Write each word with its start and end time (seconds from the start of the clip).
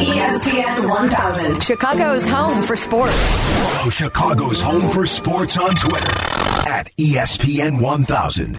ESPN 0.00 0.90
1000, 0.90 1.62
Chicago's 1.62 2.28
home 2.28 2.62
for 2.62 2.76
sports. 2.76 3.16
Follow 3.16 3.90
Chicago's 3.90 4.60
home 4.60 4.90
for 4.92 5.06
sports 5.06 5.56
on 5.56 5.74
Twitter 5.74 6.10
at 6.68 6.90
ESPN 6.98 7.80
1000. 7.80 8.58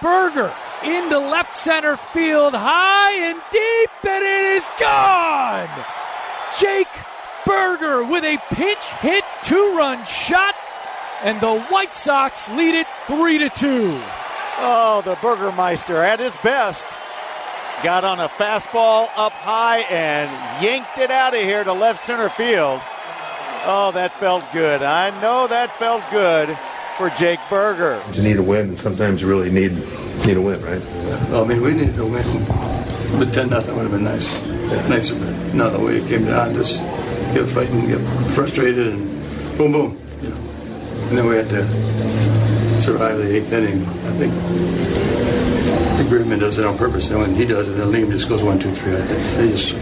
Burger 0.00 0.54
into 0.84 1.18
left 1.18 1.52
center 1.52 1.96
field, 1.96 2.54
high 2.54 3.30
and 3.30 3.42
deep, 3.50 3.90
and 4.12 4.24
it 4.24 4.56
is 4.56 4.68
gone. 4.78 5.68
Jake 6.60 6.86
Burger 7.44 8.04
with 8.04 8.22
a 8.22 8.38
pinch 8.54 8.84
hit 9.00 9.24
two-run 9.42 10.04
shot, 10.06 10.54
and 11.24 11.40
the 11.40 11.60
White 11.62 11.94
Sox 11.94 12.48
lead 12.50 12.76
it 12.76 12.86
three 13.08 13.38
to 13.38 13.48
two. 13.48 13.98
Oh, 14.58 15.02
the 15.04 15.16
Burgermeister 15.20 15.96
at 15.96 16.20
his 16.20 16.36
best. 16.44 16.86
Got 17.82 18.04
on 18.04 18.20
a 18.20 18.28
fastball 18.28 19.08
up 19.16 19.32
high 19.32 19.80
and 19.90 20.30
yanked 20.64 20.98
it 20.98 21.10
out 21.10 21.34
of 21.34 21.40
here 21.40 21.62
to 21.62 21.72
left 21.72 22.04
center 22.06 22.30
field. 22.30 22.80
Oh, 23.68 23.90
that 23.94 24.12
felt 24.12 24.44
good. 24.52 24.82
I 24.82 25.10
know 25.20 25.46
that 25.46 25.70
felt 25.72 26.02
good 26.10 26.56
for 26.96 27.10
Jake 27.10 27.40
Burger. 27.50 28.02
You 28.14 28.22
need 28.22 28.38
a 28.38 28.42
win, 28.42 28.70
and 28.70 28.78
sometimes 28.78 29.20
you 29.20 29.28
really 29.28 29.50
need 29.50 29.72
need 30.24 30.36
a 30.36 30.40
win, 30.40 30.60
right? 30.62 30.80
Well, 31.30 31.44
I 31.44 31.46
mean, 31.46 31.60
we 31.60 31.74
needed 31.74 31.98
a 31.98 32.06
win, 32.06 32.24
but 33.18 33.34
10 33.34 33.50
nothing 33.50 33.74
would 33.76 33.82
have 33.82 33.92
been 33.92 34.04
nice. 34.04 34.44
Nicer, 34.88 35.14
but 35.14 35.54
not 35.54 35.72
the 35.72 35.78
way 35.78 35.98
it 35.98 36.08
came 36.08 36.24
down. 36.24 36.54
Just 36.54 36.80
get 37.34 37.46
fighting, 37.48 37.88
get 37.88 38.00
frustrated, 38.32 38.88
and 38.88 39.58
boom, 39.58 39.72
boom. 39.72 40.00
You 40.22 40.30
know, 40.30 40.36
and 41.08 41.18
then 41.18 41.26
we 41.28 41.36
had 41.36 41.48
to 41.50 41.66
survive 42.80 43.18
the 43.18 43.36
eighth 43.36 43.52
inning. 43.52 43.82
I 43.82 44.12
think 44.16 45.35
I 46.06 46.36
does 46.38 46.58
it 46.58 46.64
on 46.64 46.76
purpose. 46.78 47.10
And 47.10 47.20
when 47.20 47.34
he 47.34 47.44
does 47.44 47.68
it, 47.68 47.72
then 47.72 47.88
Liam 47.88 48.10
just 48.10 48.28
goes 48.28 48.42
one, 48.42 48.58
two, 48.58 48.70
three. 48.70 48.94
I 48.94 49.02
think 49.02 49.22
They 49.36 49.48
just, 49.50 49.74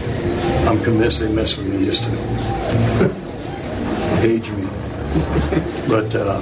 I'm 0.67 0.81
convinced 0.83 1.19
they 1.19 1.31
mess 1.31 1.57
with 1.57 1.73
me 1.73 1.85
just 1.85 2.03
to 2.03 2.09
age 4.21 4.49
me. 4.51 4.65
But. 5.87 6.13
uh 6.15 6.41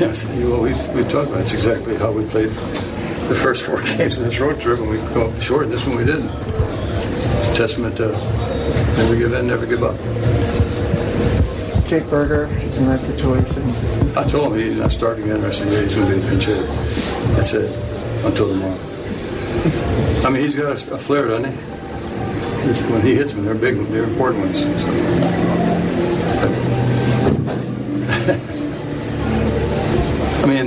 Yes, 0.00 0.24
you 0.38 0.54
always 0.54 0.76
we 0.94 1.02
talked 1.02 1.28
about 1.28 1.42
it's 1.42 1.52
exactly 1.52 1.96
how 1.96 2.10
we 2.10 2.24
played 2.26 2.48
the 2.48 3.34
first 3.34 3.64
four 3.64 3.82
games 3.96 4.16
in 4.16 4.24
this 4.24 4.38
road 4.40 4.60
trip, 4.60 4.78
and 4.78 4.88
we 4.88 4.96
come 5.12 5.34
up 5.34 5.40
short. 5.42 5.64
And 5.64 5.72
this 5.72 5.86
one 5.86 5.96
we 5.96 6.04
didn't. 6.04 6.30
It's 6.30 7.48
a 7.48 7.54
testament 7.54 7.96
to 7.98 8.12
never 8.96 9.16
give 9.16 9.32
in, 9.32 9.46
never 9.46 9.66
give 9.66 9.82
up. 9.82 9.96
Jake 11.86 12.08
Burger 12.08 12.44
in 12.44 12.86
that 12.86 13.00
situation. 13.00 14.16
I 14.16 14.24
told 14.24 14.52
him 14.52 14.58
he's 14.60 14.78
not 14.78 14.90
starting 14.92 15.24
again 15.24 15.44
I 15.44 15.50
said, 15.50 15.66
of 15.66 15.72
the 15.72 15.76
year. 15.76 15.84
He's 15.84 15.94
going 15.94 16.08
to 16.08 16.16
be 16.16 16.26
a 16.26 16.30
pinch 16.30 16.44
hitter. 16.44 17.07
That's 17.36 17.52
it 17.54 17.70
until 18.24 18.48
tomorrow. 18.48 18.78
I 20.24 20.30
mean, 20.30 20.42
he's 20.42 20.56
got 20.56 20.66
a, 20.66 20.94
a 20.94 20.98
flair, 20.98 21.28
doesn't 21.28 21.52
he? 21.52 21.58
When 22.92 23.02
he 23.02 23.14
hits 23.14 23.32
them, 23.32 23.44
they're 23.44 23.54
big, 23.54 23.76
they're 23.86 24.04
important 24.04 24.44
ones. 24.44 24.60
So. 24.60 24.68
I 30.42 30.46
mean, 30.46 30.66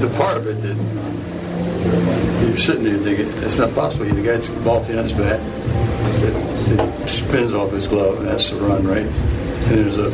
the 0.00 0.08
part 0.16 0.36
of 0.36 0.46
it 0.46 0.60
that 0.62 0.76
you're 2.46 2.58
sitting 2.58 2.84
there 2.84 2.98
thinking, 2.98 3.26
it's 3.44 3.58
not 3.58 3.74
possible. 3.74 4.04
The 4.04 4.22
guy's 4.22 4.48
ball 4.64 4.84
to 4.84 4.92
his 4.92 5.12
bat, 5.12 5.40
it, 6.22 6.34
it 6.78 7.08
spins 7.08 7.54
off 7.54 7.72
his 7.72 7.86
glove, 7.86 8.18
and 8.18 8.28
that's 8.28 8.50
the 8.50 8.60
run, 8.60 8.86
right? 8.86 9.06
And 9.06 9.78
there's 9.78 9.96
a 9.96 10.10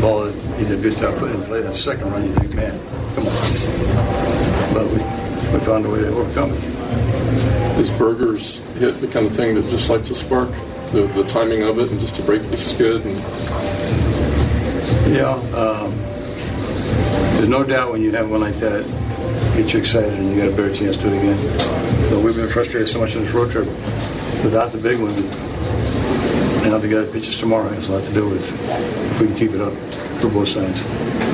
ball 0.00 0.24
that 0.24 0.34
he 0.58 0.64
did 0.64 0.78
a 0.78 0.82
good 0.82 0.96
job 0.96 1.18
putting 1.18 1.40
in 1.40 1.46
play. 1.46 1.62
That 1.62 1.74
second 1.74 2.10
run, 2.10 2.24
you 2.24 2.34
think, 2.34 2.54
man, 2.54 2.80
come 3.14 3.26
on. 3.26 4.65
But 4.76 4.88
we, 4.88 4.98
we 4.98 5.64
found 5.64 5.86
a 5.86 5.90
way 5.90 6.00
to 6.00 6.08
overcome 6.08 6.52
it. 6.52 6.62
Is 7.80 7.88
Burger's 7.92 8.58
hit 8.78 9.00
the 9.00 9.06
kind 9.06 9.24
of 9.24 9.34
thing 9.34 9.54
that 9.54 9.64
just 9.70 9.88
lights 9.88 10.10
a 10.10 10.14
spark? 10.14 10.50
The, 10.92 11.10
the 11.14 11.24
timing 11.24 11.62
of 11.62 11.78
it 11.78 11.90
and 11.90 11.98
just 11.98 12.14
to 12.16 12.22
break 12.22 12.42
the 12.50 12.58
skid 12.58 13.00
and 13.06 13.18
Yeah, 15.16 15.32
um, 15.56 15.96
there's 17.38 17.48
no 17.48 17.64
doubt 17.64 17.90
when 17.90 18.02
you 18.02 18.10
have 18.12 18.30
one 18.30 18.42
like 18.42 18.56
that, 18.56 18.84
it 18.84 19.56
gets 19.56 19.72
you 19.72 19.80
excited 19.80 20.12
and 20.12 20.28
you 20.28 20.36
got 20.36 20.52
a 20.52 20.54
better 20.54 20.74
chance 20.74 20.98
to 20.98 21.04
do 21.04 21.08
it 21.08 21.18
again. 21.20 22.10
So 22.10 22.20
we've 22.20 22.36
been 22.36 22.50
frustrated 22.50 22.90
so 22.90 23.00
much 23.00 23.16
on 23.16 23.24
this 23.24 23.32
road 23.32 23.50
trip 23.50 23.64
without 24.44 24.72
the 24.72 24.78
big 24.78 25.00
one. 25.00 25.14
Now 26.68 26.76
the 26.76 26.88
guy 26.88 27.00
that 27.00 27.14
pitches 27.14 27.40
tomorrow 27.40 27.70
has 27.70 27.88
a 27.88 27.92
lot 27.92 28.04
to 28.04 28.12
do 28.12 28.28
with 28.28 28.52
if 29.12 29.20
we 29.22 29.28
can 29.28 29.36
keep 29.36 29.52
it 29.52 29.60
up 29.62 29.72
for 30.20 30.28
both 30.28 30.48
sides. 30.48 31.25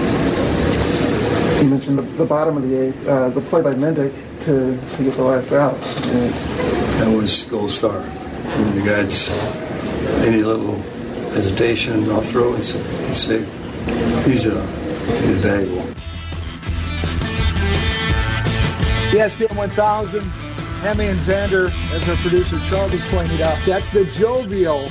You 1.63 1.69
mentioned 1.69 1.97
the, 1.97 2.03
the 2.03 2.25
bottom 2.25 2.57
of 2.57 2.69
the 2.69 2.89
eighth, 2.89 3.07
uh, 3.07 3.29
the 3.29 3.41
play 3.43 3.63
by 3.63 3.73
Mendick 3.73 4.13
to, 4.41 4.77
to 4.97 5.05
get 5.05 5.15
the 5.15 5.23
last 5.23 5.53
out. 5.53 5.81
That 6.99 7.17
was 7.17 7.45
gold 7.45 7.71
star. 7.71 8.01
I 8.01 8.59
mean, 8.59 8.75
the 8.75 8.83
guy's 8.85 9.31
any 10.27 10.43
little 10.43 10.75
hesitation 11.31 12.11
off 12.11 12.27
throw, 12.27 12.53
he's, 12.57 12.73
he's 12.73 13.17
safe. 13.17 13.49
He's, 14.27 14.45
uh, 14.45 14.61
he's 15.23 15.37
valuable. 15.37 15.83
ESPN 19.13 19.55
1000, 19.55 20.21
Hanley 20.21 21.07
and 21.07 21.21
Xander, 21.21 21.71
as 21.93 22.09
our 22.09 22.17
producer 22.17 22.59
Charlie 22.69 22.99
pointed 23.03 23.41
out, 23.41 23.57
that's 23.65 23.89
the 23.91 24.05
jovial 24.07 24.91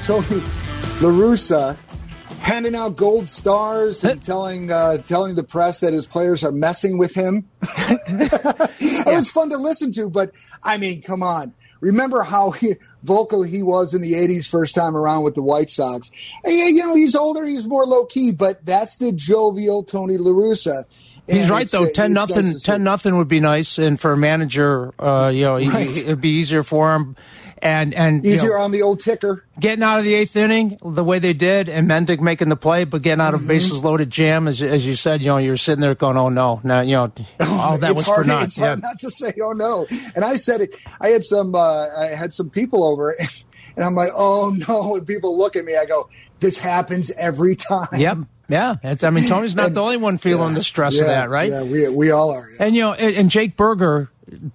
Tony 0.00 0.40
LaRussa 0.98 1.76
handing 2.46 2.76
out 2.76 2.96
gold 2.96 3.28
stars 3.28 4.04
and 4.04 4.22
telling 4.22 4.70
uh, 4.70 4.98
telling 4.98 5.34
the 5.34 5.42
press 5.42 5.80
that 5.80 5.92
his 5.92 6.06
players 6.06 6.44
are 6.44 6.52
messing 6.52 6.96
with 6.96 7.12
him. 7.14 7.48
it 8.08 9.06
was 9.06 9.30
fun 9.30 9.50
to 9.50 9.56
listen 9.58 9.92
to, 9.92 10.08
but 10.08 10.32
I 10.62 10.78
mean, 10.78 11.02
come 11.02 11.22
on. 11.22 11.52
Remember 11.80 12.22
how 12.22 12.52
he, 12.52 12.76
vocal 13.02 13.42
he 13.42 13.62
was 13.62 13.92
in 13.92 14.00
the 14.00 14.14
80s 14.14 14.48
first 14.48 14.74
time 14.74 14.96
around 14.96 15.24
with 15.24 15.34
the 15.34 15.42
White 15.42 15.70
Sox. 15.70 16.10
And, 16.42 16.54
you 16.74 16.78
know, 16.82 16.94
he's 16.94 17.14
older, 17.14 17.44
he's 17.44 17.66
more 17.66 17.84
low 17.84 18.06
key, 18.06 18.32
but 18.32 18.64
that's 18.64 18.96
the 18.96 19.12
jovial 19.12 19.82
Tony 19.82 20.16
LaRussa. 20.16 20.84
He's 21.28 21.50
right 21.50 21.68
though. 21.68 21.84
uh, 21.84 21.88
Ten 21.92 22.12
nothing. 22.12 22.46
nice 22.46 22.62
ten 22.62 22.84
nothing 22.84 23.16
would 23.16 23.26
be 23.28 23.40
nice, 23.40 23.78
and 23.78 23.98
for 24.00 24.12
a 24.12 24.16
manager, 24.16 24.94
uh, 24.98 25.28
you 25.28 25.44
know, 25.44 25.56
he- 25.56 25.68
Right. 25.68 25.96
it'd 25.96 26.20
be 26.20 26.30
easier 26.30 26.62
for 26.62 26.94
him. 26.94 27.16
And 27.62 27.94
and 27.94 28.22
you 28.24 28.32
Easier 28.32 28.50
know, 28.58 28.64
on 28.64 28.70
the 28.70 28.82
old 28.82 29.00
ticker. 29.00 29.44
getting 29.58 29.82
out 29.82 29.98
of 29.98 30.04
the 30.04 30.14
eighth 30.14 30.36
inning 30.36 30.78
the 30.84 31.02
way 31.02 31.18
they 31.18 31.32
did, 31.32 31.68
and 31.70 31.88
Mendick 31.88 32.20
making 32.20 32.50
the 32.50 32.56
play, 32.56 32.84
but 32.84 33.00
getting 33.02 33.20
out 33.22 33.32
Mm-hmm. 33.32 33.44
of 33.44 33.48
bases 33.48 33.82
loaded 33.84 34.10
jam, 34.10 34.46
as 34.46 34.60
as 34.62 34.86
you 34.86 34.94
said, 34.94 35.20
you 35.22 35.28
know, 35.28 35.38
you're 35.38 35.56
sitting 35.56 35.80
there 35.80 35.94
going, 35.94 36.18
"Oh 36.18 36.28
no, 36.28 36.60
now 36.64 36.82
you 36.82 36.96
know, 36.96 37.12
all 37.40 37.78
that 37.78 37.94
was 37.96 38.04
hard, 38.04 38.22
for 38.24 38.28
naught." 38.28 38.44
It's 38.44 38.58
hard 38.58 38.82
not 38.82 38.98
to 39.00 39.10
say, 39.10 39.32
"Oh 39.42 39.52
no!" 39.52 39.86
And 40.14 40.24
I 40.24 40.36
said 40.36 40.60
it. 40.60 40.76
I 41.00 41.08
had 41.08 41.24
some. 41.24 41.54
Uh, 41.54 41.86
I 41.96 42.14
had 42.14 42.34
some 42.34 42.50
people 42.50 42.84
over, 42.84 43.10
and 43.76 43.84
I'm 43.84 43.94
like, 43.94 44.12
"Oh 44.14 44.50
no!" 44.68 44.96
And 44.96 45.06
people 45.06 45.38
look 45.38 45.56
at 45.56 45.64
me. 45.64 45.76
I 45.76 45.86
go, 45.86 46.10
"This 46.40 46.58
happens 46.58 47.10
every 47.12 47.56
time." 47.56 47.88
Yep. 47.96 48.18
Yeah. 48.48 48.76
It's, 48.84 49.02
I 49.02 49.10
mean, 49.10 49.26
Tony's 49.28 49.56
not 49.56 49.72
the 49.72 49.82
only 49.82 49.96
one 49.96 50.18
feeling 50.18 50.54
the 50.54 50.62
stress 50.62 50.94
yeah, 50.94 51.00
of 51.00 51.06
that, 51.08 51.30
right? 51.30 51.50
Yeah, 51.50 51.62
we 51.62 51.88
we 51.88 52.10
all 52.12 52.30
are. 52.30 52.48
And 52.60 52.74
you 52.76 52.82
know, 52.82 52.92
and, 52.92 53.16
and 53.16 53.30
Jake 53.30 53.56
Burger, 53.56 54.08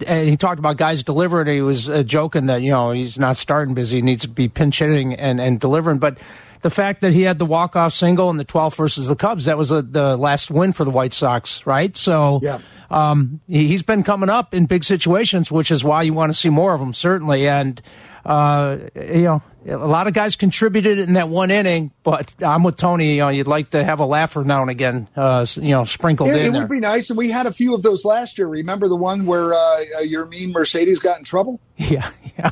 and 0.08 0.30
he 0.30 0.38
talked 0.38 0.60
about 0.60 0.78
guys 0.78 1.04
delivering. 1.04 1.48
He 1.48 1.62
was 1.62 1.90
uh, 1.90 2.04
joking 2.04 2.48
that 2.48 2.62
you 2.62 2.72
know 2.72 2.92
he's 2.92 3.18
not 3.20 3.38
starting 3.38 3.74
busy; 3.74 3.98
he 3.98 4.02
needs 4.02 4.24
to 4.24 4.30
be 4.30 4.48
pinch 4.48 4.80
hitting 4.80 5.14
and 5.16 5.40
and 5.42 5.60
delivering. 5.60 5.98
But 6.00 6.18
the 6.62 6.70
fact 6.70 7.02
that 7.02 7.12
he 7.12 7.24
had 7.24 7.40
the 7.40 7.46
walk 7.46 7.76
off 7.76 7.92
single 7.94 8.30
in 8.30 8.38
the 8.38 8.46
12th 8.46 8.76
versus 8.76 9.08
the 9.08 9.16
Cubs, 9.16 9.46
that 9.46 9.58
was 9.58 9.72
uh 9.72 9.82
the 9.84 10.16
last 10.16 10.52
win 10.52 10.74
for 10.74 10.86
the 10.86 10.92
White 10.92 11.12
Sox, 11.14 11.66
right? 11.66 11.96
So 11.98 12.40
Yeah. 12.44 12.60
um, 12.92 13.42
he, 13.48 13.68
he's 13.68 13.82
been 13.82 14.04
coming 14.04 14.30
up 14.30 14.54
in 14.54 14.68
big 14.68 14.84
situations, 14.84 15.52
which 15.52 15.72
is 15.72 15.84
why 15.84 16.04
you 16.04 16.14
want 16.14 16.32
to 16.32 16.38
see 16.38 16.50
more 16.50 16.74
of 16.76 16.80
him, 16.82 16.94
certainly. 16.94 17.48
And 17.48 17.82
uh, 18.26 18.78
you 18.96 19.24
know, 19.24 19.42
a 19.68 19.78
lot 19.78 20.08
of 20.08 20.14
guys 20.14 20.36
contributed 20.36 20.98
in 21.00 21.14
that 21.14 21.30
one 21.30 21.52
inning, 21.52 21.92
but 22.04 22.34
I'm 22.42 22.64
with 22.64 22.78
Tony. 22.78 23.14
You 23.16 23.20
know, 23.22 23.30
you'd 23.30 23.48
like 23.48 23.70
to 23.72 23.84
have 23.84 24.00
a 24.00 24.06
laugher 24.06 24.44
now 24.44 24.62
and 24.62 24.72
again, 24.72 25.08
uh, 25.16 25.46
you 25.56 25.70
know, 25.70 25.84
sprinkled 25.84 26.30
It, 26.30 26.36
in 26.36 26.38
it 26.48 26.52
there. 26.52 26.62
would 26.62 26.70
be 26.70 26.80
nice, 26.80 27.10
and 27.10 27.18
we 27.18 27.30
had 27.30 27.46
a 27.46 27.54
few 27.54 27.76
of 27.76 27.84
those 27.84 28.04
last 28.06 28.38
year. 28.40 28.48
Remember 28.48 28.88
the 28.88 28.96
one 28.96 29.26
where 29.26 29.54
uh, 29.54 29.58
uh, 29.98 30.02
your 30.02 30.26
mean 30.26 30.52
Mercedes 30.52 31.00
got 31.00 31.20
in 31.20 31.24
trouble? 31.26 31.60
yeah, 31.78 32.10
yeah. 32.38 32.52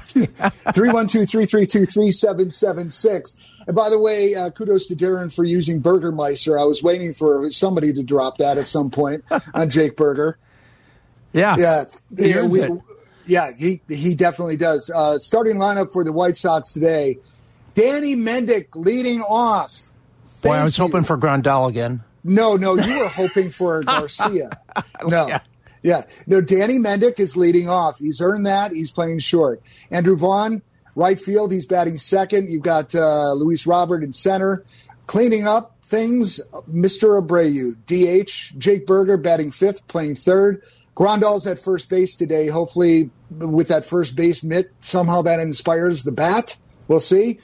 312-332-3776. 1.97 3.35
And 3.67 3.75
by 3.75 3.89
the 3.89 3.99
way, 3.99 4.35
uh, 4.35 4.49
kudos 4.51 4.87
to 4.87 4.95
Darren 4.95 5.33
for 5.33 5.43
using 5.43 5.79
Burgermeister. 5.79 6.57
I 6.59 6.63
was 6.63 6.81
waiting 6.81 7.13
for 7.13 7.51
somebody 7.51 7.93
to 7.93 8.03
drop 8.03 8.37
that 8.37 8.57
at 8.57 8.67
some 8.67 8.89
point 8.89 9.23
on 9.53 9.69
Jake 9.69 9.95
Burger. 9.95 10.37
Yeah. 11.33 11.55
Yeah, 11.57 11.85
He 12.17 12.29
yeah, 12.29 12.37
earns 12.37 12.51
we-. 12.53 12.79
Yeah, 13.29 13.51
he 13.53 13.81
he 13.87 14.15
definitely 14.15 14.57
does. 14.57 14.89
Uh, 14.89 15.19
starting 15.19 15.57
lineup 15.57 15.93
for 15.93 16.03
the 16.03 16.11
White 16.11 16.35
Sox 16.35 16.73
today: 16.73 17.19
Danny 17.75 18.15
Mendick 18.15 18.67
leading 18.75 19.21
off. 19.21 19.89
Boy, 20.41 20.53
I 20.53 20.63
was 20.63 20.77
you. 20.77 20.85
hoping 20.85 21.03
for 21.03 21.17
Grandal 21.17 21.69
again. 21.69 22.03
No, 22.23 22.55
no, 22.55 22.75
you 22.75 22.99
were 22.99 23.07
hoping 23.07 23.49
for 23.51 23.83
Garcia. 23.85 24.49
No. 25.05 25.39
Yeah. 25.81 26.03
No, 26.27 26.41
Danny 26.41 26.77
Mendick 26.77 27.19
is 27.19 27.37
leading 27.37 27.69
off. 27.69 27.99
He's 27.99 28.19
earned 28.19 28.45
that. 28.45 28.71
He's 28.71 28.91
playing 28.91 29.19
short. 29.19 29.61
Andrew 29.91 30.17
Vaughn, 30.17 30.61
right 30.95 31.19
field. 31.19 31.51
He's 31.51 31.65
batting 31.65 31.97
second. 31.97 32.49
You've 32.49 32.63
got 32.63 32.93
uh, 32.95 33.33
Luis 33.33 33.65
Robert 33.65 34.03
in 34.03 34.11
center. 34.11 34.65
Cleaning 35.07 35.47
up 35.47 35.75
things, 35.83 36.41
Mr. 36.71 37.21
Abreu. 37.21 37.75
DH, 37.85 38.57
Jake 38.59 38.85
Burger 38.85 39.17
batting 39.17 39.51
fifth, 39.51 39.87
playing 39.87 40.15
third. 40.15 40.61
Grandal's 40.99 41.47
at 41.47 41.57
first 41.57 41.89
base 41.89 42.17
today. 42.17 42.49
Hopefully, 42.49 43.09
with 43.31 43.69
that 43.69 43.85
first 43.85 44.17
base 44.17 44.43
mitt, 44.43 44.73
somehow 44.81 45.21
that 45.21 45.39
inspires 45.39 46.03
the 46.03 46.11
bat. 46.11 46.57
We'll 46.89 46.99
see. 46.99 47.39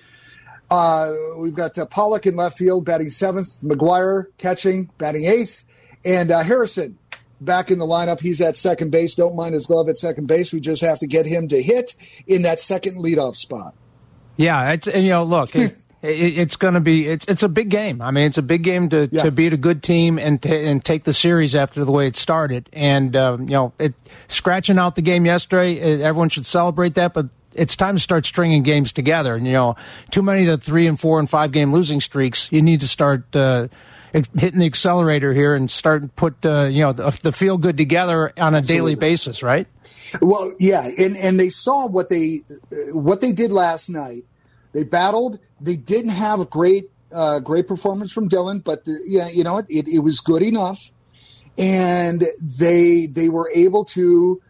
Uh, 0.69 1.13
we've 1.37 1.55
got 1.55 1.77
uh, 1.77 1.85
Pollock 1.85 2.25
in 2.25 2.35
left 2.35 2.57
field 2.57 2.83
batting 2.83 3.11
seventh, 3.11 3.47
McGuire 3.63 4.25
catching, 4.37 4.89
batting 4.97 5.23
eighth, 5.23 5.63
and 6.03 6.31
uh, 6.31 6.43
Harrison 6.43 6.97
back 7.39 7.71
in 7.71 7.79
the 7.79 7.85
lineup. 7.85 8.19
He's 8.19 8.41
at 8.41 8.57
second 8.57 8.91
base. 8.91 9.15
Don't 9.15 9.37
mind 9.37 9.53
his 9.53 9.67
glove 9.67 9.87
at 9.87 9.97
second 9.97 10.27
base. 10.27 10.51
We 10.51 10.59
just 10.59 10.81
have 10.81 10.99
to 10.99 11.07
get 11.07 11.25
him 11.25 11.47
to 11.47 11.63
hit 11.63 11.95
in 12.27 12.41
that 12.41 12.59
second 12.59 12.97
leadoff 12.97 13.37
spot. 13.37 13.73
Yeah, 14.35 14.73
it's 14.73 14.89
and, 14.89 15.05
you 15.05 15.11
know, 15.11 15.23
look, 15.23 15.55
it, 15.55 15.77
it's 16.01 16.55
going 16.55 16.75
to 16.75 16.79
be 16.79 17.07
it's 17.07 17.25
it's 17.25 17.43
a 17.43 17.49
big 17.49 17.69
game. 17.69 18.01
I 18.01 18.11
mean, 18.11 18.25
it's 18.25 18.37
a 18.37 18.41
big 18.43 18.63
game 18.63 18.89
to, 18.89 19.09
Yeah. 19.11 19.23
to 19.23 19.31
beat 19.31 19.53
a 19.53 19.57
good 19.57 19.81
team 19.81 20.19
and 20.19 20.41
to, 20.43 20.49
and 20.55 20.83
take 20.83 21.03
the 21.03 21.13
series 21.13 21.55
after 21.55 21.83
the 21.83 21.91
way 21.91 22.07
it 22.07 22.15
started. 22.15 22.69
And 22.73 23.15
um, 23.15 23.43
you 23.43 23.55
know, 23.55 23.73
it 23.79 23.93
scratching 24.27 24.77
out 24.77 24.95
the 24.95 25.01
game 25.01 25.25
yesterday, 25.25 25.79
eh, 25.79 26.01
everyone 26.03 26.29
should 26.29 26.45
celebrate 26.45 26.95
that, 26.95 27.13
but. 27.13 27.27
It's 27.57 27.77
time 27.77 27.95
to 27.95 28.01
start 28.01 28.25
stringing 28.25 28.63
games 28.63 28.91
together. 28.91 29.33
And, 29.33 29.47
you 29.47 29.53
know, 29.53 29.77
too 30.11 30.21
many 30.21 30.41
of 30.41 30.47
the 30.47 30.57
three 30.57 30.87
and 30.87 30.99
four 30.99 31.19
and 31.19 31.29
five 31.29 31.53
game 31.53 31.71
losing 31.71 32.01
streaks. 32.01 32.49
You 32.51 32.61
need 32.61 32.81
to 32.81 32.87
start 32.89 33.33
uh, 33.33 33.69
hitting 34.13 34.59
the 34.59 34.65
accelerator 34.65 35.33
here 35.33 35.55
and 35.55 35.71
start 35.71 36.15
put 36.17 36.45
uh, 36.45 36.63
you 36.63 36.83
know 36.83 36.91
the, 36.91 37.17
the 37.23 37.31
feel 37.31 37.57
good 37.57 37.77
together 37.77 38.33
on 38.37 38.55
a 38.55 38.61
daily 38.61 38.95
basis, 38.95 39.41
right? 39.41 39.67
Well, 40.21 40.51
yeah, 40.59 40.85
and 40.97 41.15
and 41.15 41.39
they 41.39 41.47
saw 41.47 41.87
what 41.87 42.09
they 42.09 42.41
what 42.91 43.21
they 43.21 43.31
did 43.31 43.53
last 43.53 43.89
night. 43.89 44.23
They 44.73 44.83
battled. 44.83 45.39
They 45.61 45.75
didn't 45.75 46.11
have 46.11 46.39
a 46.39 46.45
great 46.45 46.85
uh, 47.13 47.39
great 47.39 47.67
performance 47.67 48.11
from 48.11 48.29
Dylan, 48.29 48.63
but 48.63 48.83
the, 48.85 48.99
yeah, 49.05 49.29
you 49.29 49.43
know 49.43 49.53
what? 49.53 49.65
It, 49.69 49.87
it 49.87 49.99
was 49.99 50.19
good 50.19 50.41
enough, 50.41 50.91
and 51.57 52.25
they 52.41 53.05
they 53.05 53.29
were 53.29 53.49
able 53.53 53.85
to 53.85 54.41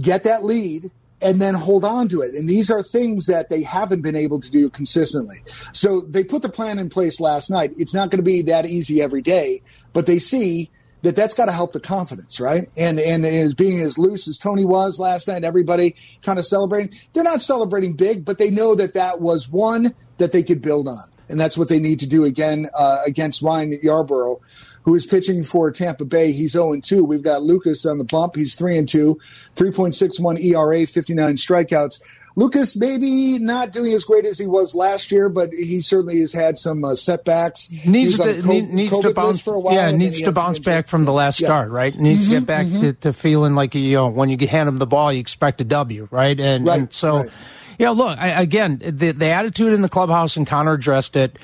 get 0.00 0.24
that 0.24 0.44
lead 0.44 0.90
and 1.20 1.40
then 1.40 1.54
hold 1.54 1.84
on 1.84 2.08
to 2.08 2.20
it. 2.20 2.34
And 2.34 2.48
these 2.48 2.70
are 2.70 2.82
things 2.82 3.26
that 3.26 3.48
they 3.48 3.62
haven't 3.62 4.02
been 4.02 4.14
able 4.14 4.40
to 4.40 4.50
do 4.50 4.70
consistently. 4.70 5.42
So 5.72 6.02
they 6.02 6.22
put 6.22 6.42
the 6.42 6.48
plan 6.48 6.78
in 6.78 6.88
place 6.88 7.20
last 7.20 7.50
night. 7.50 7.72
It's 7.76 7.94
not 7.94 8.10
going 8.10 8.18
to 8.18 8.22
be 8.24 8.42
that 8.42 8.66
easy 8.66 9.02
every 9.02 9.22
day, 9.22 9.62
but 9.92 10.06
they 10.06 10.18
see 10.18 10.70
that 11.02 11.16
that's 11.16 11.34
got 11.34 11.46
to 11.46 11.52
help 11.52 11.72
the 11.72 11.80
confidence, 11.80 12.40
right? 12.40 12.68
And 12.76 12.98
and 12.98 13.24
as 13.24 13.54
being 13.54 13.80
as 13.80 13.98
loose 13.98 14.26
as 14.28 14.38
Tony 14.38 14.64
was 14.64 14.98
last 14.98 15.28
night, 15.28 15.44
everybody 15.44 15.94
kind 16.22 16.38
of 16.38 16.44
celebrating. 16.44 16.94
They're 17.12 17.24
not 17.24 17.42
celebrating 17.42 17.94
big, 17.94 18.24
but 18.24 18.38
they 18.38 18.50
know 18.50 18.74
that 18.74 18.94
that 18.94 19.20
was 19.20 19.48
one 19.48 19.94
that 20.18 20.32
they 20.32 20.42
could 20.42 20.60
build 20.60 20.88
on, 20.88 21.04
and 21.28 21.40
that's 21.40 21.56
what 21.56 21.68
they 21.68 21.78
need 21.78 22.00
to 22.00 22.06
do 22.06 22.24
again 22.24 22.68
uh, 22.74 23.02
against 23.06 23.42
Ryan 23.42 23.78
Yarbrough, 23.84 24.40
who 24.82 24.94
is 24.94 25.06
pitching 25.06 25.44
for 25.44 25.70
Tampa 25.70 26.04
Bay. 26.04 26.32
He's 26.32 26.52
0 26.52 26.72
and 26.72 26.82
2. 26.82 27.04
We've 27.04 27.22
got 27.22 27.42
Lucas 27.42 27.86
on 27.86 27.98
the 27.98 28.04
bump. 28.04 28.34
He's 28.34 28.56
3 28.56 28.78
and 28.78 28.88
2, 28.88 29.18
3.61 29.54 30.42
ERA, 30.42 30.86
59 30.86 31.36
strikeouts. 31.36 32.00
Lucas 32.38 32.76
maybe 32.76 33.38
not 33.40 33.72
doing 33.72 33.92
as 33.92 34.04
great 34.04 34.24
as 34.24 34.38
he 34.38 34.46
was 34.46 34.72
last 34.72 35.10
year, 35.10 35.28
but 35.28 35.52
he 35.52 35.80
certainly 35.80 36.20
has 36.20 36.32
had 36.32 36.56
some 36.56 36.84
uh, 36.84 36.94
setbacks. 36.94 37.68
needs 37.84 38.16
to 38.16 38.40
co- 38.40 38.60
needs 38.60 38.92
COVID 38.92 39.02
to 39.02 39.12
bounce 39.12 39.40
for 39.40 39.54
a 39.54 39.60
while. 39.60 39.74
Yeah, 39.74 39.90
needs 39.90 40.20
to 40.20 40.30
bounce 40.30 40.60
back 40.60 40.86
from 40.86 41.04
the 41.04 41.12
last 41.12 41.40
Yeah. 41.40 41.48
start, 41.48 41.72
right? 41.72 41.98
Needs 41.98 42.24
to 42.26 42.30
get 42.30 42.42
Mhm, 42.44 42.46
back 42.46 42.66
mhm. 42.66 42.80
to, 42.80 42.92
to 42.92 43.12
feeling 43.12 43.56
like 43.56 43.74
you 43.74 43.96
know 43.96 44.06
when 44.06 44.30
you 44.30 44.38
hand 44.46 44.68
him 44.68 44.78
the 44.78 44.86
ball, 44.86 45.12
you 45.12 45.18
expect 45.18 45.60
a 45.60 45.64
W, 45.64 46.06
right? 46.12 46.38
And, 46.38 46.64
Right, 46.64 46.78
and 46.78 46.92
so, 46.92 47.16
right. 47.18 47.30
you 47.76 47.86
know, 47.86 47.92
look 47.92 48.16
I, 48.16 48.40
again, 48.40 48.80
the 48.84 49.10
the 49.10 49.26
attitude 49.30 49.72
in 49.72 49.82
the 49.82 49.88
clubhouse, 49.88 50.36
and 50.36 50.46
Connor 50.46 50.74
addressed 50.74 51.16
it. 51.16 51.36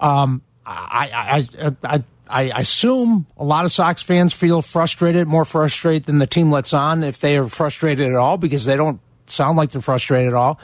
Um, 0.00 0.42
I, 0.66 1.46
I, 1.56 1.66
I, 1.82 1.94
I 2.28 2.50
I 2.52 2.60
assume 2.60 3.26
a 3.38 3.44
lot 3.44 3.64
of 3.64 3.72
Sox 3.72 4.02
fans 4.02 4.32
feel 4.34 4.60
frustrated, 4.60 5.26
more 5.28 5.44
frustrated 5.46 6.04
than 6.04 6.18
the 6.18 6.26
team 6.26 6.50
lets 6.50 6.72
on, 6.74 7.02
if 7.04 7.20
they 7.20 7.38
are 7.38 7.48
frustrated 7.48 8.06
at 8.06 8.14
all, 8.16 8.36
because 8.38 8.64
they 8.66 8.76
don't 8.76 9.00
sound 9.26 9.56
like 9.56 9.70
they're 9.70 9.80
frustrated 9.80 10.28
at 10.28 10.34
all. 10.34 10.58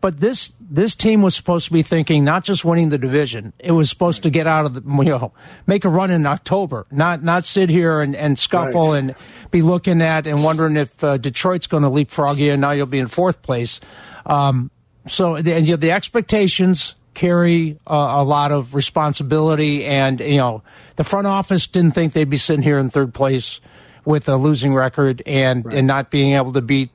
But 0.00 0.20
this 0.20 0.52
this 0.60 0.94
team 0.94 1.22
was 1.22 1.34
supposed 1.34 1.66
to 1.66 1.72
be 1.72 1.82
thinking 1.82 2.24
not 2.24 2.44
just 2.44 2.62
winning 2.64 2.90
the 2.90 2.98
division; 2.98 3.54
it 3.58 3.72
was 3.72 3.88
supposed 3.88 4.22
to 4.24 4.30
get 4.30 4.46
out 4.46 4.66
of 4.66 4.74
the 4.74 4.82
you 5.02 5.10
know 5.10 5.32
make 5.66 5.84
a 5.84 5.88
run 5.88 6.10
in 6.10 6.26
October, 6.26 6.86
not 6.90 7.22
not 7.22 7.46
sit 7.46 7.70
here 7.70 8.00
and, 8.00 8.14
and 8.14 8.38
scuffle 8.38 8.90
Right. 8.90 8.98
and 8.98 9.14
be 9.50 9.62
looking 9.62 10.02
at 10.02 10.26
and 10.26 10.44
wondering 10.44 10.76
if 10.76 11.02
uh, 11.02 11.16
Detroit's 11.16 11.66
going 11.66 11.84
to 11.84 11.88
leapfrog 11.88 12.38
you 12.38 12.52
and 12.52 12.60
now 12.60 12.72
you'll 12.72 12.86
be 12.86 12.98
in 12.98 13.06
fourth 13.06 13.40
place. 13.40 13.80
Um, 14.26 14.70
so 15.06 15.36
the, 15.38 15.58
you 15.60 15.72
know, 15.72 15.76
the 15.76 15.92
expectations 15.92 16.94
carry 17.14 17.78
uh, 17.86 17.94
a 17.94 18.24
lot 18.24 18.52
of 18.52 18.74
responsibility, 18.74 19.84
and 19.86 20.20
you 20.20 20.36
know 20.36 20.62
the 20.96 21.04
front 21.04 21.26
office 21.26 21.66
didn't 21.66 21.92
think 21.92 22.12
they'd 22.12 22.28
be 22.28 22.36
sitting 22.36 22.62
here 22.62 22.78
in 22.78 22.90
third 22.90 23.14
place 23.14 23.60
with 24.04 24.28
a 24.28 24.36
losing 24.36 24.74
record 24.74 25.22
and 25.24 25.64
and 25.66 25.86
not 25.86 26.10
being 26.10 26.34
able 26.34 26.52
to 26.52 26.60
beat 26.60 26.90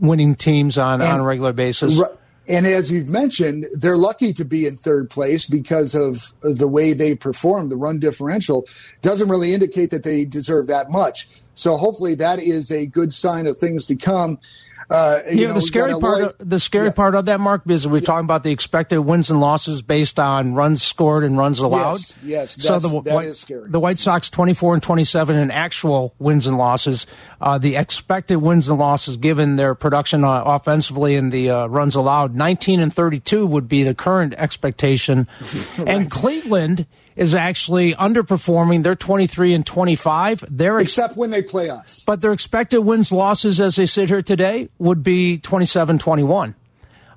winning 0.00 0.34
teams 0.34 0.78
on, 0.78 1.02
on 1.02 1.20
a 1.20 1.24
regular 1.24 1.52
basis. 1.52 2.00
And 2.48 2.66
as 2.66 2.90
you've 2.90 3.10
mentioned, 3.10 3.66
they're 3.74 3.98
lucky 3.98 4.32
to 4.32 4.44
be 4.44 4.66
in 4.66 4.78
third 4.78 5.10
place 5.10 5.44
because 5.44 5.94
of 5.94 6.34
uh, 6.42 6.54
the 6.54 6.66
way 6.66 6.94
they 6.94 7.14
perform. 7.14 7.68
The 7.68 7.76
run 7.76 7.98
differential 7.98 8.66
doesn't 9.02 9.28
really 9.28 9.52
indicate 9.52 9.90
that 9.90 10.02
they 10.02 10.24
deserve 10.24 10.66
that 10.68 10.90
much. 10.90 11.28
So 11.54 11.76
hopefully 11.76 12.14
that 12.14 12.38
is 12.38 12.72
a 12.72 12.86
good 12.86 13.12
sign 13.12 13.46
of 13.46 13.58
things 13.58 13.84
to 13.86 13.96
come. 13.96 14.38
Uh, 14.90 15.18
You, 15.30 15.48
know, 15.48 15.52
the 15.54 15.60
scary 15.60 15.92
part, 16.00 16.22
of, 16.22 16.34
the 16.38 16.58
scary 16.58 16.86
Yeah. 16.86 16.92
part 16.92 17.14
of 17.14 17.26
that, 17.26 17.40
Mark, 17.40 17.62
is 17.68 17.86
we're 17.86 18.00
talking 18.00 18.24
about 18.24 18.42
the 18.42 18.50
expected 18.52 19.00
wins 19.00 19.30
and 19.30 19.38
losses 19.38 19.82
based 19.82 20.18
on 20.18 20.54
runs 20.54 20.82
scored 20.82 21.24
and 21.24 21.36
runs 21.36 21.58
allowed. 21.58 22.00
Yes, 22.24 22.56
yes, 22.58 22.62
so 22.62 22.78
the 22.78 23.02
that 23.02 23.14
White, 23.14 23.26
is 23.26 23.38
scary. 23.38 23.68
The 23.68 23.80
White 23.80 23.98
Sox 23.98 24.30
twenty 24.30 24.54
four 24.54 24.72
and 24.72 24.82
twenty 24.82 25.04
seven 25.04 25.36
in 25.36 25.50
actual 25.50 26.14
wins 26.18 26.46
and 26.46 26.56
losses. 26.56 27.04
Uh, 27.40 27.58
the 27.58 27.76
expected 27.76 28.36
wins 28.36 28.66
and 28.68 28.78
losses, 28.78 29.18
given 29.18 29.56
their 29.56 29.74
production 29.74 30.24
uh, 30.24 30.42
offensively 30.46 31.16
and 31.16 31.32
the 31.32 31.50
uh, 31.50 31.66
runs 31.66 31.94
allowed, 31.94 32.34
nineteen 32.34 32.80
and 32.80 32.92
thirty 32.94 33.20
two 33.20 33.46
would 33.46 33.68
be 33.68 33.82
the 33.82 33.94
current 33.94 34.32
expectation. 34.38 35.28
And 35.86 36.10
Cleveland 36.10 36.86
is 37.18 37.34
actually 37.34 37.94
underperforming. 37.94 38.82
They're 38.82 38.94
twenty 38.94 39.26
three 39.26 39.52
and 39.52 39.66
twenty 39.66 39.96
five. 39.96 40.42
They're 40.48 40.78
ex- 40.78 40.84
Except 40.92 41.16
when 41.16 41.30
they 41.30 41.42
play 41.42 41.68
us. 41.68 42.04
but 42.06 42.20
their 42.22 42.32
expected 42.32 42.80
wins 42.80 43.12
losses 43.12 43.60
as 43.60 43.76
they 43.76 43.86
sit 43.86 44.08
here 44.08 44.22
today 44.22 44.68
would 44.78 45.02
be 45.02 45.36
27 45.36 45.98
21 45.98 46.54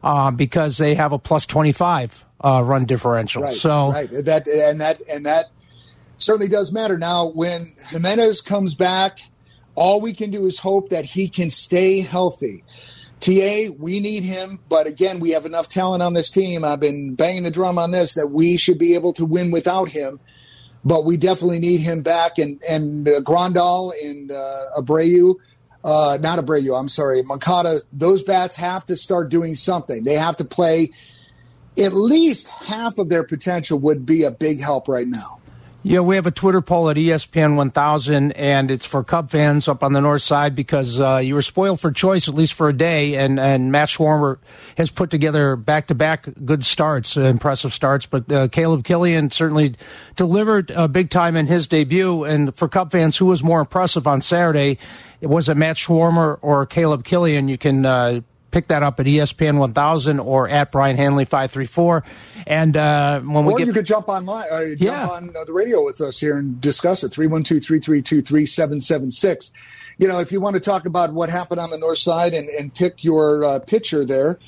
uh, 0.03 0.31
because 0.31 0.77
they 0.77 0.95
have 0.95 1.13
a 1.13 1.19
plus 1.19 1.45
25 1.45 2.25
uh, 2.44 2.62
run 2.65 2.86
differential. 2.86 3.44
Right. 3.44 3.53
so, 3.56 3.92
right. 3.92 4.09
That 4.12 4.48
and 4.48 4.81
that 4.81 5.00
and 5.07 5.25
that 5.25 5.51
certainly 6.18 6.47
does 6.50 6.71
matter. 6.74 6.97
Now, 6.97 7.27
when 7.27 7.74
Jimenez 7.89 8.42
comes 8.42 8.74
back, 8.75 9.19
all 9.75 10.01
we 10.01 10.13
can 10.13 10.31
do 10.31 10.47
is 10.47 10.57
hope 10.59 10.89
that 10.89 11.06
he 11.06 11.27
can 11.27 11.50
stay 11.50 12.00
healthy. 12.01 12.63
TA, 13.21 13.71
we 13.77 14.00
need 14.00 14.23
him, 14.23 14.59
but 14.68 14.88
again, 14.88 15.19
we 15.19 15.31
have 15.31 15.45
enough 15.45 15.68
talent 15.68 16.04
on 16.04 16.13
this 16.13 16.30
team. 16.30 16.66
I've 16.66 16.80
been 16.80 17.16
banging 17.16 17.44
the 17.44 17.51
drum 17.51 17.78
on 17.78 17.92
this 17.92 18.16
that 18.16 18.31
we 18.31 18.57
should 18.57 18.78
be 18.78 18.95
able 18.95 19.13
to 19.13 19.25
win 19.25 19.51
without 19.51 19.90
him. 19.90 20.19
But 20.83 21.06
we 21.06 21.16
definitely 21.16 21.59
need 21.59 21.81
him 21.81 22.01
back, 22.01 22.40
and 22.40 22.59
and 22.68 23.07
uh, 23.07 23.21
Grandal 23.21 23.94
and 24.04 24.31
uh, 24.31 24.66
Abreu, 24.75 25.35
uh, 25.83 26.18
not 26.19 26.40
Abreu, 26.40 26.80
I'm 26.80 26.90
sorry, 26.90 27.21
Moncada. 27.21 27.81
Those 27.94 28.23
bats 28.23 28.56
have 28.56 28.87
to 28.87 28.95
start 28.95 29.30
doing 29.30 29.54
something. 29.54 30.04
They 30.04 30.16
have 30.16 30.37
to 30.37 30.45
play 30.45 30.90
at 31.78 31.94
least 31.94 32.47
half 32.47 32.97
of 32.97 33.09
their 33.09 33.23
potential 33.23 33.78
would 33.80 34.07
be 34.07 34.23
a 34.23 34.31
big 34.31 34.59
help 34.59 34.87
right 34.87 35.07
now. 35.07 35.41
Yeah, 35.83 36.02
we 36.02 36.14
have 36.14 36.28
a 36.28 36.31
Twitter 36.31 36.61
poll 36.61 36.92
at 36.92 36.95
ESPN 36.97 37.56
1000, 37.56 38.33
and 38.33 38.69
it's 38.69 38.85
for 38.85 39.04
Cub 39.04 39.31
fans 39.31 39.68
up 39.68 39.81
on 39.81 39.94
the 39.94 40.00
north 40.00 40.21
side 40.21 40.54
because 40.54 41.00
uh, 41.00 41.18
you 41.18 41.33
were 41.33 41.42
spoiled 41.42 41.80
for 41.80 41.92
choice 41.92 42.28
at 42.28 42.35
least 42.35 42.54
for 42.54 42.69
a 42.69 42.73
day, 42.73 43.16
and, 43.16 43.40
and 43.40 43.71
Matt 43.71 43.90
Swarmer 43.90 44.38
has 44.78 44.92
put 44.92 45.09
together 45.09 45.56
back 45.56 45.88
to 45.88 45.95
back 45.95 46.28
good 46.45 46.64
starts, 46.64 47.18
uh, 47.18 47.21
impressive 47.21 47.73
starts. 47.73 48.06
But 48.06 48.31
uh, 48.31 48.47
Caleb 48.50 48.83
Killian 48.83 49.31
certainly 49.31 49.73
delivered 50.16 50.69
uh, 50.69 50.88
big 50.88 51.09
time 51.09 51.35
in 51.35 51.47
his 51.47 51.66
debut. 51.66 52.26
And 52.26 52.56
for 52.56 52.68
Cub 52.68 52.92
fans, 52.92 53.18
who 53.18 53.26
was 53.26 53.42
more 53.42 53.61
impressive 53.61 54.06
on 54.06 54.21
Saturday? 54.21 54.78
It 55.19 55.28
was 55.28 55.50
it 55.50 55.57
Matt 55.57 55.78
Swarmer 55.78 56.38
or 56.44 56.64
Caleb 56.68 57.04
Killian? 57.04 57.47
You 57.47 57.57
can. 57.57 58.23
Pick 58.51 58.67
that 58.67 58.83
up 58.83 58.99
at 58.99 59.05
ESPN 59.05 59.57
1000 59.57 60.19
or 60.19 60.47
at 60.49 60.71
Brian 60.71 60.97
Hanley 60.97 61.25
534. 61.25 62.03
And 62.45 62.75
uh, 62.77 63.21
when 63.21 63.45
we 63.45 63.53
or 63.53 63.57
get 63.57 63.67
you 63.67 63.73
could 63.73 63.85
jump 63.85 64.09
online, 64.09 64.45
uh, 64.51 64.65
jump 64.65 64.81
Yeah. 64.81 65.07
on 65.07 65.35
uh, 65.35 65.43
the 65.45 65.53
radio 65.53 65.83
with 65.85 66.01
us 66.01 66.19
here 66.19 66.37
and 66.37 66.59
discuss 66.61 67.03
it. 67.03 67.11
312-332-3776. 67.13 69.51
You 69.97 70.07
know, 70.07 70.19
if 70.19 70.31
you 70.31 70.39
want 70.41 70.55
to 70.55 70.59
talk 70.59 70.85
about 70.85 71.13
what 71.13 71.29
happened 71.29 71.59
on 71.59 71.69
the 71.69 71.77
north 71.77 71.99
side 71.99 72.33
and, 72.33 72.49
and 72.49 72.73
pick 72.73 73.03
your 73.03 73.43
uh, 73.43 73.59
picture 73.59 74.03
there, 74.03 74.39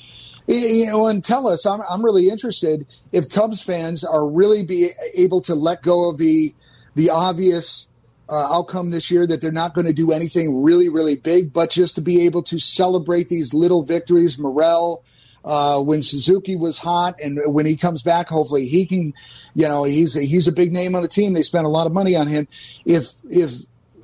you 0.46 0.86
know, 0.86 1.06
and 1.06 1.24
tell 1.24 1.46
us. 1.48 1.64
I'm, 1.64 1.80
I'm 1.88 2.04
really 2.04 2.28
interested 2.28 2.86
if 3.12 3.28
Cubs 3.30 3.62
fans 3.62 4.04
are 4.04 4.26
really 4.26 4.62
be 4.64 4.90
able 5.16 5.40
to 5.42 5.54
let 5.54 5.82
go 5.82 6.10
of 6.10 6.18
the 6.18 6.54
the 6.96 7.10
obvious 7.10 7.88
uh, 8.28 8.54
outcome 8.54 8.90
this 8.90 9.10
year 9.10 9.26
that 9.26 9.40
they're 9.40 9.52
not 9.52 9.74
going 9.74 9.86
to 9.86 9.92
do 9.92 10.12
anything 10.12 10.62
really, 10.62 10.88
really 10.88 11.16
big, 11.16 11.52
but 11.52 11.70
just 11.70 11.94
to 11.96 12.00
be 12.00 12.22
able 12.22 12.42
to 12.42 12.58
celebrate 12.58 13.28
these 13.28 13.52
little 13.52 13.82
victories. 13.82 14.38
Morel, 14.38 15.04
uh, 15.44 15.80
when 15.80 16.02
Suzuki 16.02 16.56
was 16.56 16.78
hot, 16.78 17.20
and 17.22 17.38
when 17.46 17.66
he 17.66 17.76
comes 17.76 18.02
back, 18.02 18.28
hopefully 18.28 18.66
he 18.66 18.86
can. 18.86 19.12
You 19.56 19.68
know, 19.68 19.84
he's 19.84 20.16
a, 20.16 20.22
he's 20.22 20.48
a 20.48 20.52
big 20.52 20.72
name 20.72 20.96
on 20.96 21.02
the 21.02 21.08
team. 21.08 21.32
They 21.32 21.42
spent 21.42 21.64
a 21.64 21.68
lot 21.68 21.86
of 21.86 21.92
money 21.92 22.16
on 22.16 22.26
him. 22.26 22.48
If 22.84 23.10
if 23.30 23.52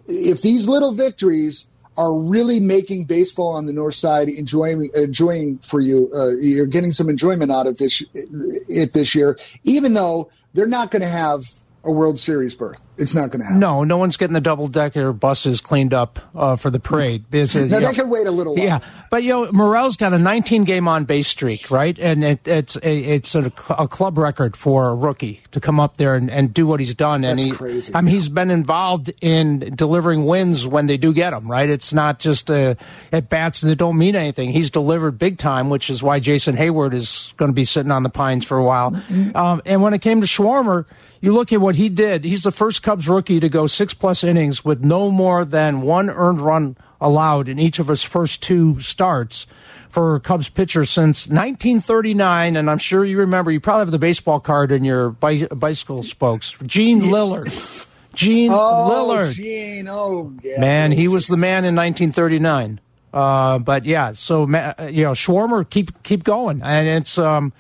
if 0.06 0.42
these 0.42 0.68
little 0.68 0.92
victories 0.92 1.68
are 1.96 2.18
really 2.18 2.60
making 2.60 3.04
baseball 3.04 3.54
on 3.54 3.66
the 3.66 3.72
north 3.72 3.94
side 3.94 4.28
enjoying 4.28 4.90
enjoying 4.94 5.58
for 5.58 5.80
you. 5.80 6.10
Uh, 6.14 6.30
you're 6.36 6.66
getting 6.66 6.92
some 6.92 7.08
enjoyment 7.08 7.50
out 7.50 7.66
of 7.66 7.78
this 7.78 8.02
it 8.14 8.92
this 8.92 9.14
year, 9.14 9.38
even 9.64 9.94
though 9.94 10.30
they're 10.54 10.66
not 10.66 10.90
going 10.90 11.02
to 11.02 11.08
have 11.08 11.44
a 11.84 11.90
World 11.90 12.18
Series 12.18 12.54
berth. 12.54 12.80
It's 12.98 13.14
not 13.14 13.30
going 13.30 13.40
to 13.40 13.46
happen. 13.46 13.60
No, 13.60 13.82
no 13.82 13.96
one's 13.96 14.18
getting 14.18 14.34
the 14.34 14.42
double 14.42 14.68
decker 14.68 15.12
buses 15.14 15.62
cleaned 15.62 15.94
up 15.94 16.20
uh, 16.34 16.56
for 16.56 16.70
the 16.70 16.80
parade. 16.80 17.24
Because, 17.30 17.54
no, 17.54 17.62
you 17.62 17.68
they 17.68 17.80
know, 17.80 17.92
can 17.92 18.10
wait 18.10 18.26
a 18.26 18.30
little 18.30 18.54
while. 18.54 18.64
Yeah, 18.64 18.80
but 19.10 19.22
you 19.22 19.30
know, 19.30 19.52
Morel's 19.52 19.96
got 19.96 20.12
a 20.12 20.18
19 20.18 20.64
game 20.64 20.88
on 20.88 21.04
base 21.04 21.28
streak, 21.28 21.70
right? 21.70 21.98
And 21.98 22.24
it, 22.24 22.46
it's 22.46 22.76
a, 22.76 22.98
it's 22.98 23.34
a, 23.34 23.52
a 23.70 23.88
club 23.88 24.18
record 24.18 24.56
for 24.56 24.88
a 24.88 24.94
rookie 24.94 25.40
to 25.52 25.60
come 25.60 25.80
up 25.80 25.96
there 25.96 26.16
and, 26.16 26.30
and 26.30 26.52
do 26.52 26.66
what 26.66 26.80
he's 26.80 26.94
done. 26.94 27.24
And 27.24 27.38
he, 27.38 27.50
crazy. 27.50 27.94
I 27.94 28.00
mean, 28.00 28.14
he's 28.14 28.28
been 28.28 28.50
involved 28.50 29.12
in 29.20 29.74
delivering 29.74 30.24
wins 30.24 30.66
when 30.66 30.86
they 30.86 30.96
do 30.96 31.12
get 31.12 31.30
them, 31.30 31.50
right? 31.50 31.70
It's 31.70 31.92
not 31.92 32.18
just 32.18 32.50
uh, 32.50 32.74
at 33.12 33.28
bats 33.28 33.60
that 33.62 33.76
don't 33.76 33.96
mean 33.96 34.16
anything. 34.16 34.50
He's 34.50 34.70
delivered 34.70 35.18
big 35.18 35.38
time, 35.38 35.70
which 35.70 35.88
is 35.88 36.02
why 36.02 36.18
Jason 36.18 36.56
Heyward 36.56 36.92
is 36.92 37.32
going 37.36 37.50
to 37.50 37.54
be 37.54 37.64
sitting 37.64 37.92
on 37.92 38.02
the 38.02 38.10
pines 38.10 38.44
for 38.44 38.58
a 38.58 38.64
while. 38.64 38.90
Mm-hmm. 38.90 39.36
Um, 39.36 39.62
and 39.64 39.82
when 39.82 39.94
it 39.94 40.02
came 40.02 40.20
to 40.20 40.26
Swarmer, 40.26 40.84
you 41.20 41.32
look 41.32 41.52
at 41.52 41.60
what 41.60 41.76
he 41.76 41.88
did. 41.88 42.24
He's 42.24 42.42
the 42.42 42.50
first 42.50 42.82
Cubs 42.82 43.08
rookie 43.08 43.40
to 43.40 43.48
go 43.48 43.66
six 43.66 43.94
plus 43.94 44.24
innings 44.24 44.64
with 44.64 44.82
no 44.84 45.10
more 45.10 45.44
than 45.44 45.82
one 45.82 46.08
earned 46.10 46.40
run 46.40 46.76
allowed 47.00 47.48
in 47.48 47.58
each 47.58 47.78
of 47.78 47.88
his 47.88 48.02
first 48.02 48.42
two 48.42 48.78
starts 48.80 49.46
for 49.88 50.18
Cubs 50.20 50.48
pitcher 50.48 50.84
since 50.84 51.26
1939. 51.26 52.56
And 52.56 52.70
I'm 52.70 52.78
sure 52.78 53.04
you 53.04 53.18
remember, 53.18 53.50
you 53.50 53.60
probably 53.60 53.80
have 53.82 53.90
the 53.90 53.98
baseball 53.98 54.40
card 54.40 54.72
in 54.72 54.84
your 54.84 55.10
bi- 55.10 55.46
bicycle 55.46 56.02
spokes. 56.02 56.54
Gene 56.66 57.00
Lillard. 57.02 57.86
Gene 58.14 58.50
Oh, 58.52 58.88
Lillard. 58.90 59.34
Gene. 59.34 59.88
Oh, 59.88 60.32
yeah. 60.42 60.60
Man, 60.60 60.92
he 60.92 61.08
was 61.08 61.26
the 61.28 61.36
man 61.36 61.64
in 61.64 61.74
1939. 61.76 62.80
Uh, 63.12 63.58
but 63.58 63.84
yeah, 63.84 64.12
so 64.12 64.42
you 64.42 65.02
know, 65.02 65.12
Swarmer 65.12 65.68
keep 65.68 66.00
keep 66.04 66.22
going, 66.22 66.62
and 66.62 66.86
it's 66.86 67.18
um, 67.18 67.52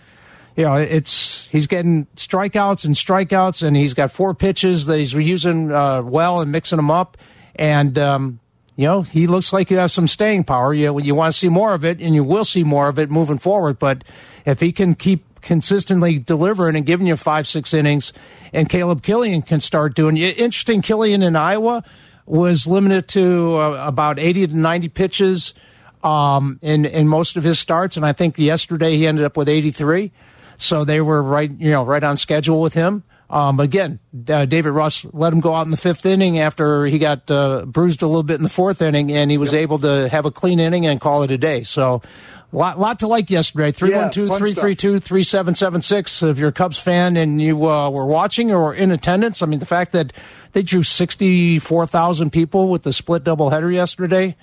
you 0.56 0.64
know, 0.64 0.74
it's 0.74 1.46
he's 1.48 1.66
getting 1.66 2.06
strikeouts 2.16 2.84
and 2.84 2.94
strikeouts, 2.94 3.62
and 3.62 3.76
he's 3.76 3.94
got 3.94 4.10
four 4.10 4.34
pitches 4.34 4.86
that 4.86 4.98
he's 4.98 5.14
using 5.14 5.72
uh, 5.72 6.02
well 6.02 6.40
and 6.40 6.50
mixing 6.50 6.76
them 6.76 6.90
up, 6.90 7.16
and 7.54 7.96
um, 7.98 8.40
you 8.76 8.86
know, 8.86 9.02
he 9.02 9.26
looks 9.26 9.52
like 9.52 9.68
he 9.68 9.74
has 9.76 9.92
some 9.92 10.08
staying 10.08 10.44
power. 10.44 10.72
You 10.74 10.98
you 11.00 11.14
want 11.14 11.32
to 11.32 11.38
see 11.38 11.48
more 11.48 11.74
of 11.74 11.84
it, 11.84 12.00
and 12.00 12.14
you 12.14 12.24
will 12.24 12.44
see 12.44 12.64
more 12.64 12.88
of 12.88 12.98
it 12.98 13.10
moving 13.10 13.38
forward. 13.38 13.78
But 13.78 14.04
if 14.44 14.60
he 14.60 14.72
can 14.72 14.94
keep 14.94 15.24
consistently 15.42 16.18
delivering 16.18 16.76
and 16.76 16.84
giving 16.84 17.06
you 17.06 17.16
five 17.16 17.46
six 17.46 17.72
innings, 17.72 18.12
and 18.52 18.68
Caleb 18.68 19.02
Killian 19.02 19.42
can 19.42 19.60
start 19.60 19.94
doing 19.94 20.16
interesting. 20.16 20.82
Killian 20.82 21.22
in 21.22 21.36
Iowa 21.36 21.84
was 22.26 22.66
limited 22.66 23.08
to 23.08 23.56
uh, 23.56 23.86
about 23.86 24.18
80 24.18 24.48
to 24.48 24.56
90 24.56 24.88
pitches 24.88 25.54
um, 26.02 26.58
in 26.62 26.84
in 26.84 27.08
most 27.08 27.36
of 27.36 27.44
his 27.44 27.58
starts, 27.58 27.96
and 27.96 28.06
I 28.06 28.12
think 28.12 28.38
yesterday 28.38 28.96
he 28.96 29.06
ended 29.06 29.24
up 29.24 29.36
with 29.36 29.48
83. 29.48 30.12
So 30.60 30.84
they 30.84 31.00
were 31.00 31.22
right, 31.22 31.50
you 31.50 31.70
know, 31.70 31.82
right 31.84 32.02
on 32.02 32.16
schedule 32.16 32.60
with 32.60 32.74
him. 32.74 33.02
Um, 33.30 33.60
again, 33.60 34.00
uh, 34.28 34.44
David 34.44 34.70
Ross 34.70 35.06
let 35.12 35.32
him 35.32 35.40
go 35.40 35.54
out 35.54 35.62
in 35.62 35.70
the 35.70 35.76
fifth 35.76 36.04
inning 36.04 36.38
after 36.38 36.84
he 36.84 36.98
got 36.98 37.30
uh, 37.30 37.64
bruised 37.64 38.02
a 38.02 38.06
little 38.06 38.24
bit 38.24 38.34
in 38.34 38.42
the 38.42 38.48
fourth 38.48 38.82
inning, 38.82 39.12
and 39.12 39.30
he 39.30 39.38
was 39.38 39.54
able 39.54 39.78
to 39.78 40.08
have 40.08 40.26
a 40.26 40.30
clean 40.32 40.58
inning 40.58 40.84
and 40.84 41.00
call 41.00 41.22
it 41.22 41.30
a 41.30 41.38
day. 41.38 41.62
So, 41.62 42.02
lot, 42.50 42.78
lot 42.80 42.98
to 43.00 43.06
like 43.06 43.30
yesterday. 43.30 43.70
312 43.70 44.36
332 44.36 44.98
3776. 44.98 46.22
If 46.24 46.38
you're 46.38 46.48
a 46.48 46.52
Cubs 46.52 46.80
fan 46.80 47.16
and 47.16 47.40
you 47.40 47.70
uh, 47.70 47.88
were 47.88 48.06
watching 48.06 48.50
or 48.52 48.74
in 48.74 48.90
attendance, 48.90 49.42
I 49.42 49.46
mean, 49.46 49.60
the 49.60 49.66
fact 49.66 49.92
that 49.92 50.12
they 50.52 50.62
drew 50.62 50.82
64,000 50.82 52.30
people 52.30 52.68
with 52.68 52.82
the 52.82 52.92
split 52.92 53.22
doubleheader 53.22 53.72
yesterday. 53.72 54.36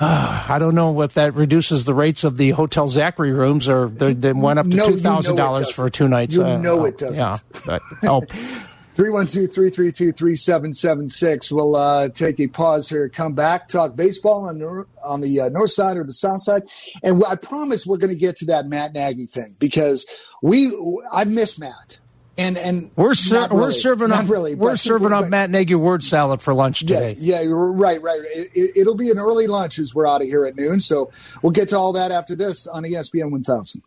Uh, 0.00 0.46
I 0.48 0.58
don't 0.58 0.74
know 0.74 1.02
if 1.02 1.12
that 1.14 1.34
reduces 1.34 1.84
the 1.84 1.92
rates 1.94 2.24
of 2.24 2.36
the 2.38 2.50
Hotel 2.52 2.88
Zachary 2.88 3.32
rooms 3.32 3.68
or 3.68 3.88
they, 3.88 4.14
they 4.14 4.32
went 4.32 4.58
up 4.58 4.66
to 4.66 4.74
No, 4.76 4.88
you 4.88 5.00
know 5.02 5.18
it 5.18 5.24
$2,000 5.26 5.72
for 5.72 5.90
doesn't. 5.90 5.92
two 5.92 6.08
nights. 6.08 6.34
You 6.34 6.44
Uh, 6.44 6.56
know 6.56 6.80
uh, 6.80 6.84
it 6.84 6.96
doesn't. 6.98 7.16
Yeah, 7.16 7.36
but 7.66 7.82
oh, 8.04 8.22
312-332-3776. 8.96 11.52
We'll 11.52 11.76
uh, 11.76 12.08
take 12.08 12.40
a 12.40 12.46
pause 12.48 12.88
here, 12.88 13.08
come 13.08 13.34
back, 13.34 13.68
talk 13.68 13.94
baseball 13.96 14.48
on, 14.48 14.58
the- 14.58 14.86
on 15.04 15.20
the 15.20 15.40
uh, 15.40 15.48
north 15.50 15.70
side 15.70 15.96
or 15.96 16.04
the 16.04 16.12
south 16.12 16.42
side. 16.42 16.62
And 17.02 17.22
I 17.24 17.36
promise 17.36 17.86
we're 17.86 17.96
going 17.98 18.12
to 18.12 18.18
get 18.18 18.36
to 18.38 18.46
that 18.46 18.66
Matt 18.68 18.92
Nagy 18.94 19.26
thing 19.26 19.54
because 19.58 20.06
we 20.42 20.74
I 21.12 21.24
miss 21.24 21.58
Matt. 21.58 21.99
And 22.40 22.56
and 22.56 22.90
we're 22.96 23.12
ser- 23.12 23.34
not 23.34 23.52
we're 23.52 23.70
serving 23.70 24.08
not 24.08 24.24
up 24.24 24.30
really, 24.30 24.54
we're 24.54 24.70
but- 24.70 24.80
serving 24.80 25.12
up 25.12 25.28
Matt 25.28 25.50
Nagy 25.50 25.74
word 25.74 26.02
salad 26.02 26.40
for 26.40 26.54
lunch 26.54 26.80
Yes, 26.82 27.10
today. 27.10 27.20
yeah, 27.20 27.42
you're 27.42 27.70
right, 27.70 28.00
right. 28.00 28.18
It, 28.34 28.72
it, 28.76 28.86
will 28.86 28.96
be 28.96 29.10
an 29.10 29.18
early 29.18 29.46
lunch 29.46 29.78
as 29.78 29.94
we're 29.94 30.06
out 30.06 30.22
of 30.22 30.26
here 30.26 30.46
at 30.46 30.56
noon. 30.56 30.80
So 30.80 31.10
we'll 31.42 31.52
get 31.52 31.68
to 31.68 31.76
all 31.76 31.92
that 31.92 32.10
after 32.10 32.34
this 32.34 32.66
on 32.66 32.84
ESPN 32.84 33.30
1000. 33.30 33.82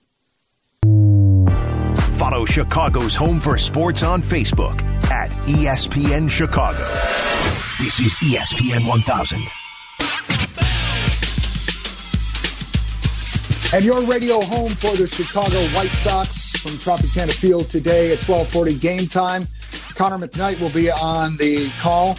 Follow 2.19 2.45
Chicago's 2.45 3.15
Home 3.15 3.39
for 3.39 3.57
Sports 3.57 4.03
on 4.03 4.22
Facebook 4.22 4.79
at 5.10 5.31
ESPN 5.48 6.29
Chicago. 6.29 6.77
This 7.83 8.00
is 8.00 8.13
ESPN 8.17 8.88
1000. 8.88 9.41
And 13.74 13.83
your 13.83 14.03
radio 14.03 14.39
home 14.41 14.69
for 14.75 14.95
the 14.95 15.07
Chicago 15.07 15.57
White 15.75 15.89
Sox 15.89 16.52
from 16.63 16.72
Tropicana 16.74 17.34
Field 17.34 17.70
today 17.70 18.13
at 18.13 18.24
1240 18.24 18.75
game 18.75 19.05
time. 19.05 19.46
Connor 19.96 20.25
McKnight 20.25 20.62
will 20.62 20.70
be 20.70 20.89
on 20.89 21.36
the 21.36 21.70
call 21.82 22.15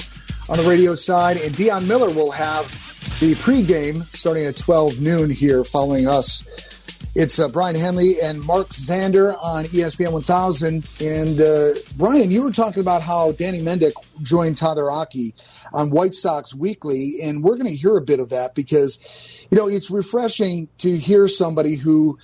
on 0.50 0.58
the 0.58 0.64
radio 0.64 0.94
side, 0.94 1.38
and 1.38 1.56
Dion 1.56 1.88
Miller 1.88 2.10
will 2.10 2.30
have 2.30 2.66
the 3.20 3.34
pregame 3.36 4.04
starting 4.14 4.44
at 4.44 4.54
12 4.54 5.00
noon 5.00 5.30
here 5.30 5.64
following 5.64 6.06
us. 6.06 6.46
It's 7.14 7.38
uh, 7.38 7.48
Brian 7.48 7.74
Hanley 7.74 8.20
and 8.20 8.42
Mark 8.42 8.68
Zander 8.68 9.34
on 9.42 9.64
ESPN 9.64 10.12
1000. 10.12 10.86
And 11.00 11.40
uh, 11.40 11.70
Brian, 11.96 12.30
you 12.30 12.42
were 12.42 12.50
talking 12.50 12.80
about 12.80 13.00
how 13.00 13.32
Danny 13.32 13.62
Mendick 13.62 13.92
joined 14.22 14.58
Tyler 14.58 14.90
Aki 14.90 15.34
on 15.72 15.88
White 15.88 16.14
Sox 16.14 16.54
Weekly, 16.54 17.16
and 17.22 17.42
we're 17.42 17.56
going 17.56 17.70
to 17.70 17.76
hear 17.76 17.96
a 17.96 18.02
bit 18.02 18.20
of 18.20 18.28
that 18.28 18.54
because, 18.54 18.98
you 19.50 19.56
know, 19.56 19.68
it's 19.68 19.90
refreshing 19.90 20.68
to 20.78 20.98
hear 20.98 21.28
somebody 21.28 21.76
who, 21.76 22.18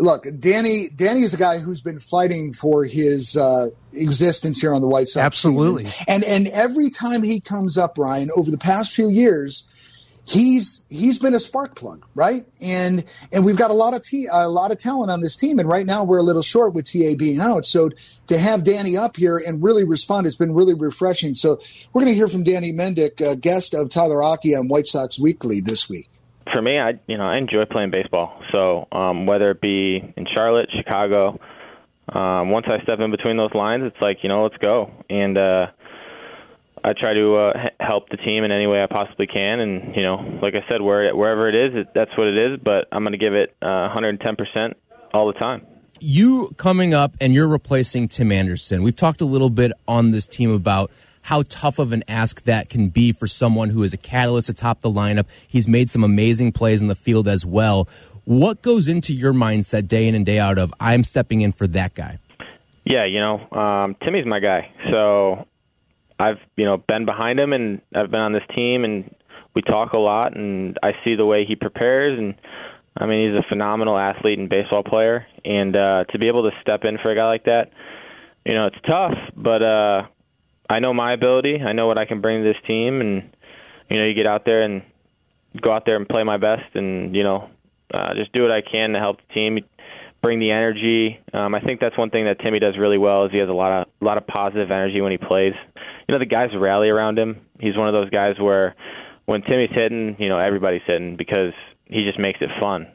look, 0.00 0.26
Danny. 0.38 0.88
Danny 0.88 1.22
is 1.22 1.34
a 1.34 1.36
guy 1.36 1.58
who's 1.58 1.82
been 1.82 2.00
fighting 2.00 2.52
for 2.52 2.84
his 2.84 3.36
uh, 3.36 3.68
existence 3.92 4.60
here 4.60 4.74
on 4.74 4.80
the 4.80 4.88
White 4.88 5.08
Sox. 5.08 5.24
Absolutely. 5.24 5.84
team. 5.84 6.04
and 6.08 6.24
and 6.24 6.48
every 6.48 6.90
time 6.90 7.22
he 7.22 7.40
comes 7.40 7.78
up, 7.78 7.94
Brian, 7.94 8.30
over 8.36 8.50
the 8.50 8.58
past 8.58 8.92
few 8.92 9.08
years 9.08 9.66
he's 10.26 10.84
he's 10.88 11.18
been 11.18 11.34
a 11.34 11.40
spark 11.40 11.74
plug, 11.74 12.04
right? 12.14 12.46
And 12.60 13.04
and 13.32 13.44
we've 13.44 13.56
got 13.56 13.70
a 13.70 13.74
lot 13.74 13.94
of 13.94 14.02
t- 14.02 14.28
a 14.30 14.48
lot 14.48 14.70
of 14.70 14.78
talent 14.78 15.10
on 15.10 15.20
this 15.20 15.36
team, 15.36 15.58
and 15.58 15.68
right 15.68 15.86
now 15.86 16.04
we're 16.04 16.18
a 16.18 16.22
little 16.22 16.42
short 16.42 16.74
with 16.74 16.90
Ta 16.90 17.14
being 17.16 17.40
out. 17.40 17.66
So 17.66 17.90
to 18.28 18.38
have 18.38 18.64
Danny 18.64 18.96
up 18.96 19.16
here 19.16 19.38
and 19.38 19.62
really 19.62 19.84
respond 19.84 20.26
has 20.26 20.36
been 20.36 20.54
really 20.54 20.74
refreshing. 20.74 21.34
So 21.34 21.60
we're 21.92 22.02
going 22.02 22.12
to 22.12 22.16
hear 22.16 22.28
from 22.28 22.44
Danny 22.44 22.72
Mendick, 22.72 23.20
uh, 23.20 23.34
guest 23.34 23.74
of 23.74 23.90
Tyler 23.90 24.22
Aki 24.22 24.54
on 24.54 24.68
White 24.68 24.86
Sox 24.86 25.18
Weekly 25.18 25.60
this 25.60 25.88
week. 25.88 26.08
For 26.52 26.62
me, 26.62 26.78
I 26.78 26.98
you 27.06 27.18
know 27.18 27.24
I 27.24 27.38
enjoy 27.38 27.64
playing 27.70 27.90
baseball. 27.90 28.42
So 28.54 28.88
um, 28.92 29.26
whether 29.26 29.50
it 29.50 29.60
be 29.60 29.96
in 30.16 30.26
Charlotte, 30.34 30.68
Chicago, 30.76 31.38
um, 32.08 32.50
once 32.50 32.66
I 32.68 32.82
step 32.82 32.98
in 33.00 33.10
between 33.10 33.36
those 33.36 33.54
lines, 33.54 33.82
it's 33.84 34.00
like 34.00 34.18
you 34.22 34.28
know 34.28 34.42
let's 34.42 34.58
go 34.58 34.90
and. 35.08 35.38
uh 35.38 35.66
I 36.82 36.92
try 36.98 37.12
to 37.12 37.34
uh, 37.36 37.52
help 37.78 38.08
the 38.08 38.16
team 38.16 38.42
in 38.42 38.50
any 38.50 38.66
way 38.66 38.82
I 38.82 38.86
possibly 38.86 39.26
can, 39.26 39.60
and 39.60 39.94
you 39.94 40.02
know, 40.02 40.40
like 40.42 40.54
I 40.54 40.66
said, 40.70 40.80
where 40.80 41.14
wherever 41.14 41.46
it 41.46 41.54
is, 41.54 41.74
it, 41.74 41.88
that's 41.94 42.10
what 42.16 42.26
it 42.26 42.36
is. 42.40 42.58
But 42.64 42.88
I'm 42.90 43.02
going 43.04 43.12
to 43.12 43.18
give 43.18 43.34
it 43.34 43.54
uh, 43.60 43.94
110% 43.94 44.72
all 45.12 45.26
the 45.26 45.38
time. 45.38 45.66
You 46.00 46.54
coming 46.56 46.94
up 46.94 47.14
and 47.20 47.34
you're 47.34 47.48
replacing 47.48 48.08
Tim 48.08 48.32
Anderson. 48.32 48.82
We've 48.82 48.96
talked 48.96 49.20
a 49.20 49.26
little 49.26 49.50
bit 49.50 49.72
on 49.86 50.12
this 50.12 50.26
team 50.26 50.50
about 50.50 50.90
how 51.22 51.42
tough 51.48 51.78
of 51.78 51.92
an 51.92 52.02
ask 52.08 52.42
that 52.44 52.68
can 52.68 52.88
be 52.88 53.12
for 53.12 53.26
someone 53.26 53.70
who 53.70 53.82
is 53.82 53.92
a 53.92 53.96
catalyst 53.96 54.48
atop 54.48 54.80
the 54.80 54.90
lineup. 54.90 55.26
He's 55.46 55.68
made 55.68 55.90
some 55.90 56.04
amazing 56.04 56.52
plays 56.52 56.80
in 56.82 56.88
the 56.88 56.94
field 56.94 57.28
as 57.28 57.44
well. 57.44 57.88
What 58.24 58.62
goes 58.62 58.88
into 58.88 59.14
your 59.14 59.32
mindset 59.32 59.88
day 59.88 60.06
in 60.06 60.14
and 60.14 60.24
day 60.24 60.38
out 60.38 60.58
of 60.58 60.72
I'm 60.80 61.04
stepping 61.04 61.40
in 61.40 61.52
for 61.52 61.66
that 61.68 61.94
guy? 61.94 62.18
Yeah, 62.84 63.04
you 63.04 63.20
know, 63.20 63.46
um, 63.52 63.96
Timmy's 64.04 64.26
my 64.26 64.40
guy. 64.40 64.72
So 64.90 65.46
I've 66.18 66.38
you 66.56 66.66
know 66.66 66.76
been 66.76 67.06
behind 67.06 67.40
him, 67.40 67.52
and 67.52 67.80
I've 67.94 68.10
been 68.10 68.20
on 68.20 68.32
this 68.32 68.42
team, 68.56 68.84
and 68.84 69.14
we 69.54 69.62
talk 69.62 69.92
a 69.94 69.98
lot, 69.98 70.36
and 70.36 70.78
I 70.82 70.92
see 71.06 71.16
the 71.16 71.26
way 71.26 71.44
he 71.46 71.56
prepares, 71.56 72.18
and 72.18 72.34
I 72.96 73.06
mean 73.06 73.30
he's 73.30 73.40
a 73.40 73.48
phenomenal 73.48 73.98
athlete 73.98 74.38
and 74.38 74.48
baseball 74.48 74.82
player, 74.82 75.26
and 75.44 75.76
uh, 75.76 76.04
to 76.10 76.18
be 76.18 76.28
able 76.28 76.50
to 76.50 76.56
step 76.60 76.84
in 76.84 76.98
for 76.98 77.10
a 77.10 77.16
guy 77.16 77.26
like 77.26 77.44
that, 77.44 77.70
you 78.44 78.54
know, 78.54 78.66
it's 78.66 78.80
tough, 78.86 79.14
but 79.36 79.62
uh, 79.62 80.02
I 80.70 80.78
know 80.78 80.94
my 80.94 81.12
ability, 81.12 81.60
I 81.66 81.72
know 81.72 81.88
what 81.88 81.98
I 81.98 82.04
can 82.04 82.20
bring 82.20 82.42
to 82.42 82.48
this 82.48 82.62
team, 82.68 83.00
and 83.00 83.34
you 83.90 83.98
know, 83.98 84.06
you 84.06 84.14
get 84.14 84.26
out 84.26 84.44
there 84.44 84.62
and 84.62 84.82
go 85.60 85.72
out 85.72 85.84
there 85.84 85.96
and 85.96 86.08
play 86.08 86.22
my 86.22 86.36
best, 86.36 86.74
and 86.74 87.14
you 87.14 87.24
know, 87.24 87.50
uh, 87.92 88.14
just 88.14 88.32
do 88.32 88.42
what 88.42 88.52
I 88.52 88.62
can 88.62 88.92
to 88.94 89.00
help 89.00 89.16
the 89.16 89.34
team 89.34 89.58
bring 90.22 90.38
the 90.38 90.52
energy. 90.52 91.18
Um, 91.34 91.54
I 91.56 91.60
think 91.60 91.80
that's 91.80 91.98
one 91.98 92.10
thing 92.10 92.26
that 92.26 92.38
Timmy 92.44 92.60
does 92.60 92.78
really 92.78 92.98
well 92.98 93.24
is 93.24 93.32
he 93.32 93.40
has 93.40 93.48
a 93.48 93.52
lot 93.52 93.82
of 93.82 93.88
a 94.00 94.04
lot 94.04 94.16
of 94.16 94.28
positive 94.28 94.70
energy 94.70 95.00
when 95.00 95.10
he 95.10 95.18
plays. 95.18 95.54
You 96.08 96.12
know, 96.12 96.18
the 96.18 96.26
guys 96.26 96.50
rally 96.56 96.88
around 96.88 97.18
him. 97.18 97.40
He's 97.58 97.76
one 97.76 97.88
of 97.88 97.94
those 97.94 98.10
guys 98.10 98.36
where 98.38 98.76
when 99.26 99.42
Timmy's 99.42 99.70
hitting, 99.72 100.16
you 100.20 100.28
know, 100.28 100.36
everybody's 100.36 100.82
hitting 100.86 101.16
because 101.16 101.52
he 101.86 102.04
just 102.04 102.18
makes 102.18 102.38
it 102.40 102.50
fun. 102.60 102.86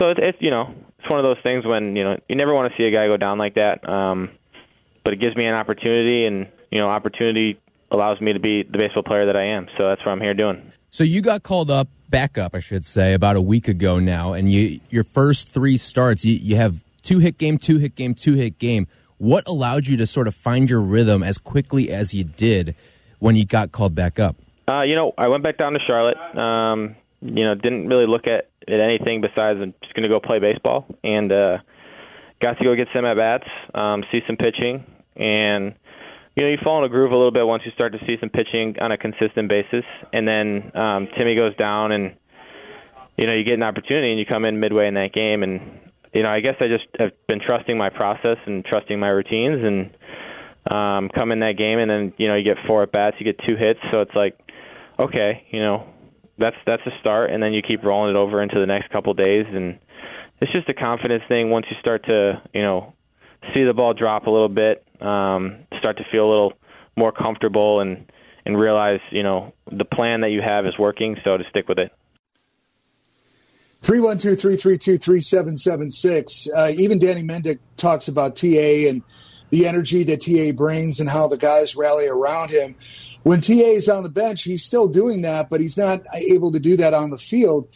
So 0.00 0.10
it's, 0.10 0.20
it's 0.22 0.38
you 0.40 0.50
know, 0.50 0.74
it's 0.98 1.10
one 1.10 1.18
of 1.18 1.24
those 1.24 1.42
things 1.44 1.64
when 1.66 1.96
you 1.96 2.04
know 2.04 2.16
you 2.28 2.36
never 2.36 2.54
want 2.54 2.72
to 2.72 2.76
see 2.76 2.86
a 2.86 2.92
guy 2.92 3.08
go 3.08 3.16
down 3.16 3.38
like 3.38 3.54
that. 3.56 3.88
Um, 3.88 4.30
but 5.04 5.12
it 5.12 5.20
gives 5.20 5.36
me 5.36 5.46
an 5.46 5.54
opportunity, 5.54 6.26
and 6.26 6.48
you 6.76 6.82
know, 6.82 6.90
opportunity 6.90 7.58
allows 7.90 8.20
me 8.20 8.34
to 8.34 8.38
be 8.38 8.62
the 8.62 8.76
baseball 8.76 9.02
player 9.02 9.24
that 9.24 9.38
I 9.38 9.44
am. 9.44 9.66
So 9.78 9.88
that's 9.88 10.04
what 10.04 10.12
I'm 10.12 10.20
here 10.20 10.34
doing. 10.34 10.72
So 10.90 11.04
you 11.04 11.22
got 11.22 11.42
called 11.42 11.70
up, 11.70 11.88
back 12.10 12.36
up, 12.36 12.54
I 12.54 12.58
should 12.58 12.84
say, 12.84 13.14
about 13.14 13.34
a 13.34 13.40
week 13.40 13.66
ago 13.66 13.98
now, 13.98 14.34
and 14.34 14.52
you 14.52 14.80
your 14.90 15.04
first 15.04 15.48
three 15.48 15.78
starts, 15.78 16.22
you, 16.22 16.34
you 16.34 16.56
have 16.56 16.84
two 17.02 17.18
hit 17.18 17.38
game, 17.38 17.56
two 17.56 17.78
hit 17.78 17.94
game, 17.94 18.14
two 18.14 18.34
hit 18.34 18.58
game. 18.58 18.88
What 19.16 19.48
allowed 19.48 19.86
you 19.86 19.96
to 19.96 20.06
sort 20.06 20.28
of 20.28 20.34
find 20.34 20.68
your 20.68 20.82
rhythm 20.82 21.22
as 21.22 21.38
quickly 21.38 21.90
as 21.90 22.12
you 22.12 22.24
did 22.24 22.74
when 23.20 23.36
you 23.36 23.46
got 23.46 23.72
called 23.72 23.94
back 23.94 24.18
up? 24.18 24.36
Uh, 24.68 24.82
you 24.82 24.96
know, 24.96 25.14
I 25.16 25.28
went 25.28 25.42
back 25.42 25.56
down 25.56 25.72
to 25.72 25.78
Charlotte. 25.88 26.18
Um, 26.36 26.96
you 27.22 27.46
know, 27.46 27.54
didn't 27.54 27.88
really 27.88 28.06
look 28.06 28.26
at, 28.26 28.50
at 28.68 28.80
anything 28.80 29.22
besides 29.22 29.60
I'm 29.62 29.72
just 29.82 29.94
going 29.94 30.04
to 30.04 30.10
go 30.10 30.20
play 30.20 30.40
baseball, 30.40 30.84
and 31.02 31.32
uh, 31.32 31.56
got 32.42 32.58
to 32.58 32.64
go 32.64 32.74
get 32.74 32.88
some 32.94 33.06
at 33.06 33.16
bats, 33.16 33.48
um, 33.74 34.04
see 34.12 34.20
some 34.26 34.36
pitching, 34.36 34.84
and 35.16 35.74
you 36.36 36.44
know, 36.44 36.50
you 36.50 36.58
fall 36.62 36.78
in 36.78 36.84
a 36.84 36.88
groove 36.88 37.12
a 37.12 37.16
little 37.16 37.32
bit 37.32 37.46
once 37.46 37.62
you 37.64 37.72
start 37.72 37.92
to 37.94 37.98
see 38.06 38.16
some 38.20 38.28
pitching 38.28 38.76
on 38.80 38.92
a 38.92 38.98
consistent 38.98 39.48
basis, 39.48 39.84
and 40.12 40.28
then 40.28 40.70
um, 40.74 41.08
Timmy 41.16 41.34
goes 41.34 41.56
down, 41.56 41.92
and 41.92 42.14
you 43.16 43.26
know, 43.26 43.32
you 43.32 43.42
get 43.42 43.54
an 43.54 43.64
opportunity, 43.64 44.10
and 44.10 44.18
you 44.18 44.26
come 44.26 44.44
in 44.44 44.60
midway 44.60 44.86
in 44.86 44.94
that 44.94 45.14
game, 45.14 45.42
and 45.42 45.80
you 46.12 46.22
know, 46.22 46.30
I 46.30 46.40
guess 46.40 46.56
I 46.60 46.66
just 46.68 46.84
have 46.98 47.12
been 47.26 47.40
trusting 47.40 47.76
my 47.76 47.88
process 47.88 48.36
and 48.44 48.64
trusting 48.66 49.00
my 49.00 49.08
routines, 49.08 49.64
and 49.64 49.96
um, 50.70 51.08
come 51.08 51.32
in 51.32 51.40
that 51.40 51.56
game, 51.56 51.78
and 51.78 51.90
then 51.90 52.12
you 52.18 52.28
know, 52.28 52.34
you 52.34 52.44
get 52.44 52.58
four 52.68 52.82
at 52.82 52.92
bats, 52.92 53.16
you 53.18 53.24
get 53.24 53.40
two 53.48 53.56
hits, 53.56 53.80
so 53.90 54.02
it's 54.02 54.14
like, 54.14 54.38
okay, 55.00 55.46
you 55.50 55.60
know, 55.60 55.88
that's 56.36 56.56
that's 56.66 56.82
a 56.84 56.90
start, 57.00 57.30
and 57.30 57.42
then 57.42 57.54
you 57.54 57.62
keep 57.62 57.82
rolling 57.82 58.14
it 58.14 58.18
over 58.18 58.42
into 58.42 58.60
the 58.60 58.66
next 58.66 58.90
couple 58.92 59.14
days, 59.14 59.46
and 59.48 59.78
it's 60.42 60.52
just 60.52 60.68
a 60.68 60.74
confidence 60.74 61.22
thing. 61.28 61.48
Once 61.48 61.64
you 61.70 61.76
start 61.80 62.04
to, 62.04 62.42
you 62.52 62.60
know, 62.60 62.92
see 63.54 63.64
the 63.64 63.72
ball 63.72 63.94
drop 63.94 64.26
a 64.26 64.30
little 64.30 64.50
bit, 64.50 64.85
um, 65.00 65.66
start 65.78 65.98
to 65.98 66.04
feel 66.10 66.26
a 66.26 66.30
little 66.30 66.52
more 66.96 67.12
comfortable, 67.12 67.80
and 67.80 68.10
and 68.44 68.58
realize, 68.58 69.00
you 69.10 69.24
know, 69.24 69.52
the 69.70 69.84
plan 69.84 70.20
that 70.20 70.30
you 70.30 70.40
have 70.40 70.66
is 70.66 70.78
working, 70.78 71.16
so 71.24 71.36
to 71.36 71.44
stick 71.50 71.68
with 71.68 71.78
it. 71.78 71.92
312 73.82 74.40
332 74.40 74.98
3776. 74.98 76.48
Uh, 76.54 76.72
even 76.76 76.98
Danny 76.98 77.22
Mendick 77.22 77.58
talks 77.76 78.08
about 78.08 78.36
TA 78.36 78.88
and 78.88 79.02
the 79.50 79.66
energy 79.66 80.04
that 80.04 80.22
TA 80.22 80.52
brings 80.56 81.00
and 81.00 81.08
how 81.08 81.28
the 81.28 81.36
guys 81.36 81.76
rally 81.76 82.06
around 82.06 82.50
him. 82.50 82.74
When 83.22 83.40
TA 83.40 83.52
is 83.52 83.88
on 83.88 84.02
the 84.04 84.08
bench, 84.08 84.42
he's 84.42 84.64
still 84.64 84.86
doing 84.86 85.22
that, 85.22 85.50
but 85.50 85.60
he's 85.60 85.76
not 85.76 86.00
able 86.14 86.52
to 86.52 86.60
do 86.60 86.76
that 86.76 86.94
on 86.94 87.10
the 87.10 87.18
field. 87.18 87.68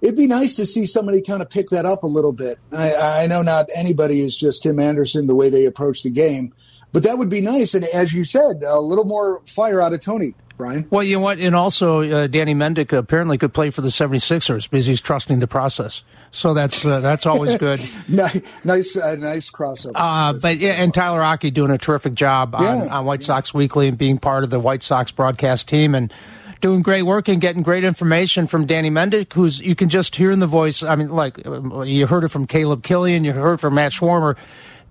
It'd 0.00 0.16
be 0.16 0.26
nice 0.26 0.56
to 0.56 0.66
see 0.66 0.86
somebody 0.86 1.22
kind 1.22 1.42
of 1.42 1.50
pick 1.50 1.70
that 1.70 1.84
up 1.84 2.02
a 2.02 2.08
little 2.08 2.32
bit. 2.32 2.58
I, 2.72 3.22
I 3.22 3.26
know 3.26 3.42
not 3.42 3.66
anybody 3.74 4.20
is 4.20 4.36
just 4.36 4.64
Tim 4.64 4.80
Anderson 4.80 5.26
the 5.26 5.34
way 5.34 5.48
they 5.48 5.64
approach 5.64 6.02
the 6.02 6.10
game, 6.10 6.52
but 6.92 7.02
that 7.02 7.18
would 7.18 7.30
be 7.30 7.40
nice. 7.40 7.74
And 7.74 7.84
as 7.86 8.12
you 8.12 8.24
said, 8.24 8.62
a 8.66 8.78
little 8.78 9.04
more 9.04 9.40
fire 9.46 9.80
out 9.80 9.92
of 9.92 10.00
Tony. 10.00 10.34
Brian? 10.58 10.86
Well, 10.90 11.02
you 11.02 11.16
know 11.16 11.22
what? 11.22 11.38
And 11.38 11.56
also, 11.56 12.02
uh, 12.02 12.26
Danny 12.26 12.54
Mendick 12.54 12.92
apparently 12.96 13.38
could 13.38 13.54
play 13.54 13.70
for 13.70 13.80
the 13.80 13.88
76ers 13.88 14.68
because 14.70 14.84
he's 14.86 15.00
trusting 15.00 15.38
the 15.40 15.46
process. 15.48 16.02
So 16.30 16.54
that's 16.54 16.84
uh, 16.84 17.00
that's 17.00 17.26
always 17.26 17.58
good. 17.58 17.80
nice, 18.08 18.40
nice, 18.64 18.96
uh, 18.96 19.16
nice 19.16 19.50
crossover. 19.50 19.92
Uh, 19.94 20.34
but 20.34 20.58
yeah, 20.58 20.72
and 20.72 20.92
Tyler 20.94 21.22
Aki 21.22 21.50
doing 21.50 21.70
a 21.70 21.78
terrific 21.78 22.14
job 22.14 22.54
on, 22.54 22.62
Yeah. 22.62 22.98
on 22.98 23.04
White 23.06 23.22
Sox 23.22 23.52
Weekly 23.52 23.88
and 23.88 23.98
being 23.98 24.18
part 24.18 24.44
of 24.44 24.50
the 24.50 24.60
White 24.60 24.82
Sox 24.82 25.10
broadcast 25.10 25.68
team 25.68 25.94
and 25.94 26.12
doing 26.60 26.80
great 26.82 27.02
work 27.02 27.28
and 27.28 27.40
getting 27.40 27.62
great 27.62 27.82
information 27.84 28.46
from 28.46 28.64
Danny 28.66 28.90
Mendick, 28.90 29.32
who's 29.32 29.58
you 29.60 29.74
can 29.74 29.88
just 29.88 30.14
hear 30.16 30.30
in 30.30 30.38
the 30.38 30.46
voice. 30.46 30.82
I 30.82 30.94
mean, 30.96 31.08
like 31.08 31.44
uh, 31.44 31.80
you 31.82 32.06
heard 32.06 32.24
it 32.24 32.28
from 32.28 32.46
Caleb 32.46 32.82
Killian, 32.82 33.24
you 33.24 33.32
heard 33.32 33.54
it 33.54 33.60
from 33.60 33.74
Matt 33.74 33.92
Swarmer. 33.92 34.36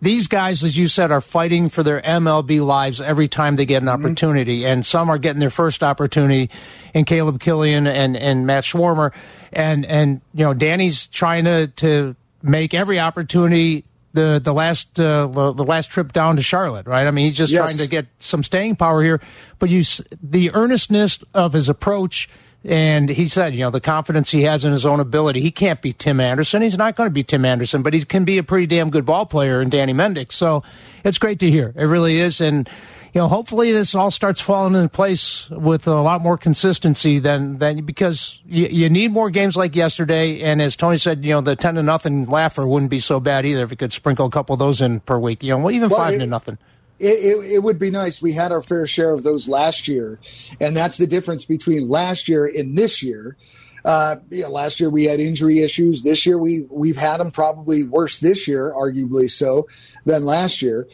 These 0.02 0.28
guys, 0.28 0.64
as 0.64 0.76
you 0.78 0.88
said, 0.88 1.12
are 1.12 1.22
fighting 1.22 1.70
for 1.70 1.84
their 1.84 2.02
MLB 2.02 2.66
lives 2.66 3.00
every 3.00 3.28
time 3.28 3.56
they 3.56 3.66
get 3.68 3.84
an 3.84 3.88
opportunity, 3.88 4.66
and 4.66 4.84
some 4.84 5.10
are 5.12 5.20
getting 5.20 5.40
their 5.40 5.52
first 5.52 5.84
opportunity 5.84 6.50
in 6.94 7.06
Caleb 7.06 7.40
Killian 7.40 7.86
and, 7.86 8.18
and 8.18 8.48
Matt 8.48 8.64
Swarmer, 8.64 9.14
and 9.54 9.86
and 9.86 10.22
you 10.34 10.44
know 10.44 10.56
Danny's 10.56 11.06
trying 11.06 11.46
to 11.46 11.68
to 11.68 12.16
make 12.42 12.74
every 12.74 13.00
opportunity 13.00 13.86
the 14.14 14.42
the 14.44 14.54
last 14.54 15.00
uh, 15.00 15.28
the 15.28 15.54
the 15.54 15.64
last 15.64 15.92
trip 15.92 16.12
down 16.14 16.36
to 16.38 16.42
Charlotte, 16.42 16.88
right? 16.88 17.06
I 17.06 17.12
mean, 17.12 17.26
he's 17.26 17.38
just 17.38 17.54
Yes. 17.54 17.76
trying 17.76 17.86
to 17.86 17.90
get 17.90 18.08
some 18.18 18.42
staying 18.42 18.78
power 18.78 19.04
here, 19.04 19.22
but 19.60 19.70
you 19.70 19.84
the 20.24 20.52
earnestness 20.56 21.20
of 21.36 21.54
his 21.54 21.70
approach. 21.70 22.28
And 22.64 23.10
he 23.10 23.28
said, 23.28 23.54
you 23.56 23.62
know, 23.62 23.72
the 23.72 23.82
confidence 23.82 24.30
he 24.30 24.44
has 24.44 24.64
in 24.66 24.72
his 24.72 24.86
own 24.86 25.00
ability. 25.00 25.42
He 25.42 25.50
can't 25.50 25.82
be 25.82 25.94
Tim 25.94 26.20
Anderson. 26.20 26.62
He's 26.62 26.78
not 26.78 26.96
going 26.96 27.08
to 27.08 27.14
be 27.14 27.24
Tim 27.24 27.44
Anderson, 27.44 27.82
but 27.82 27.94
he 27.94 28.04
can 28.06 28.24
be 28.24 28.38
a 28.38 28.44
pretty 28.44 28.68
damn 28.68 28.92
good 28.92 29.04
ball 29.06 29.26
player 29.26 29.62
in 29.62 29.70
Danny 29.70 29.94
Mendick. 29.94 30.32
So 30.32 30.62
it's 31.04 31.18
great 31.18 31.40
to 31.40 31.50
hear. 31.50 31.74
It 31.76 31.86
really 31.86 32.20
is. 32.20 32.40
And, 32.40 32.70
you 33.14 33.20
know, 33.22 33.28
hopefully 33.28 33.72
this 33.72 33.96
all 33.96 34.12
starts 34.12 34.40
falling 34.42 34.76
into 34.76 34.90
place 34.90 35.50
with 35.50 35.88
a 35.88 36.02
lot 36.02 36.22
more 36.22 36.38
consistency 36.38 37.18
than, 37.18 37.58
than 37.58 37.84
because 37.84 38.40
you, 38.46 38.68
you 38.68 38.90
need 38.92 39.12
more 39.12 39.32
games 39.32 39.58
like 39.58 39.76
yesterday. 39.76 40.42
And 40.42 40.62
as 40.62 40.76
Tony 40.76 40.98
said, 40.98 41.26
you 41.26 41.34
know, 41.34 41.42
the 41.42 41.56
10 41.56 41.76
to 41.76 41.84
nothing 41.84 42.26
laugher 42.28 42.68
wouldn't 42.68 42.92
be 42.92 43.00
so 43.00 43.20
bad 43.20 43.44
either 43.44 43.64
if 43.64 43.72
you 43.72 43.78
could 43.78 43.92
sprinkle 43.92 44.28
a 44.28 44.32
couple 44.32 44.54
of 44.54 44.60
those 44.60 44.82
in 44.82 45.00
per 45.00 45.18
week. 45.18 45.42
You 45.42 45.50
know, 45.54 45.58
well, 45.58 45.72
even 45.74 45.90
Well, 45.90 45.98
five 46.00 46.14
it- 46.14 46.20
to 46.20 46.28
nothing. 46.28 46.60
It, 47.02 47.26
it, 47.26 47.52
it 47.54 47.60
would 47.64 47.80
be 47.80 47.90
nice. 47.90 48.22
We 48.22 48.34
had 48.34 48.52
our 48.52 48.62
fair 48.62 48.86
share 48.86 49.12
of 49.12 49.24
those 49.24 49.48
last 49.48 49.88
year, 49.88 50.20
and 50.60 50.78
that's 50.78 50.98
the 50.98 51.08
difference 51.08 51.46
between 51.46 51.90
last 51.90 52.30
year 52.30 52.46
and 52.46 52.78
this 52.78 53.02
year. 53.02 53.38
Uh, 53.84 54.18
yeah, 54.30 54.48
last 54.48 54.80
year 54.80 54.90
we 54.90 55.06
had 55.06 55.20
injury 55.20 55.60
issues. 55.60 56.04
This 56.04 56.26
year 56.26 56.38
we 56.38 56.68
we've 56.70 56.98
had 56.98 57.18
them 57.18 57.32
probably 57.32 57.84
worse 57.84 58.20
this 58.20 58.48
year, 58.48 58.72
arguably 58.72 59.30
so, 59.30 59.68
than 60.06 60.26
last 60.26 60.62
year. 60.62 60.88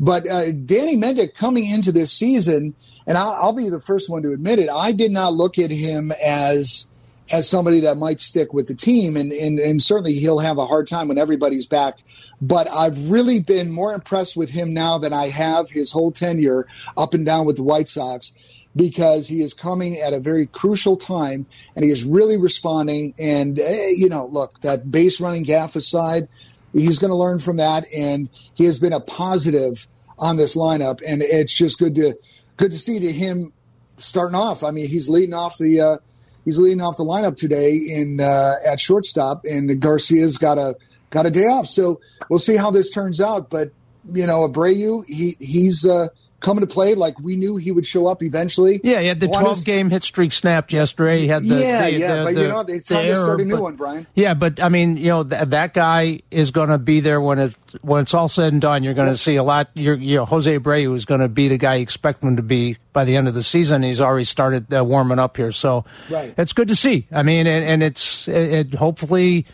But 0.00 0.28
uh, 0.28 0.50
Danny 0.50 0.96
Mendick 0.96 1.34
coming 1.34 1.68
into 1.68 1.92
this 1.92 2.12
season, 2.12 2.74
and 3.06 3.16
I'll, 3.16 3.32
I'll 3.32 3.52
be 3.52 3.68
the 3.68 3.78
first 3.78 4.10
one 4.10 4.22
to 4.22 4.32
admit 4.32 4.58
it. 4.58 4.68
I 4.68 4.90
did 4.90 5.12
not 5.12 5.34
look 5.34 5.58
at 5.58 5.70
him 5.70 6.10
as 6.24 6.88
as 7.32 7.48
somebody 7.48 7.80
that 7.80 7.96
might 7.96 8.20
stick 8.20 8.52
with 8.52 8.66
the 8.66 8.74
team, 8.74 9.16
and, 9.16 9.32
and 9.32 9.58
and 9.58 9.80
certainly 9.80 10.14
he'll 10.14 10.40
have 10.40 10.58
a 10.58 10.66
hard 10.66 10.88
time 10.88 11.08
when 11.08 11.18
everybody's 11.18 11.66
back. 11.66 11.98
But 12.40 12.68
I've 12.70 13.10
really 13.10 13.40
been 13.40 13.70
more 13.70 13.94
impressed 13.94 14.36
with 14.36 14.50
him 14.50 14.74
now 14.74 14.98
than 14.98 15.12
I 15.12 15.28
have 15.28 15.70
his 15.70 15.92
whole 15.92 16.10
tenure 16.10 16.66
up 16.96 17.14
and 17.14 17.24
down 17.24 17.46
with 17.46 17.56
the 17.56 17.62
White 17.62 17.88
Sox 17.88 18.34
because 18.74 19.28
he 19.28 19.42
is 19.42 19.54
coming 19.54 19.98
at 19.98 20.12
a 20.12 20.20
very 20.20 20.46
crucial 20.46 20.96
time 20.96 21.46
and 21.76 21.84
he 21.84 21.90
is 21.90 22.04
really 22.04 22.36
responding. 22.36 23.14
And 23.18 23.58
eh, 23.58 23.90
you 23.90 24.08
know, 24.08 24.26
look, 24.26 24.60
that 24.62 24.90
base 24.90 25.20
running 25.20 25.42
gaff 25.42 25.76
aside, 25.76 26.28
he's 26.72 26.98
going 26.98 27.10
to 27.10 27.16
learn 27.16 27.38
from 27.38 27.58
that, 27.58 27.84
and 27.94 28.30
he 28.54 28.64
has 28.64 28.78
been 28.78 28.92
a 28.92 29.00
positive 29.00 29.86
on 30.18 30.36
this 30.36 30.54
lineup, 30.54 31.00
and 31.06 31.22
it's 31.22 31.52
just 31.52 31.78
good 31.78 31.94
to 31.96 32.14
good 32.56 32.72
to 32.72 32.78
see 32.78 33.00
to 33.00 33.12
him 33.12 33.52
starting 33.96 34.36
off. 34.36 34.62
I 34.62 34.70
mean, 34.70 34.88
he's 34.88 35.08
leading 35.08 35.34
off 35.34 35.58
the 35.58 35.80
uh, 35.80 35.96
he's 36.44 36.58
leading 36.58 36.80
off 36.80 36.96
the 36.96 37.04
lineup 37.04 37.36
today 37.36 37.76
in 37.76 38.20
uh, 38.20 38.56
at 38.66 38.80
shortstop, 38.80 39.44
and 39.44 39.80
Garcia's 39.80 40.38
got 40.38 40.58
a 40.58 40.76
got 41.10 41.26
a 41.26 41.30
day 41.30 41.46
off. 41.46 41.66
So 41.66 42.00
we'll 42.28 42.38
see 42.38 42.56
how 42.56 42.70
this 42.70 42.90
turns 42.90 43.20
out. 43.20 43.50
But 43.50 43.72
you 44.12 44.26
know, 44.26 44.48
Abreu, 44.48 45.04
he 45.06 45.36
he's 45.38 45.86
uh, 45.86 46.08
coming 46.42 46.60
to 46.60 46.66
play 46.66 46.94
like 46.94 47.18
we 47.20 47.36
knew 47.36 47.56
he 47.56 47.70
would 47.70 47.86
show 47.86 48.06
up 48.06 48.22
eventually. 48.22 48.80
Yeah, 48.84 49.00
he 49.00 49.06
had 49.06 49.20
the 49.20 49.28
Juan 49.28 49.42
12 49.42 49.56
is- 49.58 49.62
game 49.64 49.90
hit 49.90 50.02
streak 50.02 50.32
snapped 50.32 50.72
yesterday. 50.72 51.20
He 51.20 51.28
had 51.28 51.42
the, 51.42 51.54
yeah, 51.54 51.82
the- 51.84 51.92
yeah, 51.92 52.14
the- 52.16 52.24
but 52.24 52.34
the- 52.34 52.40
you 52.42 52.48
know, 52.48 52.60
it's 52.68 52.88
time 52.88 53.06
to 53.06 53.16
start 53.16 53.40
a 53.40 53.44
new 53.44 53.54
but- 53.54 53.62
one, 53.62 53.76
Brian. 53.76 54.06
Yeah, 54.14 54.34
but 54.34 54.62
I 54.62 54.68
mean, 54.68 54.96
you 54.96 55.08
know, 55.08 55.24
th- 55.24 55.48
that 55.48 55.72
guy 55.74 56.20
is 56.30 56.50
going 56.50 56.68
to 56.68 56.78
be 56.78 57.00
there 57.00 57.20
when 57.20 57.38
it's 57.38 57.56
when 57.82 58.02
it's 58.02 58.12
all 58.12 58.28
said 58.28 58.52
and 58.52 58.60
done. 58.60 58.82
You're 58.84 58.94
going 58.94 59.08
to 59.08 59.16
see 59.16 59.36
a 59.36 59.42
lot. 59.42 59.70
You're, 59.74 59.94
you 59.96 60.16
know, 60.16 60.24
Jose 60.26 60.58
Abreu 60.58 60.94
is 60.94 61.04
going 61.04 61.20
to 61.20 61.28
be 61.28 61.48
the 61.48 61.58
guy 61.58 61.76
you 61.76 61.82
expect 61.82 62.22
him 62.22 62.36
to 62.36 62.42
be 62.42 62.76
by 62.92 63.04
the 63.04 63.16
end 63.16 63.28
of 63.28 63.34
the 63.34 63.42
season. 63.42 63.82
He's 63.82 64.00
already 64.00 64.24
started 64.24 64.72
uh, 64.74 64.84
warming 64.84 65.18
up 65.18 65.36
here, 65.36 65.52
so 65.52 65.84
Right. 66.10 66.34
it's 66.36 66.52
good 66.52 66.68
to 66.68 66.76
see. 66.76 67.06
I 67.12 67.22
mean, 67.22 67.46
and, 67.46 67.64
and 67.64 67.82
it's 67.82 68.26
it, 68.28 68.34
it 68.52 68.74
hopefully 68.74 69.46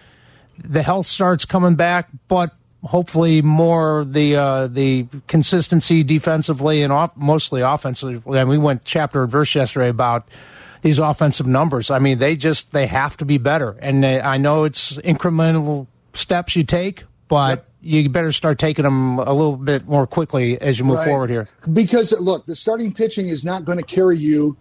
the 0.63 0.83
health 0.83 1.07
starts 1.07 1.45
coming 1.45 1.77
back, 1.77 2.09
but 2.27 2.53
hopefully 2.85 3.43
more 3.43 4.05
the 4.05 4.37
uh, 4.37 4.67
the 4.69 5.07
consistency 5.27 6.03
defensively 6.03 6.83
and 6.83 6.93
off, 6.93 7.17
mostly 7.17 7.61
offensively. 7.61 8.39
And 8.39 8.49
we 8.49 8.59
went 8.59 8.85
chapter 8.85 9.23
and 9.23 9.31
verse 9.31 9.55
yesterday 9.55 9.89
about 9.89 10.29
these 10.83 10.99
offensive 10.99 11.47
numbers. 11.47 11.91
I 11.91 11.99
mean, 11.99 12.19
they 12.19 12.37
just 12.37 12.73
they 12.73 12.87
have 12.87 13.17
to 13.19 13.25
be 13.25 13.39
better. 13.39 13.71
And 13.81 14.05
uh, 14.05 14.21
I 14.25 14.39
know 14.39 14.65
it's 14.65 14.93
incremental 14.99 15.87
steps 16.15 16.55
you 16.57 16.65
take, 16.65 17.05
but 17.29 17.67
you 17.81 18.09
better 18.09 18.33
start 18.33 18.59
taking 18.59 18.83
them 18.85 19.19
a 19.19 19.33
little 19.33 19.57
bit 19.57 19.87
more 19.87 20.07
quickly 20.07 20.61
as 20.61 20.79
you 20.79 20.85
move 20.85 20.99
Right. 20.99 21.07
forward 21.09 21.31
here. 21.31 21.47
Because 21.73 22.13
look, 22.21 22.45
the 22.47 22.57
starting 22.57 22.93
pitching 22.93 23.29
is 23.29 23.45
not 23.45 23.65
going 23.65 23.79
to 23.79 23.85
carry 23.85 24.19
you 24.19 24.57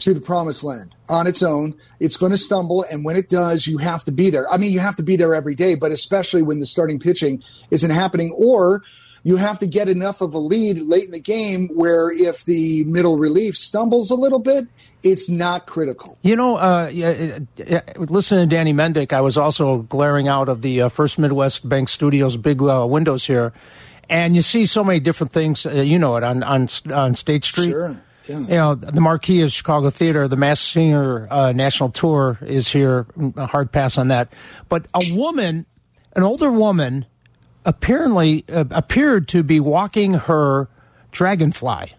to 0.00 0.14
the 0.14 0.20
promised 0.20 0.64
land 0.64 0.94
on 1.08 1.26
its 1.26 1.42
own. 1.42 1.74
It's 1.98 2.16
going 2.16 2.32
to 2.32 2.38
stumble, 2.38 2.84
and 2.90 3.04
when 3.04 3.16
it 3.16 3.28
does, 3.28 3.66
you 3.66 3.78
have 3.78 4.04
to 4.04 4.12
be 4.12 4.30
there. 4.30 4.50
I 4.50 4.56
mean, 4.56 4.72
you 4.72 4.80
have 4.80 4.96
to 4.96 5.02
be 5.02 5.16
there 5.16 5.34
every 5.34 5.54
day, 5.54 5.74
but 5.74 5.92
especially 5.92 6.42
when 6.42 6.60
the 6.60 6.66
starting 6.66 6.98
pitching 6.98 7.42
isn't 7.70 7.90
happening, 7.90 8.32
or 8.32 8.82
you 9.22 9.36
have 9.36 9.58
to 9.58 9.66
get 9.66 9.88
enough 9.88 10.20
of 10.20 10.34
a 10.34 10.38
lead 10.38 10.78
late 10.78 11.04
in 11.04 11.10
the 11.10 11.20
game 11.20 11.68
where 11.68 12.10
if 12.10 12.44
the 12.44 12.84
middle 12.84 13.18
relief 13.18 13.56
stumbles 13.56 14.10
a 14.10 14.14
little 14.14 14.38
bit, 14.38 14.66
it's 15.02 15.28
not 15.28 15.66
critical. 15.66 16.18
You 16.22 16.36
know, 16.36 16.56
uh, 16.56 16.90
yeah, 16.92 17.38
yeah, 17.56 17.80
listening 17.96 18.48
to 18.48 18.54
Danny 18.54 18.72
Mendick, 18.72 19.12
I 19.12 19.20
was 19.20 19.36
also 19.36 19.78
glaring 19.78 20.28
out 20.28 20.48
of 20.48 20.62
the 20.62 20.82
uh, 20.82 20.88
First 20.88 21.18
Midwest 21.18 21.68
Bank 21.68 21.88
Studios 21.88 22.36
big 22.36 22.62
uh, 22.62 22.86
windows 22.86 23.26
here, 23.26 23.52
and 24.08 24.34
you 24.34 24.42
see 24.42 24.64
so 24.64 24.84
many 24.84 25.00
different 25.00 25.32
things. 25.32 25.64
Uh, 25.66 25.72
you 25.72 25.98
know 25.98 26.16
it 26.16 26.24
on 26.24 26.42
on 26.42 26.68
on 26.92 27.14
State 27.14 27.44
Street. 27.44 27.70
Sure. 27.70 28.02
You 28.30 28.54
know, 28.54 28.74
the 28.74 29.00
marquee 29.00 29.42
of 29.42 29.52
Chicago 29.52 29.90
Theater, 29.90 30.28
the 30.28 30.36
Masked 30.36 30.72
Singer 30.72 31.26
uh, 31.30 31.52
National 31.52 31.90
Tour 31.90 32.38
is 32.42 32.68
here. 32.68 33.06
A 33.36 33.46
hard 33.46 33.72
pass 33.72 33.98
on 33.98 34.08
that. 34.08 34.32
But 34.68 34.86
a 34.94 35.00
woman, 35.14 35.66
an 36.14 36.22
older 36.22 36.50
woman, 36.50 37.06
apparently 37.64 38.44
uh, 38.48 38.64
appeared 38.70 39.28
to 39.28 39.42
be 39.42 39.60
walking 39.60 40.14
her 40.14 40.68
dragonfly. 41.12 41.94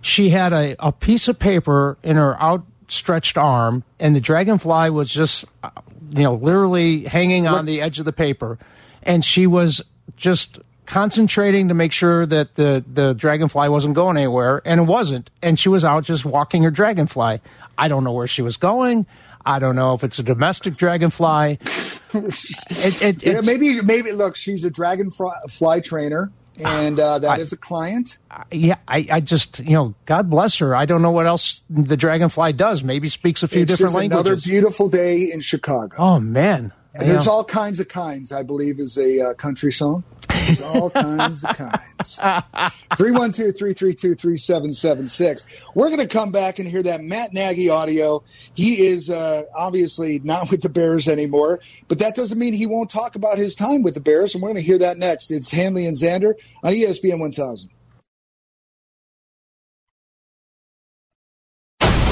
She 0.00 0.30
had 0.30 0.52
a, 0.52 0.76
a 0.78 0.92
piece 0.92 1.28
of 1.28 1.38
paper 1.38 1.98
in 2.02 2.16
her 2.16 2.40
outstretched 2.40 3.38
arm, 3.38 3.84
and 3.98 4.14
the 4.14 4.20
dragonfly 4.20 4.90
was 4.90 5.10
just, 5.10 5.46
uh, 5.62 5.70
you 6.10 6.24
know, 6.24 6.34
literally 6.34 7.04
hanging 7.04 7.46
on 7.46 7.64
the 7.64 7.80
edge 7.80 7.98
of 7.98 8.04
the 8.04 8.12
paper. 8.12 8.58
And 9.02 9.24
she 9.24 9.46
was 9.46 9.80
just 10.16 10.58
concentrating 10.86 11.68
to 11.68 11.74
make 11.74 11.92
sure 11.92 12.26
that 12.26 12.54
the, 12.54 12.84
the 12.92 13.14
dragonfly 13.14 13.68
wasn't 13.68 13.94
going 13.94 14.16
anywhere, 14.16 14.62
and 14.64 14.80
it 14.80 14.84
wasn't. 14.84 15.30
And 15.42 15.58
she 15.58 15.68
was 15.68 15.84
out 15.84 16.04
just 16.04 16.24
walking 16.24 16.62
her 16.62 16.70
dragonfly. 16.70 17.40
I 17.76 17.88
don't 17.88 18.04
know 18.04 18.12
where 18.12 18.26
she 18.26 18.42
was 18.42 18.56
going. 18.56 19.06
I 19.46 19.58
don't 19.58 19.76
know 19.76 19.94
if 19.94 20.04
it's 20.04 20.18
a 20.18 20.22
domestic 20.22 20.76
dragonfly. 20.76 21.58
it, 22.14 23.02
it, 23.02 23.22
yeah, 23.22 23.40
maybe, 23.42 23.80
maybe. 23.80 24.12
Look, 24.12 24.36
she's 24.36 24.64
a 24.64 24.70
dragonfly 24.70 25.80
trainer, 25.82 26.30
and 26.64 26.98
uh, 27.00 27.18
that 27.18 27.38
I- 27.38 27.40
is 27.42 27.52
a 27.52 27.56
client. 27.56 28.18
yeah, 28.50 28.76
I, 28.88 29.06
I 29.10 29.20
just, 29.20 29.58
you 29.60 29.72
know, 29.74 29.94
God 30.06 30.30
bless 30.30 30.58
her. 30.58 30.74
I 30.74 30.86
don't 30.86 31.02
know 31.02 31.10
what 31.10 31.26
else 31.26 31.62
the 31.68 31.96
dragonfly 31.96 32.52
does. 32.54 32.84
Maybe 32.84 33.08
speaks 33.08 33.42
a 33.42 33.48
few 33.48 33.62
it's 33.62 33.72
different 33.72 33.92
just 33.94 34.04
another 34.04 34.36
beautiful 34.36 34.88
day 34.88 35.30
in 35.32 35.40
Chicago. 35.40 35.94
oh 35.98 36.20
man, 36.20 36.72
And 36.94 37.08
There's 37.08 37.26
all 37.26 37.44
kinds 37.44 37.80
of 37.80 37.88
kinds, 37.88 38.32
I 38.32 38.42
believe, 38.44 38.78
is 38.78 38.96
a 38.96 39.20
uh, 39.30 39.34
country 39.34 39.72
song. 39.72 40.04
There's 40.46 40.60
all 40.60 40.90
kinds 40.90 41.44
of 41.44 41.56
kinds. 41.56 42.16
312 42.96 43.56
332 43.56 44.14
3776. 44.14 45.46
We're 45.74 45.88
going 45.88 46.00
to 46.00 46.06
come 46.06 46.32
back 46.32 46.58
and 46.58 46.68
hear 46.68 46.82
that 46.82 47.02
Matt 47.02 47.32
Nagy 47.32 47.70
audio. 47.70 48.22
He 48.54 48.86
is 48.86 49.10
uh, 49.10 49.44
obviously 49.56 50.20
not 50.20 50.50
with 50.50 50.62
the 50.62 50.68
Bears 50.68 51.08
anymore, 51.08 51.60
but 51.88 51.98
that 51.98 52.14
doesn't 52.14 52.38
mean 52.38 52.52
he 52.52 52.66
won't 52.66 52.90
talk 52.90 53.14
about 53.14 53.38
his 53.38 53.54
time 53.54 53.82
with 53.82 53.94
the 53.94 54.00
Bears. 54.00 54.34
And 54.34 54.42
we're 54.42 54.50
going 54.50 54.62
to 54.62 54.66
hear 54.66 54.78
that 54.78 54.98
next. 54.98 55.30
It's 55.30 55.50
Hanley 55.50 55.86
and 55.86 55.96
Xander 55.96 56.34
on 56.62 56.72
ESPN 56.72 57.18
1000. 57.18 57.70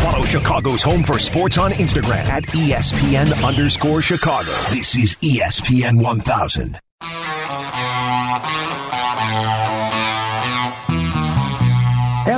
Follow 0.02 0.24
Chicago's 0.24 0.82
Home 0.82 1.02
for 1.02 1.18
Sports 1.18 1.58
on 1.58 1.70
Instagram 1.72 2.26
at 2.26 2.42
ESPN 2.44 3.44
underscore 3.44 4.02
Chicago. 4.02 4.50
This 4.70 4.96
is 4.96 5.14
ESPN 5.16 6.02
1000. 6.02 6.78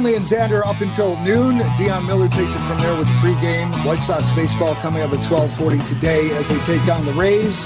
Hanley 0.05 0.17
and 0.19 0.27
Xander 0.27 0.67
up 0.67 0.83
until 0.83 1.19
noon. 1.21 1.57
Dion 1.79 2.05
Miller 2.07 2.29
takes 2.29 2.51
it 2.55 2.59
from 2.69 2.79
there 2.79 2.95
with 2.99 3.07
the 3.07 3.15
pregame. 3.15 3.73
White 3.87 4.03
Sox 4.03 4.31
baseball 4.33 4.75
coming 4.75 5.01
up 5.03 5.13
at 5.15 5.25
1240 5.25 5.79
today 5.85 6.31
as 6.37 6.47
they 6.47 6.59
take 6.59 6.85
down 6.87 7.07
the 7.07 7.13
Rays 7.15 7.65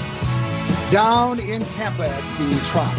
down 0.89 1.37
in 1.41 1.61
Tampa 1.63 2.07
at 2.07 2.37
the 2.37 2.65
Trop. 2.65 2.93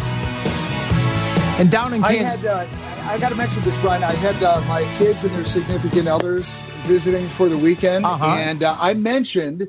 And 1.59 1.71
down 1.71 1.95
in 1.95 2.03
I 2.03 2.13
Kansas. 2.17 2.41
had, 2.43 2.45
uh, 2.45 3.09
I 3.11 3.17
got 3.17 3.29
to 3.29 3.35
mention 3.35 3.63
this, 3.63 3.79
Brian. 3.79 4.03
I 4.03 4.11
had 4.13 4.43
uh, 4.43 4.61
my 4.67 4.83
kids 4.99 5.23
and 5.23 5.33
their 5.35 5.43
significant 5.45 6.07
others 6.07 6.47
visiting 6.83 7.27
for 7.27 7.49
the 7.49 7.57
weekend, 7.57 8.05
Uh-huh. 8.05 8.23
and 8.37 8.61
uh, 8.61 8.77
I 8.79 8.93
mentioned 8.93 9.67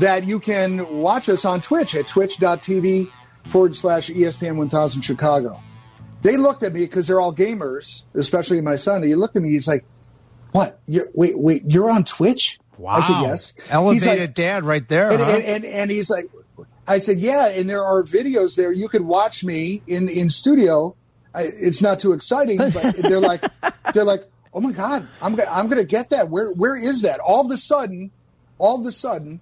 that 0.00 0.24
you 0.24 0.40
can 0.40 0.84
watch 1.00 1.28
us 1.28 1.44
on 1.44 1.60
Twitch 1.60 1.94
at 1.94 2.08
twitch.tv 2.08 3.08
forward 3.46 3.76
slash 3.76 4.10
ESPN 4.10 4.56
1000 4.56 5.02
Chicago. 5.02 5.62
They 6.26 6.36
looked 6.36 6.64
at 6.64 6.72
me 6.72 6.80
because 6.80 7.06
they're 7.06 7.20
all 7.20 7.32
gamers, 7.32 8.02
especially 8.14 8.60
my 8.60 8.74
son. 8.74 9.04
He 9.04 9.14
looked 9.14 9.36
at 9.36 9.42
me. 9.42 9.50
He's 9.50 9.68
like, 9.68 9.84
"What? 10.50 10.80
You're, 10.86 11.08
wait, 11.14 11.38
wait, 11.38 11.62
you're 11.64 11.88
on 11.88 12.02
Twitch?" 12.02 12.58
Wow. 12.78 12.94
I 12.94 13.00
said, 13.00 13.20
"Yes." 13.22 13.52
He's 13.56 13.70
Elevated 13.70 14.20
like, 14.20 14.34
dad 14.34 14.64
right 14.64 14.88
there. 14.88 15.10
and, 15.12 15.20
huh? 15.20 15.30
and, 15.30 15.44
and, 15.44 15.64
and 15.64 15.90
he's 15.90 16.10
like, 16.10 16.24
I 16.88 16.98
said, 16.98 17.18
yeah, 17.18 17.48
and 17.50 17.70
there 17.70 17.84
are 17.84 18.02
videos 18.02 18.56
there. 18.56 18.72
You 18.72 18.88
could 18.88 19.02
watch 19.02 19.44
me 19.44 19.82
in 19.86 20.08
in 20.08 20.28
studio. 20.28 20.96
I, 21.32 21.42
it's 21.44 21.80
not 21.80 22.00
too 22.00 22.12
exciting, 22.12 22.58
but 22.58 22.96
they're 23.02 23.20
like, 23.20 23.42
they're 23.94 24.04
like, 24.04 24.24
oh 24.52 24.60
my 24.60 24.72
god, 24.72 25.06
I'm 25.22 25.36
gonna 25.36 25.50
I'm 25.50 25.68
gonna 25.68 25.84
get 25.84 26.10
that. 26.10 26.28
Where 26.28 26.50
where 26.52 26.76
is 26.76 27.02
that? 27.02 27.20
All 27.20 27.44
of 27.44 27.52
a 27.52 27.56
sudden, 27.56 28.10
all 28.58 28.80
of 28.80 28.86
a 28.86 28.92
sudden, 28.92 29.40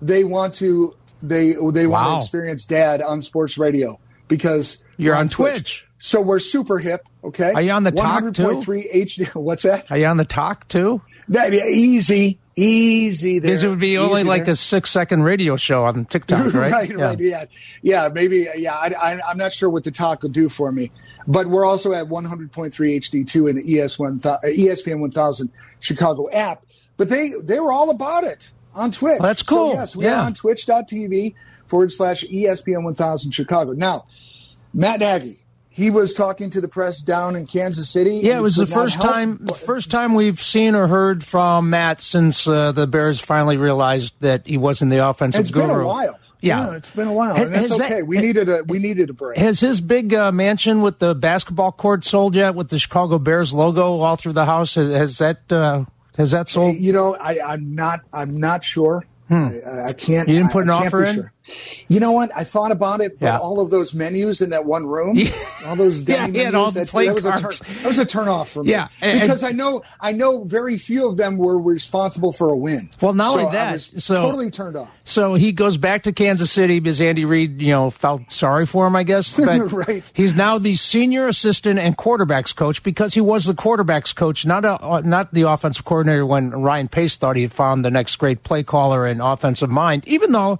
they 0.00 0.24
want 0.24 0.54
to 0.54 0.96
they 1.20 1.52
they 1.72 1.86
want 1.86 2.06
Wow. 2.06 2.12
to 2.12 2.16
experience 2.18 2.64
dad 2.64 3.02
on 3.02 3.20
sports 3.20 3.58
radio 3.58 3.98
because 4.28 4.82
You're 4.96 5.14
we're 5.14 5.20
on 5.20 5.28
Twitch. 5.28 5.83
So 6.04 6.20
we're 6.20 6.38
super 6.38 6.78
hip. 6.78 7.08
Okay, 7.24 7.50
Are 7.54 7.62
you 7.62 7.70
on 7.72 7.82
the 7.84 7.90
talk, 7.90 8.20
too? 8.34 8.42
100.3 8.42 8.92
HD. 8.94 9.34
What's 9.42 9.62
that? 9.62 9.90
Are 9.90 9.96
you 9.96 10.04
on 10.04 10.18
the 10.18 10.26
talk 10.26 10.68
too? 10.68 11.00
That 11.28 11.54
easy, 11.54 12.38
easy. 12.56 13.38
There. 13.38 13.48
Because 13.48 13.64
it 13.64 13.68
would 13.70 13.78
be 13.78 13.96
only 13.96 14.20
Easy 14.20 14.28
like 14.28 14.44
there. 14.44 14.52
a 14.52 14.56
six 14.56 14.90
second 14.90 15.22
radio 15.22 15.56
show 15.56 15.84
on 15.86 16.04
TikTok, 16.04 16.44
right? 16.52 16.70
right, 16.70 16.90
Yeah. 16.90 16.96
right, 17.06 17.18
yeah, 17.18 17.44
yeah, 17.80 18.08
maybe, 18.12 18.46
yeah. 18.54 18.74
I, 18.74 18.92
I, 19.14 19.20
I'm 19.26 19.38
not 19.38 19.54
sure 19.54 19.70
what 19.70 19.84
the 19.84 19.90
talk 19.90 20.22
will 20.22 20.28
do 20.28 20.50
for 20.50 20.70
me, 20.70 20.92
but 21.26 21.46
we're 21.46 21.64
also 21.64 21.94
at 21.94 22.04
100.3 22.08 22.50
HD2 22.70 23.48
and 23.48 23.66
ES 23.66 23.98
one 23.98 24.20
uh, 24.24 24.36
ESPN 24.44 25.00
1000 25.00 25.50
Chicago 25.80 26.28
app. 26.30 26.66
But 26.98 27.08
they 27.08 27.30
they 27.42 27.60
were 27.60 27.72
all 27.72 27.88
about 27.88 28.24
it 28.24 28.50
on 28.74 28.90
Twitch. 28.90 29.20
Well, 29.20 29.26
that's 29.30 29.42
cool. 29.42 29.70
So, 29.72 29.78
yes, 29.78 29.96
we 29.96 30.04
Yeah. 30.04 30.20
are 30.20 30.26
on 30.26 30.34
Twitch.tv 30.34 31.34
forward 31.64 31.92
slash 31.92 32.24
ESPN 32.24 32.84
1000 32.84 33.32
Chicago. 33.32 33.72
Now, 33.72 34.04
Matt 34.74 35.00
Nagy. 35.00 35.38
He 35.76 35.90
was 35.90 36.14
talking 36.14 36.50
to 36.50 36.60
the 36.60 36.68
press 36.68 37.00
down 37.00 37.34
in 37.34 37.46
Kansas 37.48 37.90
City. 37.90 38.20
Yeah, 38.22 38.38
it 38.38 38.42
was 38.42 38.54
the 38.54 38.64
first 38.64 38.94
help 38.94 39.12
time 39.12 39.38
the 39.40 39.54
first 39.54 39.90
time 39.90 40.14
we've 40.14 40.40
seen 40.40 40.76
or 40.76 40.86
heard 40.86 41.24
from 41.24 41.68
Matt 41.70 42.00
since 42.00 42.46
uh, 42.46 42.70
the 42.70 42.86
Bears 42.86 43.18
finally 43.18 43.56
realized 43.56 44.14
that 44.20 44.46
he 44.46 44.56
wasn't 44.56 44.92
the 44.92 45.04
offensive 45.04 45.40
It's 45.40 45.50
guru. 45.50 45.66
been 45.66 45.80
a 45.80 45.84
while. 45.84 46.18
Yeah. 46.40 46.74
it's 46.74 46.90
been 46.90 47.08
a 47.08 47.12
while, 47.12 47.34
Has- 47.34 47.46
and 47.46 47.54
that's 47.56 47.68
has 47.70 47.78
that- 47.78 47.90
okay. 47.90 48.02
we 48.02 48.18
needed 48.18 48.48
a 48.48 48.62
we 48.68 48.78
needed 48.78 49.10
a 49.10 49.14
break. 49.14 49.36
Has 49.38 49.58
his 49.58 49.80
big 49.80 50.14
uh, 50.14 50.30
mansion 50.30 50.80
with 50.80 51.00
the 51.00 51.12
basketball 51.14 51.72
court 51.72 52.04
sold 52.04 52.36
yet? 52.36 52.54
With 52.54 52.68
the 52.68 52.78
Chicago 52.78 53.18
Bears 53.18 53.52
logo 53.52 54.00
all 54.00 54.14
through 54.14 54.34
the 54.34 54.44
house, 54.44 54.76
has, 54.76 54.88
has 54.90 55.18
that 55.18 55.50
uh, 55.50 55.86
has 56.16 56.30
that 56.30 56.48
sold? 56.48 56.76
You 56.76 56.92
know, 56.92 57.16
I, 57.16 57.40
I'm 57.44 57.74
not. 57.74 58.02
I'm 58.12 58.38
not 58.38 58.62
sure. 58.62 59.04
I, 59.28 59.86
I 59.88 59.92
can't. 59.94 60.26
Hmm. 60.28 60.30
You 60.34 60.38
didn't 60.38 60.52
put 60.52 60.62
an 60.64 60.70
offer 60.70 61.02
in? 61.04 61.14
Sure. 61.16 61.32
You 61.88 62.00
know 62.00 62.12
what? 62.12 62.30
I 62.34 62.44
thought 62.44 62.72
about 62.72 63.00
it, 63.00 63.18
but 63.20 63.26
Yeah. 63.26 63.38
all 63.38 63.60
of 63.60 63.70
those 63.70 63.92
menus 63.94 64.40
in 64.40 64.50
that 64.50 64.64
one 64.64 64.86
room, 64.86 65.18
all 65.66 65.76
those 65.76 66.02
Yeah, 66.08 66.26
menus, 66.26 66.54
all 66.54 66.70
that, 66.70 66.88
that 66.88 67.14
was 67.14 67.24
a 67.26 67.30
turn, 67.32 67.40
cards. 67.40 67.58
that 67.60 67.84
was 67.86 67.98
a 67.98 68.06
turn 68.06 68.28
off 68.28 68.50
for 68.50 68.64
me. 68.64 68.70
Yeah, 68.70 68.88
and- 69.02 69.20
because 69.20 69.44
I 69.44 69.50
know 69.52 69.82
I 70.00 70.12
know 70.12 70.44
very 70.44 70.78
few 70.78 71.06
of 71.08 71.16
them 71.18 71.36
were 71.36 71.58
responsible 71.60 72.32
for 72.32 72.48
a 72.48 72.56
win. 72.56 72.88
Well, 73.00 73.12
not 73.12 73.32
So 73.32 73.40
only 73.40 73.52
that, 73.52 73.80
so 73.80 74.14
totally 74.14 74.50
turned 74.50 74.76
off. 74.76 74.90
So 75.04 75.34
he 75.34 75.52
goes 75.52 75.76
back 75.76 76.04
to 76.04 76.12
Kansas 76.12 76.50
City 76.50 76.80
because 76.80 77.00
Andy 77.00 77.26
Reid, 77.26 77.60
you 77.60 77.72
know, 77.72 77.90
felt 77.90 78.32
sorry 78.32 78.64
for 78.64 78.86
him, 78.86 78.96
I 78.96 79.02
guess. 79.02 79.32
But 79.44 79.70
Right. 79.72 80.10
He's 80.14 80.34
now 80.34 80.56
the 80.58 80.74
senior 80.76 81.26
assistant 81.28 81.78
and 81.78 81.96
quarterbacks 81.96 82.54
coach 82.56 82.82
because 82.82 83.12
he 83.14 83.20
was 83.20 83.44
the 83.44 83.52
quarterbacks 83.54 84.14
coach, 84.14 84.46
not 84.46 84.64
a, 84.64 85.02
not 85.06 85.34
the 85.34 85.42
offensive 85.42 85.84
coordinator 85.84 86.24
when 86.24 86.50
Ryan 86.50 86.88
Pace 86.88 87.16
thought 87.16 87.36
he 87.36 87.42
had 87.42 87.52
found 87.52 87.84
the 87.84 87.90
next 87.90 88.16
great 88.16 88.42
play 88.42 88.62
caller 88.62 89.04
and 89.04 89.20
offensive 89.20 89.68
mind. 89.68 90.06
Even 90.08 90.32
though 90.32 90.58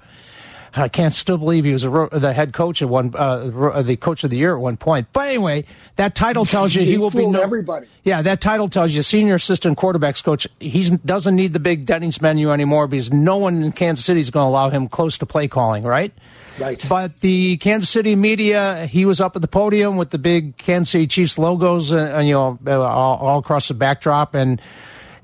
I 0.77 0.89
can't 0.89 1.15
still 1.15 1.39
believe 1.39 1.65
he 1.65 1.73
was 1.73 1.85
a, 1.85 1.91
ro- 1.91 2.09
the 2.11 2.33
head 2.33 2.53
coach 2.53 2.83
at 2.83 2.89
one, 2.89 3.15
uh, 3.17 3.51
ro- 3.53 3.83
the 3.83 3.97
coach 3.97 4.25
of 4.25 4.31
the 4.31 4.37
year 4.37 4.55
at 4.55 4.61
one 4.61 4.77
point. 4.77 5.09
But 5.13 5.29
anyway, 5.29 5.65
that 5.97 6.15
title 6.15 6.45
tells 6.45 6.75
you 6.75 6.81
he, 6.85 6.93
He 6.93 6.99
will 6.99 7.11
be 7.11 7.27
no, 7.27 7.41
everybody. 7.41 7.87
Yeah, 8.03 8.23
that 8.23 8.41
title 8.41 8.69
tells 8.69 8.93
you 8.93 9.03
senior 9.03 9.37
assistant 9.37 9.79
quarterbacks 9.79 10.23
coach. 10.23 10.49
He 10.59 10.91
doesn't 11.05 11.37
need 11.37 11.53
the 11.53 11.61
big 11.61 11.87
Denny's 11.87 12.21
menu 12.21 12.51
anymore 12.51 12.89
because 12.89 13.13
no 13.13 13.37
one 13.37 13.63
in 13.63 13.73
Kansas 13.73 14.05
City 14.05 14.21
is 14.21 14.31
going 14.31 14.45
to 14.45 14.49
allow 14.49 14.71
him 14.71 14.89
close 14.89 15.19
to 15.19 15.27
play 15.27 15.47
calling, 15.49 15.85
right? 15.85 16.13
Right. 16.59 16.85
But 16.89 17.19
the 17.19 17.57
Kansas 17.59 17.91
City 17.91 18.17
media, 18.17 18.87
he 18.87 19.05
was 19.05 19.21
up 19.21 19.37
at 19.37 19.43
the 19.43 19.49
podium 19.49 19.97
with 19.97 20.11
the 20.11 20.19
big 20.19 20.57
Kansas 20.57 20.91
City 20.91 21.07
Chiefs 21.07 21.39
logos, 21.39 21.93
uh, 21.93 22.21
you 22.25 22.33
know, 22.33 22.59
uh, 22.67 22.81
all, 22.81 23.19
all 23.19 23.39
across 23.39 23.69
the 23.69 23.75
backdrop, 23.75 24.35
and. 24.35 24.61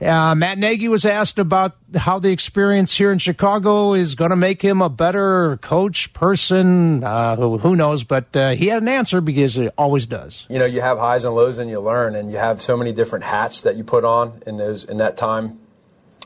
Uh, 0.00 0.34
Matt 0.34 0.56
Nagy 0.56 0.88
was 0.88 1.04
asked 1.04 1.38
about 1.38 1.76
how 1.94 2.18
the 2.18 2.30
experience 2.30 2.96
here 2.96 3.12
in 3.12 3.18
Chicago 3.18 3.92
is 3.92 4.14
going 4.14 4.30
to 4.30 4.36
make 4.36 4.62
him 4.62 4.80
a 4.80 4.88
better 4.88 5.58
coach, 5.58 6.12
person. 6.14 7.04
Uh, 7.04 7.36
who, 7.36 7.58
who 7.58 7.76
knows? 7.76 8.02
But 8.04 8.34
uh, 8.34 8.50
he 8.52 8.68
had 8.68 8.80
an 8.80 8.88
answer 8.88 9.20
because 9.20 9.58
it 9.58 9.74
always 9.76 10.06
does. 10.06 10.46
you 10.48 10.58
know 10.58 10.64
you 10.64 10.80
have 10.80 10.98
highs 10.98 11.24
and 11.24 11.34
lows 11.34 11.58
and 11.58 11.68
you 11.68 11.80
learn 11.80 12.14
and 12.14 12.30
you 12.32 12.38
have 12.38 12.62
so 12.62 12.76
many 12.76 12.92
different 12.92 13.24
hats 13.24 13.60
that 13.60 13.76
you 13.76 13.84
put 13.84 14.04
on 14.04 14.40
in 14.46 14.56
those 14.56 14.84
in 14.84 14.96
that 14.96 15.16
time 15.18 15.58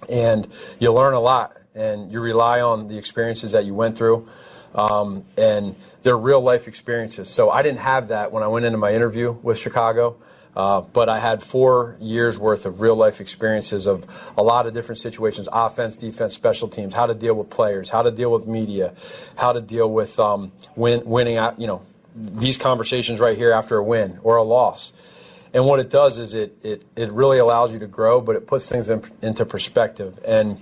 and 0.08 0.46
you 0.78 0.92
learn 0.92 1.14
a 1.14 1.20
lot 1.20 1.56
and 1.74 2.12
you 2.12 2.20
rely 2.20 2.60
on 2.60 2.86
the 2.88 2.96
experiences 2.96 3.50
that 3.52 3.64
you 3.64 3.74
went 3.74 3.96
through 3.98 4.28
um, 4.74 5.24
and 5.36 5.74
they're 6.02 6.16
real 6.18 6.40
life 6.40 6.68
experiences 6.68 7.28
so 7.28 7.50
i 7.50 7.62
didn't 7.62 7.78
have 7.80 8.08
that 8.08 8.30
when 8.32 8.42
i 8.42 8.46
went 8.46 8.64
into 8.66 8.78
my 8.78 8.94
interview 8.94 9.32
with 9.42 9.58
chicago 9.58 10.16
Uh, 10.56 10.80
but 10.82 11.08
I 11.08 11.18
had 11.18 11.42
four 11.42 11.96
years 12.00 12.38
worth 12.38 12.64
of 12.64 12.80
real 12.80 12.94
life 12.94 13.20
experiences 13.20 13.86
of 13.86 14.06
a 14.36 14.42
lot 14.42 14.66
of 14.66 14.72
different 14.72 14.98
situations 14.98 15.48
offense, 15.52 15.96
defense, 15.96 16.34
special 16.34 16.68
teams, 16.68 16.94
how 16.94 17.06
to 17.06 17.14
deal 17.14 17.34
with 17.34 17.50
players, 17.50 17.90
how 17.90 18.02
to 18.02 18.10
deal 18.10 18.30
with 18.30 18.46
media, 18.46 18.94
how 19.36 19.52
to 19.52 19.60
deal 19.60 19.90
with 19.90 20.18
um, 20.20 20.52
win, 20.76 21.02
winning, 21.04 21.34
you 21.58 21.66
know, 21.66 21.82
these 22.14 22.56
conversations 22.56 23.18
right 23.18 23.36
here 23.36 23.52
after 23.52 23.76
a 23.76 23.82
win 23.82 24.20
or 24.22 24.36
a 24.36 24.42
loss. 24.44 24.92
And 25.52 25.66
what 25.66 25.78
it 25.80 25.90
does 25.90 26.18
is 26.18 26.34
it, 26.34 26.56
it, 26.62 26.84
it 26.96 27.10
really 27.12 27.38
allows 27.38 27.72
you 27.72 27.78
to 27.80 27.86
grow, 27.86 28.20
but 28.20 28.36
it 28.36 28.46
puts 28.46 28.68
things 28.68 28.88
in, 28.88 29.02
into 29.22 29.44
perspective. 29.44 30.18
And 30.26 30.60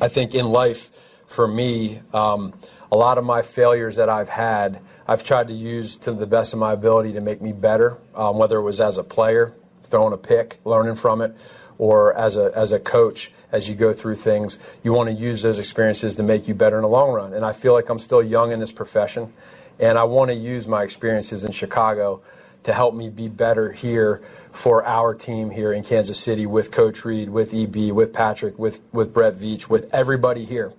I 0.00 0.08
think 0.08 0.34
in 0.34 0.46
life, 0.46 0.90
for 1.26 1.46
me, 1.46 2.00
um, 2.12 2.54
a 2.90 2.96
lot 2.96 3.18
of 3.18 3.24
my 3.24 3.40
failures 3.40 3.96
that 3.96 4.08
I've 4.08 4.28
had, 4.28 4.80
I've 5.10 5.24
tried 5.24 5.48
to 5.48 5.54
use 5.54 5.96
to 5.96 6.12
the 6.12 6.24
best 6.24 6.52
of 6.52 6.60
my 6.60 6.72
ability 6.72 7.14
to 7.14 7.20
make 7.20 7.42
me 7.42 7.50
better, 7.50 7.98
um, 8.14 8.38
whether 8.38 8.58
it 8.58 8.62
was 8.62 8.80
as 8.80 8.96
a 8.96 9.02
player, 9.02 9.52
throwing 9.82 10.12
a 10.12 10.16
pick, 10.16 10.60
learning 10.64 10.94
from 10.94 11.20
it, 11.20 11.36
or 11.78 12.14
as 12.14 12.36
a, 12.36 12.52
as 12.54 12.70
a 12.70 12.78
coach, 12.78 13.32
as 13.50 13.68
you 13.68 13.74
go 13.74 13.92
through 13.92 14.14
things, 14.14 14.60
you 14.84 14.92
want 14.92 15.08
to 15.08 15.12
use 15.12 15.42
those 15.42 15.58
experiences 15.58 16.14
to 16.14 16.22
make 16.22 16.46
you 16.46 16.54
better 16.54 16.76
in 16.76 16.82
the 16.82 16.88
long 16.88 17.10
run. 17.10 17.34
And 17.34 17.44
I 17.44 17.52
feel 17.52 17.72
like 17.72 17.88
I'm 17.88 17.98
still 17.98 18.22
young 18.22 18.52
in 18.52 18.60
this 18.60 18.70
profession, 18.70 19.32
and 19.80 19.98
I 19.98 20.04
want 20.04 20.30
to 20.30 20.36
use 20.36 20.68
my 20.68 20.84
experiences 20.84 21.42
in 21.42 21.50
Chicago 21.50 22.22
to 22.62 22.72
help 22.72 22.94
me 22.94 23.08
be 23.08 23.26
better 23.26 23.72
here 23.72 24.22
for 24.52 24.86
our 24.86 25.12
team 25.12 25.50
here 25.50 25.72
in 25.72 25.82
Kansas 25.82 26.20
City 26.20 26.46
with 26.46 26.70
Coach 26.70 27.04
Reid, 27.04 27.30
with 27.30 27.52
EB, 27.52 27.90
with 27.90 28.12
Patrick, 28.12 28.56
with, 28.60 28.78
with 28.92 29.12
Brett 29.12 29.34
Veach, 29.34 29.68
with 29.68 29.92
everybody 29.92 30.44
here. 30.44 30.72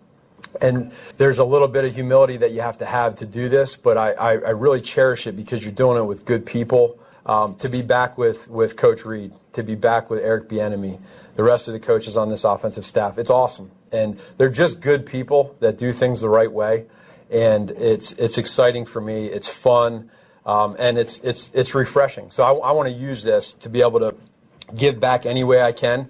And 0.60 0.92
there's 1.18 1.40
a 1.40 1.46
little 1.46 1.68
bit 1.68 1.86
of 1.86 1.96
humility 1.96 2.38
that 2.38 2.52
you 2.52 2.62
have 2.62 2.78
to 2.80 2.86
have 2.86 3.16
to 3.16 3.26
do 3.26 3.48
this, 3.48 3.78
but 3.78 3.98
I, 3.98 4.12
I, 4.14 4.32
I 4.32 4.50
really 4.50 4.82
cherish 4.82 5.28
it 5.28 5.34
because 5.34 5.64
you're 5.64 5.72
doing 5.72 5.98
it 5.98 6.06
with 6.06 6.26
good 6.26 6.46
people. 6.46 6.98
Um, 7.24 7.56
to 7.58 7.70
be 7.70 7.84
back 7.84 8.18
with, 8.18 8.50
with 8.50 8.76
Coach 8.76 9.06
Reid, 9.06 9.32
to 9.54 9.62
be 9.62 9.76
back 9.76 10.10
with 10.10 10.20
Eric 10.24 10.50
Bieniemy, 10.50 11.00
the 11.36 11.44
rest 11.44 11.68
of 11.68 11.74
the 11.74 11.80
coaches 11.80 12.18
on 12.18 12.30
this 12.30 12.44
offensive 12.44 12.84
staff, 12.84 13.20
it's 13.20 13.30
awesome. 13.30 13.70
And 13.92 14.20
they're 14.38 14.50
just 14.50 14.80
good 14.82 15.06
people 15.06 15.56
that 15.60 15.78
do 15.78 15.94
things 15.94 16.22
the 16.22 16.30
right 16.30 16.52
way. 16.52 16.88
And 17.30 17.72
it's, 17.72 18.14
it's 18.14 18.38
exciting 18.38 18.86
for 18.86 19.02
me. 19.02 19.28
It's 19.28 19.48
fun. 19.48 20.10
Um, 20.46 20.76
and 20.80 20.98
it's, 20.98 21.20
it's, 21.20 21.52
it's 21.54 21.76
refreshing. 21.76 22.32
So 22.32 22.44
I, 22.44 22.70
I 22.70 22.72
want 22.72 22.90
to 22.90 22.96
use 22.96 23.22
this 23.22 23.54
to 23.54 23.70
be 23.70 23.82
able 23.82 24.00
to 24.00 24.16
give 24.76 25.00
back 25.00 25.26
any 25.26 25.44
way 25.44 25.62
I 25.62 25.72
can. 25.72 26.10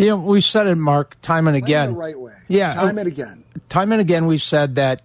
You 0.00 0.06
know, 0.06 0.16
we've 0.16 0.42
said 0.42 0.66
it, 0.66 0.76
Mark, 0.76 1.16
time 1.20 1.46
and 1.46 1.56
again. 1.56 1.90
the 1.90 1.94
right 1.96 2.18
way. 2.18 2.32
Yeah, 2.48 2.72
Time 2.72 2.96
and 2.96 3.06
again. 3.06 3.44
Time 3.68 3.92
and 3.92 4.00
again, 4.00 4.24
we've 4.24 4.40
said 4.42 4.76
that 4.76 5.02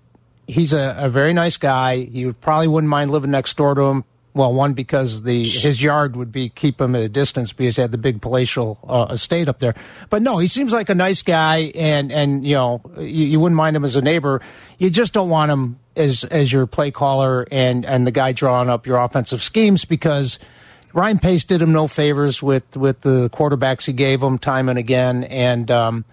he's 0.48 0.72
a, 0.72 0.96
a 0.98 1.10
very 1.10 1.34
nice 1.34 1.58
guy. 1.58 1.94
You 1.94 2.32
probably 2.32 2.70
wouldn't 2.70 2.90
mind 2.90 3.12
living 3.12 3.32
next 3.32 3.58
door 3.58 3.76
to 3.76 3.82
him. 3.82 4.04
Well, 4.34 4.54
one 4.54 4.74
because 4.74 5.22
the 5.24 5.40
his 5.44 5.82
yard 5.82 6.16
would 6.16 6.32
be 6.32 6.50
keep 6.50 6.80
him 6.80 6.96
at 6.96 7.02
a 7.04 7.10
distance 7.10 7.54
because 7.54 7.76
he 7.78 7.82
had 7.82 7.92
the 7.92 7.98
big 7.98 8.22
palatial 8.22 8.80
uh, 8.88 9.08
estate 9.12 9.48
up 9.48 9.60
there. 9.60 9.76
But 10.10 10.22
no, 10.22 10.40
he 10.40 10.48
seems 10.48 10.74
like 10.74 10.90
a 10.90 10.96
nice 10.96 11.24
guy, 11.24 11.72
and 11.76 12.12
and 12.12 12.46
you 12.46 12.56
know 12.56 12.82
you, 12.98 13.26
you 13.26 13.40
wouldn't 13.40 13.56
mind 13.56 13.76
him 13.78 13.86
as 13.86 13.96
a 13.96 14.02
neighbor. 14.02 14.42
You 14.78 14.90
just 14.90 15.14
don't 15.14 15.30
want 15.30 15.52
him 15.52 15.80
as 15.96 16.26
as 16.26 16.52
your 16.52 16.68
play 16.68 16.92
caller 16.92 17.48
and 17.52 17.86
and 17.86 18.06
the 18.06 18.12
guy 18.12 18.34
drawing 18.34 18.70
up 18.70 18.86
your 18.86 18.98
offensive 18.98 19.42
schemes 19.42 19.86
because 19.86 20.38
Ryan 20.96 21.20
Pace 21.20 21.44
did 21.44 21.62
him 21.62 21.74
no 21.74 21.90
favors 21.90 22.42
with 22.42 22.78
with 22.78 23.02
the 23.02 23.30
quarterbacks 23.30 23.86
he 23.86 23.92
gave 23.92 24.24
him 24.24 24.38
time 24.38 24.70
and 24.70 24.80
again, 24.80 25.26
and 25.26 25.70
um, 25.70 26.06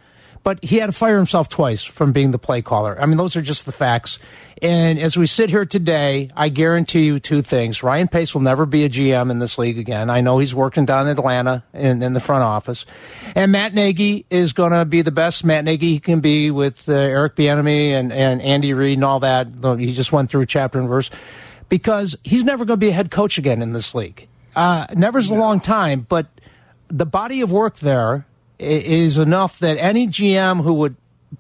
but 0.43 0.59
he 0.65 0.79
had 0.79 0.87
to 0.87 0.93
fire 0.93 1.17
himself 1.17 1.49
twice 1.49 1.85
from 1.85 2.11
being 2.11 2.33
the 2.33 2.39
play 2.39 2.63
caller. 2.63 3.01
I 3.01 3.07
mean, 3.07 3.17
those 3.17 3.37
are 3.37 3.43
just 3.43 3.65
the 3.65 3.71
facts. 3.71 4.19
And 4.61 4.99
as 4.99 5.17
we 5.17 5.29
sit 5.29 5.51
here 5.51 5.65
today, 5.65 6.31
I 6.37 6.49
guarantee 6.49 7.05
you 7.05 7.21
two 7.21 7.43
things: 7.43 7.85
Ryan 7.85 8.09
Pace 8.09 8.35
will 8.35 8.41
never 8.41 8.67
be 8.67 8.85
a 8.85 8.89
GM 8.89 9.31
in 9.31 9.39
this 9.39 9.57
league 9.57 9.79
again. 9.79 10.11
I 10.11 10.21
know 10.21 10.41
he's 10.41 10.53
working 10.53 10.85
down 10.85 11.07
in 11.07 11.17
Atlanta 11.17 11.63
in, 11.73 12.03
in 12.03 12.13
the 12.13 12.19
front 12.21 12.43
office, 12.43 12.85
and 13.37 13.53
Matt 13.53 13.75
Nagy 13.75 14.27
is 14.31 14.53
going 14.53 14.73
to 14.73 14.85
be 14.85 15.03
the 15.03 15.13
best 15.13 15.45
Matt 15.45 15.65
Nagy 15.65 15.91
he 15.91 16.01
can 16.01 16.19
be 16.19 16.51
with 16.51 16.89
uh, 16.89 16.95
Eric 16.95 17.37
Bieniemy 17.37 17.91
and 17.91 18.13
and 18.13 18.43
Andy 18.43 18.75
Reid 18.75 18.99
and 18.99 19.05
all 19.05 19.21
that. 19.21 19.47
He 19.79 19.93
just 19.93 20.11
went 20.11 20.29
through 20.29 20.47
chapter 20.47 20.81
and 20.81 20.89
verse 20.89 21.09
because 21.69 22.17
he's 22.25 22.43
never 22.43 22.65
going 22.65 22.81
to 22.81 22.85
be 22.85 22.89
a 22.89 22.95
head 22.95 23.13
coach 23.13 23.39
again 23.39 23.63
in 23.63 23.75
this 23.75 23.95
league. 23.95 24.27
Uh, 24.55 24.87
never's 24.95 25.31
a 25.31 25.35
long 25.35 25.61
time, 25.61 26.07
but 26.09 26.27
the 26.89 27.07
body 27.07 27.41
of 27.41 27.51
work 27.51 27.77
there 27.79 28.27
is 28.59 29.19
enough 29.19 29.59
that 29.59 29.79
any 29.79 30.07
GM 30.07 30.63
who 30.63 30.75
would 30.75 30.97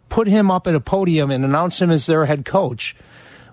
put 0.08 0.26
him 0.26 0.50
up 0.50 0.66
at 0.66 0.74
a 0.74 0.80
podium 0.80 1.30
and 1.30 1.44
announce 1.44 1.80
him 1.80 1.90
as 1.90 2.06
their 2.06 2.24
head 2.26 2.44
coach 2.44 2.96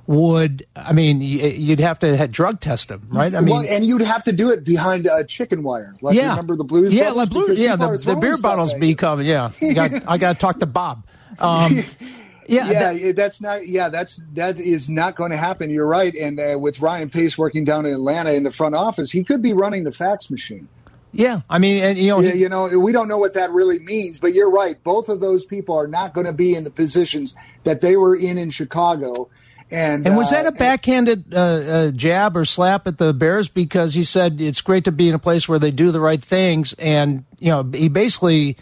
would, 0.08 0.65
I 0.76 0.91
mean, 0.93 1.22
you'd 1.22 1.80
have 1.80 2.00
to 2.00 2.28
drug 2.28 2.60
test 2.62 2.89
him, 2.89 3.08
right? 3.10 3.36
I 3.36 3.41
mean, 3.41 3.56
well, 3.56 3.65
and 3.67 3.86
you'd 3.86 4.02
have 4.02 4.24
to 4.24 4.32
do 4.32 4.50
it 4.50 4.63
behind 4.63 5.06
a 5.06 5.24
chicken 5.24 5.62
wire. 5.62 5.93
Like 6.02 6.15
yeah, 6.15 6.32
remember 6.32 6.56
the 6.56 6.63
Blues? 6.63 6.91
Yeah, 6.91 7.12
like 7.12 7.30
Blues. 7.30 7.60
Yeah, 7.60 7.76
the, 7.76 7.98
the 7.98 8.15
beer 8.15 8.38
bottles 8.41 8.74
at 8.74 8.80
be 8.80 8.95
coming. 8.95 9.28
Yeah, 9.28 9.52
you 9.62 9.76
got, 9.76 9.91
I 10.08 10.17
got 10.17 10.34
to 10.34 10.39
talk 10.39 10.60
to 10.60 10.65
Bob. 10.65 11.06
Um, 11.38 11.84
yeah, 12.49 12.71
yeah, 12.71 12.91
it- 12.91 13.15
that's 13.15 13.39
not. 13.41 13.67
Yeah, 13.67 13.89
that's 13.89 14.21
that 14.33 14.59
is 14.59 14.89
not 14.89 15.15
going 15.15 15.31
to 15.31 15.38
happen. 15.38 15.69
You're 15.69 15.88
right. 15.88 16.13
And 16.15 16.39
uh, 16.39 16.57
with 16.59 16.81
Ryan 16.81 17.09
Pace 17.09 17.38
working 17.38 17.63
down 17.63 17.85
in 17.85 17.93
Atlanta 17.93 18.31
in 18.33 18.43
the 18.43 18.51
front 18.51 18.75
office, 18.75 19.12
he 19.12 19.23
could 19.23 19.41
be 19.41 19.53
running 19.53 19.83
the 19.83 19.91
fax 19.91 20.29
machine. 20.29 20.67
yeah. 21.12 21.41
I 21.49 21.57
mean, 21.59 21.83
and 21.83 21.97
you 21.97 22.07
know, 22.09 22.19
Yeah, 22.21 22.33
you 22.33 22.49
know, 22.49 22.67
we 22.79 22.91
don't 22.91 23.07
know 23.07 23.17
what 23.17 23.33
that 23.35 23.51
really 23.51 23.79
means, 23.79 24.19
but 24.19 24.33
you're 24.33 24.51
right. 24.51 24.81
Both 24.83 25.09
of 25.09 25.19
those 25.19 25.45
people 25.45 25.77
are 25.77 25.88
not 25.88 26.13
going 26.13 26.27
to 26.27 26.33
be 26.33 26.53
in 26.55 26.63
the 26.63 26.71
positions 26.71 27.35
that 27.63 27.81
they 27.81 27.95
were 27.97 28.15
in 28.15 28.38
in 28.38 28.49
Chicago. 28.49 29.29
And 29.71 30.07
And 30.07 30.17
was 30.17 30.31
uh, 30.33 30.38
that 30.41 30.47
a 30.47 30.51
backhanded 30.51 31.31
uh, 31.33 31.38
uh, 31.38 31.91
jab 31.91 32.35
or 32.35 32.43
slap 32.45 32.88
at 32.88 32.97
the 32.97 33.13
Bears 33.13 33.49
because 33.49 33.93
he 33.93 34.01
said 34.01 34.41
it's 34.41 34.62
great 34.62 34.85
to 34.85 34.91
be 34.91 35.09
in 35.09 35.13
a 35.15 35.19
place 35.19 35.47
where 35.47 35.59
they 35.59 35.69
do 35.69 35.91
the 35.91 36.01
right 36.01 36.23
things, 36.23 36.73
and 36.79 37.23
you 37.38 37.49
know 37.49 37.62
he 37.71 37.88
basically 37.88 38.57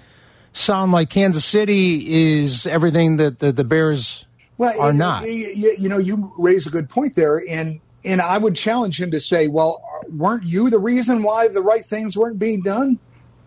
sound 0.57 0.91
like 0.91 1.09
Kansas 1.09 1.45
City 1.45 2.33
is 2.39 2.65
everything 2.67 3.17
that 3.17 3.39
the, 3.39 3.51
the 3.51 3.63
Bears 3.63 4.25
well, 4.57 4.79
are 4.81 4.91
it- 4.91 4.95
not. 4.95 5.23
it- 5.25 5.57
You, 5.57 5.75
you 5.79 5.89
know, 5.89 5.97
you 5.97 6.31
raise 6.37 6.67
a 6.67 6.69
good 6.69 6.89
point 6.89 7.15
there, 7.15 7.43
and 7.47 7.79
and 8.05 8.21
I 8.21 8.37
would 8.37 8.55
challenge 8.55 9.01
him 9.01 9.11
to 9.11 9.19
say, 9.19 9.47
well, 9.47 9.83
weren't 10.15 10.43
you 10.45 10.69
the 10.69 10.79
reason 10.79 11.23
why 11.23 11.47
the 11.49 11.61
right 11.61 11.85
things 11.85 12.17
weren't 12.17 12.39
being 12.39 12.61
done? 12.61 12.99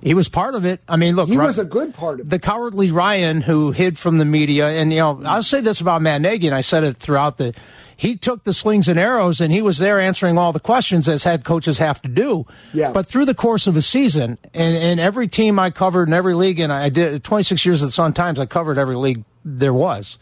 He 0.03 0.15
was 0.15 0.29
part 0.29 0.55
of 0.55 0.65
it. 0.65 0.81
I 0.89 0.97
mean, 0.97 1.15
look, 1.17 1.29
He 1.29 1.37
was 1.37 1.59
a 1.59 1.65
good 1.65 1.93
part 1.95 2.21
of 2.21 2.27
it. 2.27 2.31
the 2.31 2.39
cowardly 2.39 2.91
Ryan 2.91 3.43
who 3.43 3.71
hid 3.73 3.99
from 3.99 4.19
the 4.19 4.25
media, 4.25 4.69
and 4.69 4.91
you 4.93 4.99
know, 4.99 5.21
I'll 5.25 5.43
say 5.43 5.61
this 5.61 5.81
about 5.81 6.01
Matt 6.03 6.23
Nagy, 6.23 6.47
and 6.47 6.55
I 6.57 6.63
said 6.63 6.85
it 6.85 6.97
throughout 6.97 7.37
the. 7.39 7.55
He 7.97 8.17
took 8.17 8.45
the 8.45 8.55
slings 8.55 8.89
and 8.89 8.99
arrows, 8.99 9.43
and 9.43 9.53
he 9.53 9.61
was 9.61 9.77
there 9.77 10.01
answering 10.01 10.39
all 10.39 10.55
the 10.55 10.61
questions 10.61 11.07
as 11.07 11.23
head 11.23 11.45
coaches 11.45 11.77
have 11.77 12.01
to 12.01 12.09
do. 12.09 12.47
Yeah. 12.73 12.93
But 12.93 13.05
through 13.07 13.27
the 13.27 13.35
course 13.35 13.67
of 13.67 13.77
a 13.77 13.83
season, 13.83 14.39
and, 14.55 14.75
and 14.75 14.99
every 15.01 15.29
team 15.29 15.59
I 15.59 15.69
covered 15.69 16.09
in 16.09 16.15
every 16.15 16.33
league, 16.35 16.61
and 16.61 16.73
I 16.73 16.89
did 16.89 17.23
26 17.23 17.67
years 17.67 17.83
at 17.83 17.87
the 17.87 17.93
Sun 17.93 18.15
Times, 18.15 18.41
I 18.41 18.47
covered 18.47 18.79
every 18.79 18.97
league 18.97 19.23
there 19.45 19.75
was, 19.75 20.17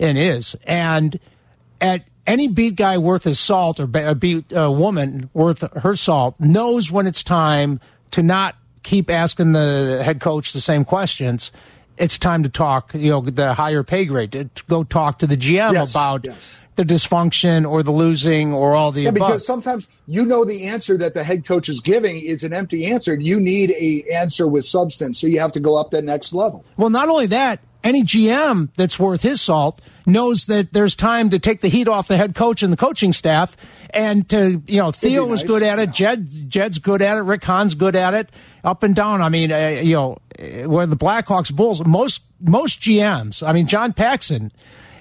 and 0.00 0.18
is, 0.18 0.56
and 0.64 1.20
at 1.80 2.08
any 2.26 2.48
beat 2.48 2.74
guy 2.74 2.98
worth 2.98 3.22
his 3.22 3.38
salt 3.38 3.78
or 3.78 3.86
be- 3.86 4.00
a 4.00 4.16
beat 4.16 4.52
uh, 4.52 4.68
woman 4.72 5.30
worth 5.32 5.62
her 5.82 5.94
salt 5.94 6.34
knows 6.40 6.90
when 6.90 7.06
it's 7.06 7.22
time 7.22 7.78
to 8.10 8.22
not 8.24 8.56
keep 8.82 9.10
asking 9.10 9.52
the 9.52 10.02
head 10.04 10.20
coach 10.20 10.52
the 10.52 10.60
same 10.60 10.84
questions. 10.84 11.50
It's 11.98 12.18
time 12.18 12.42
to 12.42 12.48
talk, 12.48 12.94
you 12.94 13.10
know, 13.10 13.20
the 13.20 13.54
higher 13.54 13.82
pay 13.82 14.04
grade, 14.06 14.32
to 14.32 14.48
go 14.68 14.82
talk 14.82 15.18
to 15.20 15.26
the 15.26 15.36
GM 15.36 15.74
Yes, 15.74 15.90
about 15.90 16.24
yes. 16.24 16.58
the 16.76 16.84
dysfunction 16.84 17.68
or 17.70 17.82
the 17.82 17.90
losing 17.92 18.52
or 18.54 18.74
all 18.74 18.92
the 18.92 19.02
Yeah, 19.02 19.10
above. 19.10 19.28
because 19.28 19.46
sometimes 19.46 19.88
you 20.06 20.24
know 20.24 20.44
the 20.44 20.64
answer 20.64 20.96
that 20.98 21.12
the 21.14 21.22
head 21.22 21.44
coach 21.46 21.68
is 21.68 21.80
giving 21.80 22.20
is 22.20 22.44
an 22.44 22.52
empty 22.54 22.86
answer. 22.86 23.12
And 23.12 23.22
you 23.22 23.38
need 23.38 23.72
a 23.72 24.04
answer 24.12 24.48
with 24.48 24.64
substance, 24.64 25.20
so 25.20 25.26
you 25.26 25.38
have 25.38 25.52
to 25.52 25.60
go 25.60 25.76
up 25.78 25.90
that 25.90 26.02
next 26.02 26.32
level. 26.32 26.64
Well, 26.78 26.90
not 26.90 27.08
only 27.10 27.26
that, 27.26 27.60
any 27.84 28.02
GM 28.02 28.72
that's 28.74 28.98
worth 28.98 29.22
his 29.22 29.40
salt 29.40 29.80
knows 30.06 30.46
that 30.46 30.72
there's 30.72 30.94
time 30.94 31.30
to 31.30 31.38
take 31.38 31.60
the 31.60 31.68
heat 31.68 31.88
off 31.88 32.08
the 32.08 32.16
head 32.16 32.34
coach 32.34 32.62
and 32.62 32.72
the 32.72 32.76
coaching 32.76 33.12
staff, 33.12 33.56
and 33.90 34.28
to 34.30 34.62
you 34.66 34.80
know 34.80 34.92
Theo 34.92 35.26
was 35.26 35.42
nice, 35.42 35.48
good 35.48 35.62
at 35.62 35.78
it, 35.78 35.90
Jed 35.92 36.50
Jed's 36.50 36.78
good 36.78 37.02
at 37.02 37.16
it, 37.16 37.20
Rick 37.20 37.44
Hahn's 37.44 37.74
good 37.74 37.96
at 37.96 38.14
it, 38.14 38.30
up 38.64 38.82
and 38.82 38.94
down. 38.94 39.20
I 39.20 39.28
mean, 39.28 39.52
uh, 39.52 39.80
you 39.82 39.94
know, 39.94 40.18
uh, 40.38 40.68
where 40.68 40.86
the 40.86 40.96
Blackhawks 40.96 41.54
Bulls 41.54 41.84
most 41.84 42.22
most 42.40 42.80
GMs. 42.80 43.46
I 43.46 43.52
mean, 43.52 43.66
John 43.66 43.92
Paxson, 43.92 44.52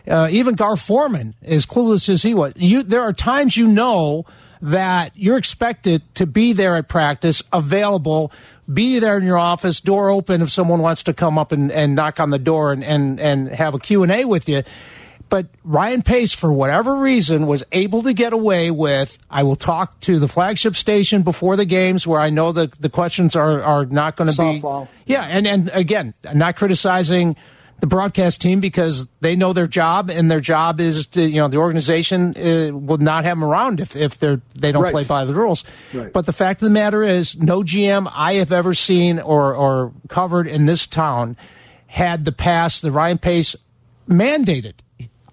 uh, 0.08 0.28
even 0.32 0.56
Gar 0.56 0.76
Forman, 0.76 1.36
as 1.42 1.66
clueless 1.66 2.10
as 2.10 2.24
he 2.24 2.34
was. 2.34 2.54
You 2.56 2.84
there 2.84 3.02
are 3.02 3.14
times 3.14 3.58
you 3.58 3.68
know 3.68 4.26
that 4.62 5.12
you're 5.16 5.38
expected 5.38 6.04
to 6.16 6.26
be 6.26 6.54
there 6.54 6.76
at 6.76 6.88
practice, 6.88 7.42
available, 7.52 8.32
be 8.72 9.00
there 9.00 9.18
in 9.18 9.24
your 9.24 9.38
office, 9.38 9.82
door 9.82 10.10
open 10.10 10.42
if 10.42 10.52
someone 10.52 10.82
wants 10.82 11.04
to 11.04 11.14
come 11.14 11.38
up 11.38 11.52
and, 11.52 11.72
and 11.72 11.96
knock 11.96 12.20
on 12.20 12.30
the 12.30 12.40
door 12.40 12.72
and, 12.72 12.84
and, 12.84 13.20
and 13.20 13.50
have 13.50 13.74
a 13.74 13.80
Q&A 13.80 14.26
with 14.26 14.48
you. 14.48 14.64
But 15.30 15.48
Ryan 15.64 16.02
Pace, 16.02 16.34
for 16.34 16.52
whatever 16.52 16.98
reason, 16.98 17.48
was 17.48 17.64
able 17.72 18.04
to 18.04 18.12
get 18.12 18.34
away 18.34 18.70
with, 18.70 19.18
I 19.30 19.44
will 19.44 19.56
talk 19.56 19.98
to 20.02 20.20
the 20.20 20.28
flagship 20.28 20.76
station 20.76 21.22
before 21.22 21.56
the 21.56 21.64
games 21.64 22.06
where 22.06 22.20
I 22.20 22.30
know 22.30 22.52
the, 22.52 22.70
the 22.82 22.90
questions 22.90 23.36
are, 23.38 23.64
are 23.64 23.86
not 23.86 24.18
going 24.18 24.30
to 24.30 24.38
be. 24.38 24.62
Yeah, 25.06 25.24
and, 25.24 25.48
and 25.48 25.72
again, 25.74 26.14
not 26.34 26.58
criticizing 26.58 27.38
the 27.82 27.88
broadcast 27.88 28.40
team 28.42 28.60
because 28.62 29.08
they 29.20 29.36
know 29.36 29.52
their 29.54 29.68
job 29.68 30.10
and 30.10 30.30
their 30.32 30.40
job 30.40 30.80
is 30.80 31.08
to 31.08 31.22
you 31.24 31.42
know 31.42 31.48
the 31.50 31.58
organization 31.58 32.36
uh, 32.38 32.70
will 32.78 33.00
not 33.00 33.26
have 33.26 33.38
them 33.38 33.44
around 33.44 33.80
if 33.82 33.96
if 33.96 34.18
they're 34.20 34.40
they 34.56 34.72
don't 34.72 34.84
Right. 34.84 34.94
play 34.94 35.04
by 35.04 35.26
the 35.26 35.34
rules. 35.34 35.64
Right. 35.94 36.14
But 36.14 36.26
the 36.26 36.32
fact 36.34 36.62
of 36.62 36.68
the 36.68 36.74
matter 36.74 37.04
is, 37.04 37.38
no 37.38 37.64
GM 37.64 38.10
I 38.14 38.36
have 38.36 38.52
ever 38.54 38.74
seen 38.74 39.20
or 39.20 39.54
or 39.56 39.92
covered 40.08 40.48
in 40.48 40.66
this 40.66 40.88
town 40.88 41.36
had 41.88 42.24
the 42.24 42.32
pass 42.32 42.80
the 42.82 42.92
Ryan 42.92 43.18
Pace 43.18 43.56
mandated. 44.08 44.74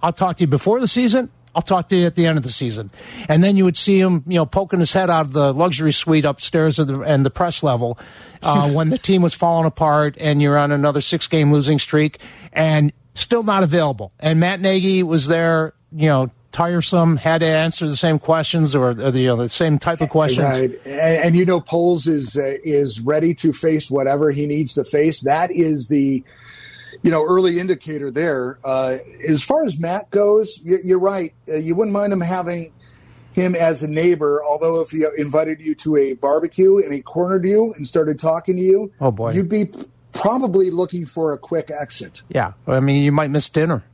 I'll 0.02 0.12
talk 0.12 0.38
to 0.38 0.44
you 0.44 0.48
before 0.48 0.80
the 0.80 0.88
season. 0.88 1.30
I'll 1.54 1.62
talk 1.62 1.88
to 1.88 1.96
you 1.96 2.06
at 2.06 2.14
the 2.14 2.26
end 2.26 2.38
of 2.38 2.44
the 2.44 2.52
season, 2.52 2.90
and 3.28 3.42
then 3.42 3.56
you 3.56 3.64
would 3.64 3.76
see 3.76 4.00
him, 4.00 4.22
you 4.26 4.36
know, 4.36 4.46
poking 4.46 4.78
his 4.78 4.92
head 4.92 5.10
out 5.10 5.26
of 5.26 5.32
the 5.32 5.52
luxury 5.52 5.92
suite 5.92 6.24
upstairs 6.24 6.76
the, 6.76 7.00
and 7.02 7.24
the 7.24 7.30
press 7.30 7.62
level 7.62 7.98
uh, 8.42 8.70
when 8.72 8.90
the 8.90 8.98
team 8.98 9.22
was 9.22 9.34
falling 9.34 9.66
apart, 9.66 10.16
and 10.20 10.40
you're 10.42 10.58
on 10.58 10.72
another 10.72 11.00
six-game 11.00 11.52
losing 11.52 11.78
streak, 11.78 12.20
and 12.52 12.92
still 13.14 13.42
not 13.42 13.62
available. 13.62 14.12
And 14.20 14.40
Matt 14.40 14.60
Nagy 14.60 15.02
was 15.02 15.26
there, 15.26 15.74
you 15.92 16.08
know, 16.08 16.30
tiresome, 16.52 17.16
had 17.16 17.38
to 17.38 17.46
answer 17.46 17.88
the 17.88 17.96
same 17.96 18.18
questions 18.18 18.74
or, 18.74 18.88
or 18.88 19.10
the, 19.10 19.20
you 19.20 19.26
know, 19.26 19.36
the 19.36 19.48
same 19.48 19.78
type 19.78 20.00
of 20.00 20.10
questions. 20.10 20.46
Right, 20.46 20.70
and, 20.84 21.00
and 21.24 21.36
you 21.36 21.44
know, 21.44 21.60
Poles 21.60 22.06
is 22.06 22.36
uh, 22.36 22.54
is 22.64 23.00
ready 23.00 23.34
to 23.34 23.52
face 23.52 23.90
whatever 23.90 24.30
he 24.30 24.46
needs 24.46 24.74
to 24.74 24.84
face. 24.84 25.20
That 25.22 25.50
is 25.50 25.88
the 25.88 26.24
you 27.02 27.10
know 27.10 27.24
early 27.24 27.58
indicator 27.58 28.10
there. 28.10 28.58
Uh, 28.64 28.98
as 29.28 29.42
far 29.42 29.64
as 29.64 29.78
Matt 29.78 30.10
goes, 30.10 30.60
you, 30.62 30.78
you're 30.84 31.00
right. 31.00 31.32
Uh, 31.48 31.56
you 31.56 31.74
wouldn't 31.74 31.92
mind 31.94 32.12
him 32.12 32.20
having 32.20 32.72
him 33.32 33.54
as 33.54 33.82
a 33.82 33.88
neighbor. 33.88 34.42
Although 34.44 34.80
if 34.80 34.90
he 34.90 35.04
invited 35.16 35.60
you 35.60 35.74
to 35.76 35.96
a 35.96 36.14
barbecue 36.14 36.78
and 36.78 36.92
he 36.92 37.00
cornered 37.02 37.44
you 37.46 37.72
and 37.74 37.86
started 37.86 38.18
talking 38.18 38.56
to 38.56 38.62
you, 38.62 38.92
Oh, 39.00 39.10
boy. 39.10 39.32
you'd 39.32 39.48
be 39.48 39.66
probably 40.12 40.70
looking 40.70 41.06
for 41.06 41.32
a 41.32 41.38
quick 41.38 41.70
exit. 41.70 42.22
Yeah, 42.28 42.52
I 42.66 42.80
mean, 42.80 43.02
you 43.04 43.12
might 43.12 43.30
miss 43.30 43.48
dinner. 43.48 43.84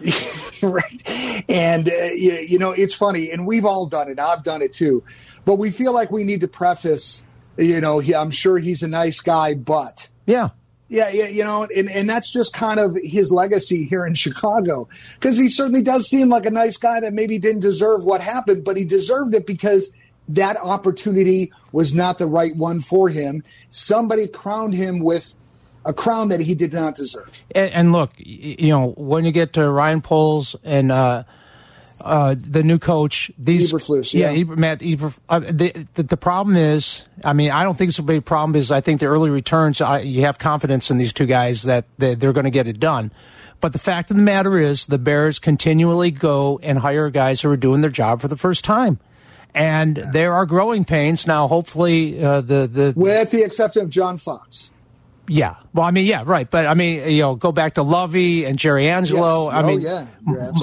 right. 0.62 1.44
And, 1.48 1.88
uh, 1.88 1.92
you, 2.14 2.32
you 2.48 2.58
know, 2.58 2.72
it's 2.72 2.94
funny, 2.94 3.30
and 3.30 3.46
we've 3.46 3.64
all 3.64 3.86
done 3.86 4.08
it. 4.08 4.18
I've 4.18 4.42
done 4.42 4.62
it 4.62 4.72
too. 4.72 5.02
But 5.44 5.56
we 5.56 5.70
feel 5.70 5.92
like 5.94 6.10
we 6.10 6.24
need 6.24 6.40
to 6.42 6.48
preface, 6.48 7.24
you 7.56 7.80
know, 7.80 7.98
he, 7.98 8.14
I'm 8.14 8.30
sure 8.30 8.58
he's 8.58 8.82
a 8.82 8.88
nice 8.88 9.20
guy, 9.20 9.54
but. 9.54 10.08
Yeah. 10.26 10.50
Yeah, 10.88 11.10
yeah, 11.10 11.26
you 11.26 11.42
know, 11.42 11.64
and, 11.64 11.90
and 11.90 12.08
that's 12.08 12.32
just 12.32 12.52
kind 12.52 12.78
of 12.78 12.96
his 13.02 13.32
legacy 13.32 13.84
here 13.84 14.06
in 14.06 14.14
Chicago. 14.14 14.88
Because 15.14 15.36
he 15.36 15.48
certainly 15.48 15.82
does 15.82 16.08
seem 16.08 16.28
like 16.28 16.46
a 16.46 16.50
nice 16.50 16.76
guy 16.76 17.00
that 17.00 17.12
maybe 17.12 17.38
didn't 17.38 17.62
deserve 17.62 18.04
what 18.04 18.20
happened, 18.20 18.64
but 18.64 18.76
he 18.76 18.84
deserved 18.84 19.34
it 19.34 19.46
because 19.46 19.92
that 20.28 20.56
opportunity 20.56 21.52
was 21.72 21.94
not 21.94 22.18
the 22.18 22.26
right 22.26 22.54
one 22.54 22.80
for 22.80 23.08
him. 23.08 23.42
Somebody 23.68 24.28
crowned 24.28 24.74
him 24.74 25.00
with 25.00 25.34
a 25.84 25.92
crown 25.92 26.28
that 26.28 26.40
he 26.40 26.54
did 26.54 26.72
not 26.72 26.94
deserve. 26.94 27.44
And, 27.54 27.72
and 27.72 27.92
look, 27.92 28.12
you 28.16 28.68
know, 28.68 28.92
when 28.96 29.24
you 29.24 29.32
get 29.32 29.52
to 29.54 29.68
Ryan 29.68 30.02
Poles 30.02 30.56
and 30.64 30.90
uh, 30.90 31.24
uh, 32.04 32.34
the 32.38 32.62
new 32.62 32.78
coach, 32.78 33.30
these 33.38 33.72
Eberflus, 33.72 34.12
yeah, 34.12 34.30
yeah. 34.30 34.40
Eber, 34.40 34.56
Matt 34.56 34.82
Eber, 34.82 35.12
uh, 35.28 35.40
the, 35.40 35.86
the 35.94 36.02
the 36.02 36.16
problem 36.16 36.56
is, 36.56 37.04
I 37.24 37.32
mean, 37.32 37.50
I 37.50 37.62
don't 37.64 37.76
think 37.76 37.88
it's 37.88 37.98
a 37.98 38.02
big 38.02 38.24
problem. 38.24 38.56
Is 38.56 38.70
I 38.70 38.80
think 38.80 39.00
the 39.00 39.06
early 39.06 39.30
returns, 39.30 39.80
I, 39.80 40.00
you 40.00 40.22
have 40.22 40.38
confidence 40.38 40.90
in 40.90 40.98
these 40.98 41.12
two 41.12 41.26
guys 41.26 41.62
that 41.62 41.86
they, 41.98 42.14
they're 42.14 42.32
going 42.32 42.44
to 42.44 42.50
get 42.50 42.68
it 42.68 42.80
done. 42.80 43.10
But 43.60 43.72
the 43.72 43.78
fact 43.78 44.10
of 44.10 44.16
the 44.16 44.22
matter 44.22 44.58
is, 44.58 44.86
the 44.86 44.98
Bears 44.98 45.38
continually 45.38 46.10
go 46.10 46.60
and 46.62 46.78
hire 46.78 47.08
guys 47.10 47.40
who 47.40 47.50
are 47.50 47.56
doing 47.56 47.80
their 47.80 47.90
job 47.90 48.20
for 48.20 48.28
the 48.28 48.36
first 48.36 48.64
time. 48.64 49.00
And 49.54 49.96
there 50.12 50.34
are 50.34 50.44
growing 50.44 50.84
pains 50.84 51.26
now. 51.26 51.48
Hopefully, 51.48 52.22
uh, 52.22 52.42
the 52.42 52.68
the 52.70 52.92
With 52.94 53.30
the 53.30 53.42
exception 53.42 53.82
of 53.82 53.90
John 53.90 54.18
Fox. 54.18 54.70
Yeah. 55.28 55.56
Well, 55.72 55.86
I 55.86 55.90
mean, 55.90 56.04
yeah, 56.06 56.22
right. 56.24 56.48
But 56.50 56.66
I 56.66 56.74
mean, 56.74 57.08
you 57.10 57.22
know, 57.22 57.34
go 57.34 57.52
back 57.52 57.74
to 57.74 57.82
Lovie 57.82 58.44
and 58.44 58.58
Jerry 58.58 58.88
Angelo. 58.88 59.46
Yes. 59.46 59.54
I 59.54 59.62
Oh, 59.62 59.66
mean, 59.66 59.80
yeah. 59.80 60.06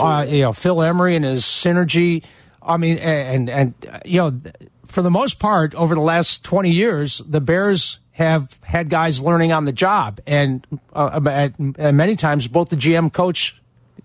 Uh, 0.01 0.25
you 0.27 0.41
know, 0.41 0.53
Phil 0.53 0.81
Emery 0.81 1.15
and 1.15 1.25
his 1.25 1.43
synergy. 1.43 2.23
I 2.61 2.77
mean, 2.77 2.97
and 2.97 3.49
and 3.49 3.73
uh, 3.91 3.99
you 4.05 4.19
know, 4.21 4.39
for 4.85 5.01
the 5.01 5.11
most 5.11 5.39
part, 5.39 5.75
over 5.75 5.93
the 5.95 6.01
last 6.01 6.43
twenty 6.43 6.71
years, 6.71 7.21
the 7.27 7.41
Bears 7.41 7.99
have 8.11 8.57
had 8.63 8.89
guys 8.89 9.19
learning 9.21 9.51
on 9.51 9.65
the 9.65 9.71
job, 9.73 10.19
and 10.27 10.65
uh, 10.93 11.19
at, 11.25 11.55
at 11.79 11.93
many 11.95 12.15
times 12.15 12.47
both 12.47 12.69
the 12.69 12.75
GM 12.75 13.11
coach 13.11 13.55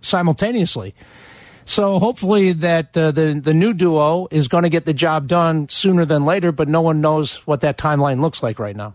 simultaneously. 0.01 0.95
So 1.65 1.99
hopefully 1.99 2.53
that 2.53 2.97
uh, 2.97 3.11
the 3.13 3.39
the 3.41 3.53
new 3.53 3.75
duo 3.75 4.27
is 4.31 4.49
going 4.49 4.63
to 4.65 4.71
get 4.71 4.87
the 4.87 4.95
job 4.95 5.29
done 5.29 5.69
sooner 5.69 6.05
than 6.07 6.25
later, 6.25 6.51
but 6.51 6.67
no 6.67 6.81
one 6.81 7.01
knows 7.03 7.47
what 7.47 7.61
that 7.61 7.77
timeline 7.77 8.21
looks 8.23 8.43
like 8.43 8.59
right 8.59 8.75
now. 8.75 8.95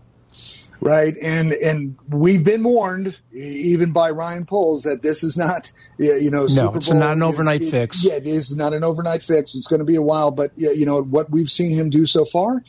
Right? 0.80 1.14
And 1.22 1.52
and 1.52 1.96
we've 2.08 2.44
been 2.44 2.62
warned, 2.64 3.16
even 3.32 3.92
by 3.92 4.10
Ryan 4.10 4.44
Poles, 4.44 4.82
that 4.82 5.02
this 5.02 5.22
is 5.24 5.36
not, 5.36 5.72
you 5.98 6.30
know, 6.30 6.46
Super 6.46 6.78
it's 6.78 6.88
Bowl 6.88 6.98
not 6.98 7.16
an 7.16 7.22
is- 7.22 7.28
overnight 7.28 7.62
it- 7.62 7.70
fix. 7.70 8.02
Yeah, 8.04 8.14
it 8.14 8.26
is 8.28 8.56
not 8.56 8.72
an 8.72 8.84
overnight 8.84 9.22
fix. 9.22 9.54
It's 9.54 9.66
going 9.66 9.80
to 9.80 9.84
be 9.84 9.96
a 9.96 10.02
while, 10.02 10.30
but 10.30 10.50
you 10.56 10.84
know 10.86 11.02
what 11.02 11.30
we've 11.30 11.50
seen 11.50 11.72
him 11.72 11.90
do 11.90 12.06
so 12.06 12.24
far. 12.24 12.62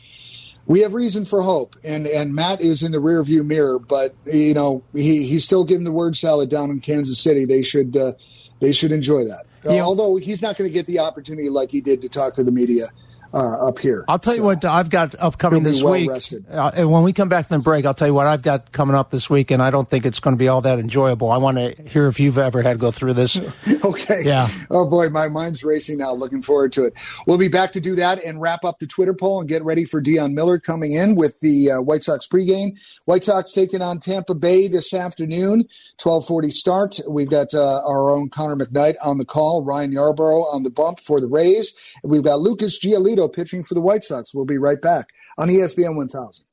We 0.68 0.80
have 0.80 0.94
reason 0.94 1.24
for 1.24 1.42
hope, 1.42 1.76
and 1.84 2.06
and 2.08 2.34
Matt 2.34 2.60
is 2.60 2.82
in 2.82 2.90
the 2.90 2.98
rearview 2.98 3.44
mirror, 3.46 3.78
but 3.78 4.14
you 4.26 4.52
know 4.54 4.82
he 4.94 5.24
he's 5.26 5.44
still 5.44 5.62
giving 5.62 5.84
the 5.84 5.92
word 5.92 6.16
salad 6.16 6.50
down 6.50 6.70
in 6.70 6.80
Kansas 6.80 7.20
City. 7.20 7.44
They 7.44 7.62
should 7.62 7.96
uh, 7.96 8.14
they 8.60 8.72
should 8.72 8.90
enjoy 8.90 9.24
that. 9.28 9.44
Uh, 9.64 9.80
although 9.80 10.16
he's 10.16 10.42
not 10.42 10.56
going 10.56 10.68
to 10.70 10.72
get 10.74 10.86
the 10.86 10.98
opportunity 11.00 11.48
like 11.48 11.70
he 11.72 11.80
did 11.80 12.00
to 12.02 12.08
talk 12.08 12.34
to 12.36 12.44
the 12.44 12.52
media 12.52 12.88
uh, 13.36 13.68
up 13.68 13.78
here. 13.78 14.04
I'll 14.08 14.18
tell 14.18 14.34
you 14.34 14.42
what 14.42 14.64
I've 14.64 14.88
got 14.88 15.14
upcoming 15.18 15.62
this 15.62 15.82
well 15.82 15.92
week. 15.92 16.10
Uh, 16.50 16.70
and 16.74 16.90
when 16.90 17.02
we 17.02 17.12
come 17.12 17.28
back 17.28 17.48
from 17.48 17.58
the 17.58 17.62
break, 17.62 17.84
I'll 17.84 17.94
tell 17.94 18.08
you 18.08 18.14
what 18.14 18.26
I've 18.26 18.40
got 18.40 18.72
coming 18.72 18.96
up 18.96 19.10
this 19.10 19.28
week, 19.28 19.50
and 19.50 19.62
I 19.62 19.70
don't 19.70 19.88
think 19.88 20.06
it's 20.06 20.20
going 20.20 20.34
to 20.34 20.38
be 20.38 20.48
all 20.48 20.62
that 20.62 20.78
enjoyable. 20.78 21.30
I 21.30 21.36
want 21.36 21.58
to 21.58 21.74
hear 21.88 22.06
if 22.06 22.18
you've 22.18 22.38
ever 22.38 22.62
had 22.62 22.74
to 22.74 22.78
go 22.78 22.90
through 22.90 23.12
this. 23.12 23.38
Okay. 23.84 24.22
Yeah. 24.24 24.48
Oh 24.70 24.88
boy, 24.88 25.10
my 25.10 25.28
mind's 25.28 25.62
racing 25.62 25.98
now. 25.98 26.12
Looking 26.12 26.42
forward 26.42 26.72
to 26.72 26.84
it. 26.86 26.94
We'll 27.26 27.38
be 27.38 27.48
back 27.48 27.72
to 27.72 27.80
do 27.80 27.94
that 27.96 28.22
and 28.24 28.40
wrap 28.40 28.64
up 28.64 28.78
the 28.78 28.86
Twitter 28.86 29.14
poll 29.14 29.38
and 29.40 29.48
get 29.48 29.62
ready 29.64 29.84
for 29.84 30.00
Dion 30.00 30.34
Miller 30.34 30.58
coming 30.58 30.92
in 30.92 31.14
with 31.14 31.38
the 31.40 31.72
uh, 31.72 31.80
White 31.82 32.02
Sox 32.02 32.26
pregame. 32.26 32.76
White 33.04 33.22
Sox 33.22 33.52
taking 33.52 33.82
on 33.82 34.00
Tampa 34.00 34.34
Bay 34.34 34.66
this 34.66 34.92
afternoon, 34.92 35.68
twelve 35.98 36.26
forty 36.26 36.50
start. 36.50 36.98
We've 37.08 37.30
got 37.30 37.54
uh, 37.54 37.82
our 37.86 38.10
own 38.10 38.28
Connor 38.28 38.56
McKnight 38.64 38.96
on 39.02 39.18
the 39.18 39.24
call, 39.24 39.62
Ryan 39.62 39.92
Yarbrough 39.92 40.52
on 40.52 40.62
the 40.62 40.70
bump 40.70 40.98
for 40.98 41.20
the 41.20 41.28
Rays, 41.28 41.74
and 42.02 42.10
we've 42.10 42.24
got 42.24 42.40
Lucas 42.40 42.80
Giolito 42.80 43.25
pitching 43.28 43.62
for 43.62 43.74
the 43.74 43.80
White 43.80 44.04
Sox. 44.04 44.34
We'll 44.34 44.44
be 44.44 44.58
right 44.58 44.80
back 44.80 45.08
on 45.38 45.48
ESPN 45.48 45.96
one 45.96 46.08
thousand. 46.08 46.46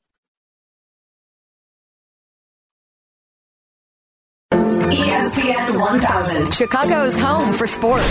ESPN 4.94 5.80
1000, 5.80 6.54
Chicago's 6.54 7.16
home 7.16 7.52
for 7.54 7.66
sports. 7.66 8.06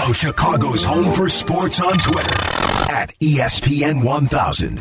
Follow 0.00 0.12
Chicago's 0.12 0.82
home 0.82 1.14
for 1.14 1.28
sports 1.28 1.80
on 1.80 1.98
Twitter 1.98 2.34
at 2.90 3.14
ESPN 3.20 4.02
1000. 4.02 4.80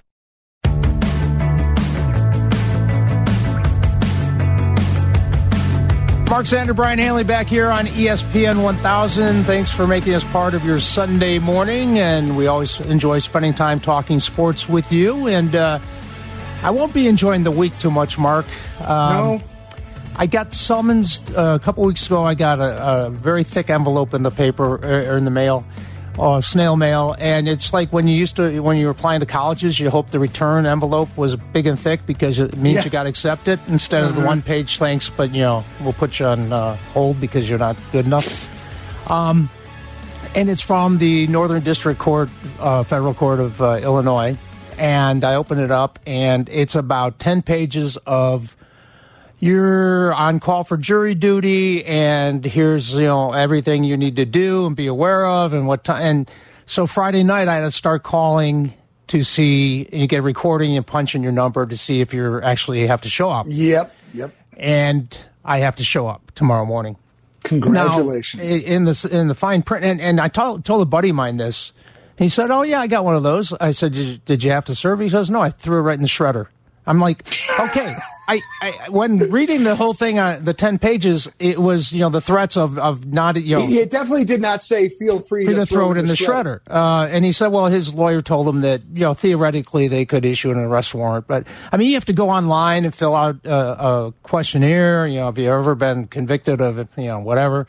Mark 6.30 6.48
Sander, 6.48 6.74
Brian 6.74 7.00
Hanley 7.00 7.24
back 7.24 7.48
here 7.48 7.70
on 7.70 7.86
ESPN 7.86 8.62
1000. 8.62 9.44
Thanks 9.44 9.72
for 9.72 9.88
making 9.88 10.16
us 10.16 10.24
part 10.26 10.54
of 10.54 10.66
your 10.66 10.80
Sunday 10.80 11.40
morning, 11.40 11.98
and 12.00 12.36
we 12.36 12.48
always 12.48 12.80
enjoy 12.82 13.20
spending 13.20 13.54
time 13.54 13.80
talking 13.80 14.20
sports 14.20 14.68
with 14.68 14.92
you. 14.92 15.28
And 15.28 15.56
uh, 15.56 15.80
I 16.62 16.72
won't 16.72 16.94
be 16.94 17.08
enjoying 17.08 17.44
the 17.44 17.52
week 17.52 17.78
too 17.80 17.92
much, 17.92 18.18
Mark. 18.18 18.46
Um, 18.82 18.88
No. 18.88 19.42
I 20.18 20.26
got 20.26 20.54
summons 20.54 21.20
uh, 21.38 21.58
a 21.62 21.64
couple 21.64 21.84
weeks 21.84 22.06
ago. 22.06 22.24
I 22.24 22.34
got 22.36 22.60
a, 22.60 23.06
a 23.06 23.10
very 23.10 23.44
thick 23.44 23.70
envelope 23.70 24.14
in 24.14 24.24
the 24.24 24.32
paper 24.32 24.76
or 24.76 25.18
in 25.18 25.26
the 25.26 25.32
mail, 25.32 25.66
uh, 26.18 26.42
snail 26.42 26.76
mail, 26.78 27.16
and 27.20 27.48
it's 27.48 27.74
like 27.74 27.92
when 27.92 28.08
you 28.08 28.16
used 28.16 28.36
to 28.38 28.60
when 28.62 28.78
you 28.78 28.86
were 28.86 28.92
applying 28.92 29.20
to 29.20 29.26
colleges, 29.26 29.80
you 29.80 29.90
hope 29.90 30.10
the 30.10 30.20
return 30.20 30.66
envelope 30.66 31.10
was 31.18 31.36
big 31.36 31.68
and 31.68 31.80
thick 31.80 32.06
because 32.06 32.40
it 32.40 32.56
means 32.58 32.76
Yeah. 32.76 32.84
you 32.86 32.90
got 32.90 33.06
accepted 33.08 33.60
instead 33.68 34.04
of 34.04 34.14
the 34.16 34.20
Uh-huh. 34.22 34.28
one 34.28 34.42
page 34.42 34.78
thanks, 34.78 35.10
but 35.10 35.34
you 35.34 35.42
know 35.42 35.64
we'll 35.82 35.94
put 35.94 36.20
you 36.20 36.26
on 36.28 36.54
uh, 36.54 36.76
hold 36.94 37.20
because 37.20 37.50
you're 37.50 37.60
not 37.60 37.78
good 37.92 38.06
enough. 38.06 38.50
Um, 39.12 39.50
and 40.34 40.50
it's 40.50 40.62
from 40.62 40.98
the 40.98 41.28
Northern 41.28 41.64
District 41.64 42.00
Court, 42.00 42.30
uh, 42.60 42.84
Federal 42.84 43.14
Court 43.14 43.40
of 43.40 43.62
uh, 43.62 43.80
Illinois. 43.84 44.38
And 44.78 45.24
I 45.24 45.36
open 45.36 45.60
it 45.60 45.72
up, 45.72 46.00
and 46.06 46.50
it's 46.50 46.76
about 46.76 47.18
10 47.20 47.42
pages 47.44 47.98
of 48.06 48.58
you're 49.46 50.14
on 50.14 50.40
call 50.40 50.64
for 50.64 50.76
jury 50.76 51.14
duty, 51.14 51.86
and 51.86 52.44
here's, 52.44 52.94
you 52.94 53.04
know, 53.04 53.32
everything 53.32 53.84
you 53.84 53.96
need 53.96 54.16
to 54.16 54.26
do 54.26 54.66
and 54.66 54.76
be 54.76 54.88
aware 54.88 55.26
of, 55.26 55.54
and 55.54 55.68
what 55.68 55.84
time. 55.84 56.02
And 56.02 56.32
so 56.66 56.88
Friday 56.88 57.24
night, 57.24 57.48
I 57.48 57.56
had 57.56 57.62
to 57.62 57.72
start 57.72 58.02
calling 58.02 58.74
to 59.08 59.24
see, 59.24 59.88
you 59.94 60.08
get 60.08 60.18
a 60.18 60.22
recording, 60.24 60.76
and 60.76 60.86
punch 60.86 61.14
in 61.14 61.22
your 61.22 61.32
number 61.32 61.66
to 61.66 61.78
see 61.78 62.02
if 62.02 62.12
you're 62.12 62.44
actually 62.44 62.88
have 62.88 63.04
to 63.04 63.10
show 63.10 63.30
up. 63.30 63.46
Yep. 63.48 63.96
Yep. 64.16 64.34
And 64.58 65.18
I 65.44 65.60
have 65.60 65.76
to 65.76 65.84
show 65.84 66.08
up 66.08 66.32
tomorrow 66.34 66.66
morning. 66.66 66.98
Congratulations. 67.44 68.42
Now, 68.42 68.68
in 68.68 68.86
the 68.86 69.10
in 69.12 69.28
the 69.28 69.36
fine 69.36 69.62
print, 69.62 69.86
and, 69.86 70.02
and 70.02 70.20
I 70.20 70.28
told 70.28 70.66
told 70.66 70.82
a 70.82 70.86
buddy 70.86 71.10
of 71.10 71.16
mine 71.16 71.38
this. 71.38 71.72
He 72.18 72.30
said, 72.30 72.50
"Oh 72.50 72.64
yeah, 72.64 72.80
I 72.80 72.88
got 72.88 73.04
one 73.06 73.16
of 73.16 73.22
those." 73.22 73.54
I 73.54 73.70
said, 73.72 73.94
"Did 73.94 74.06
you, 74.06 74.18
did 74.26 74.44
you 74.44 74.52
have 74.52 74.66
to 74.66 74.74
serve?" 74.74 75.00
He 75.00 75.10
says, 75.10 75.30
"No, 75.30 75.42
I 75.42 75.52
threw 75.52 75.78
it 75.78 75.82
right 75.82 75.96
in 75.96 76.02
the 76.02 76.08
shredder." 76.08 76.48
I'm 76.88 77.00
like, 77.00 77.28
"Okay, 77.60 77.94
I, 78.28 78.42
I 78.62 78.90
when 78.90 79.20
reading 79.32 79.64
the 79.64 79.76
whole 79.76 79.94
thing 79.94 80.20
on 80.20 80.44
the 80.44 80.54
ten 80.54 80.80
pages, 80.80 81.30
it 81.40 81.60
was 81.60 81.92
you 81.92 82.00
know 82.00 82.10
the 82.10 82.22
threats 82.22 82.58
of 82.58 82.80
of 82.80 83.06
not 83.06 83.36
you 83.36 83.56
know. 83.56 83.68
It 83.68 83.92
definitely 83.92 84.26
did 84.26 84.42
not 84.42 84.64
say 84.64 84.90
feel 84.90 85.20
free, 85.20 85.46
free 85.46 85.54
to, 85.54 85.62
to 85.62 85.66
throw 85.66 85.92
it 85.92 85.98
in 85.98 86.06
the 86.08 86.14
shredder. 86.14 86.62
Uh, 86.68 87.08
and 87.10 87.26
he 87.26 87.32
said, 87.32 87.48
well, 87.48 87.68
his 87.68 87.94
lawyer 87.94 88.22
told 88.22 88.48
him 88.48 88.62
that, 88.62 88.82
you 88.94 89.02
know, 89.02 89.14
theoretically 89.14 89.88
they 89.88 90.06
could 90.06 90.26
issue 90.26 90.52
an 90.52 90.58
arrest 90.58 90.94
warrant. 90.94 91.28
But, 91.28 91.46
I 91.72 91.78
mean, 91.78 91.90
you 91.90 91.96
have 91.96 92.06
to 92.06 92.14
go 92.14 92.30
online 92.30 92.86
and 92.86 92.94
fill 92.94 93.16
out 93.16 93.46
a, 93.46 93.86
a 93.86 94.14
questionnaire. 94.24 95.08
You 95.08 95.20
know, 95.20 95.26
have 95.26 95.38
you 95.38 95.52
ever 95.52 95.76
been 95.76 96.08
convicted 96.08 96.62
of, 96.62 96.78
you 96.98 97.06
know, 97.06 97.20
whatever. 97.20 97.68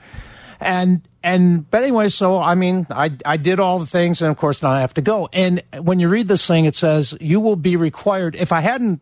And, 0.61 1.03
and, 1.23 1.71
but 1.71 1.83
anyway, 1.83 2.09
so, 2.09 2.39
I 2.39 2.55
mean, 2.55 2.87
I, 2.91 3.11
I 3.25 3.37
did 3.37 3.61
all 3.61 3.79
the 3.79 3.87
things 3.87 4.23
and 4.23 4.31
of 4.31 4.39
course 4.39 4.63
now 4.63 4.71
I 4.71 4.81
have 4.81 4.95
to 4.95 5.03
go. 5.03 5.29
And 5.33 5.63
when 5.79 6.01
you 6.01 6.09
read 6.09 6.29
this 6.29 6.47
thing, 6.47 6.65
it 6.65 6.75
says 6.75 7.15
you 7.21 7.41
will 7.41 7.57
be 7.57 7.77
required, 7.77 8.35
if 8.35 8.53
I 8.53 8.61
hadn't 8.61 9.01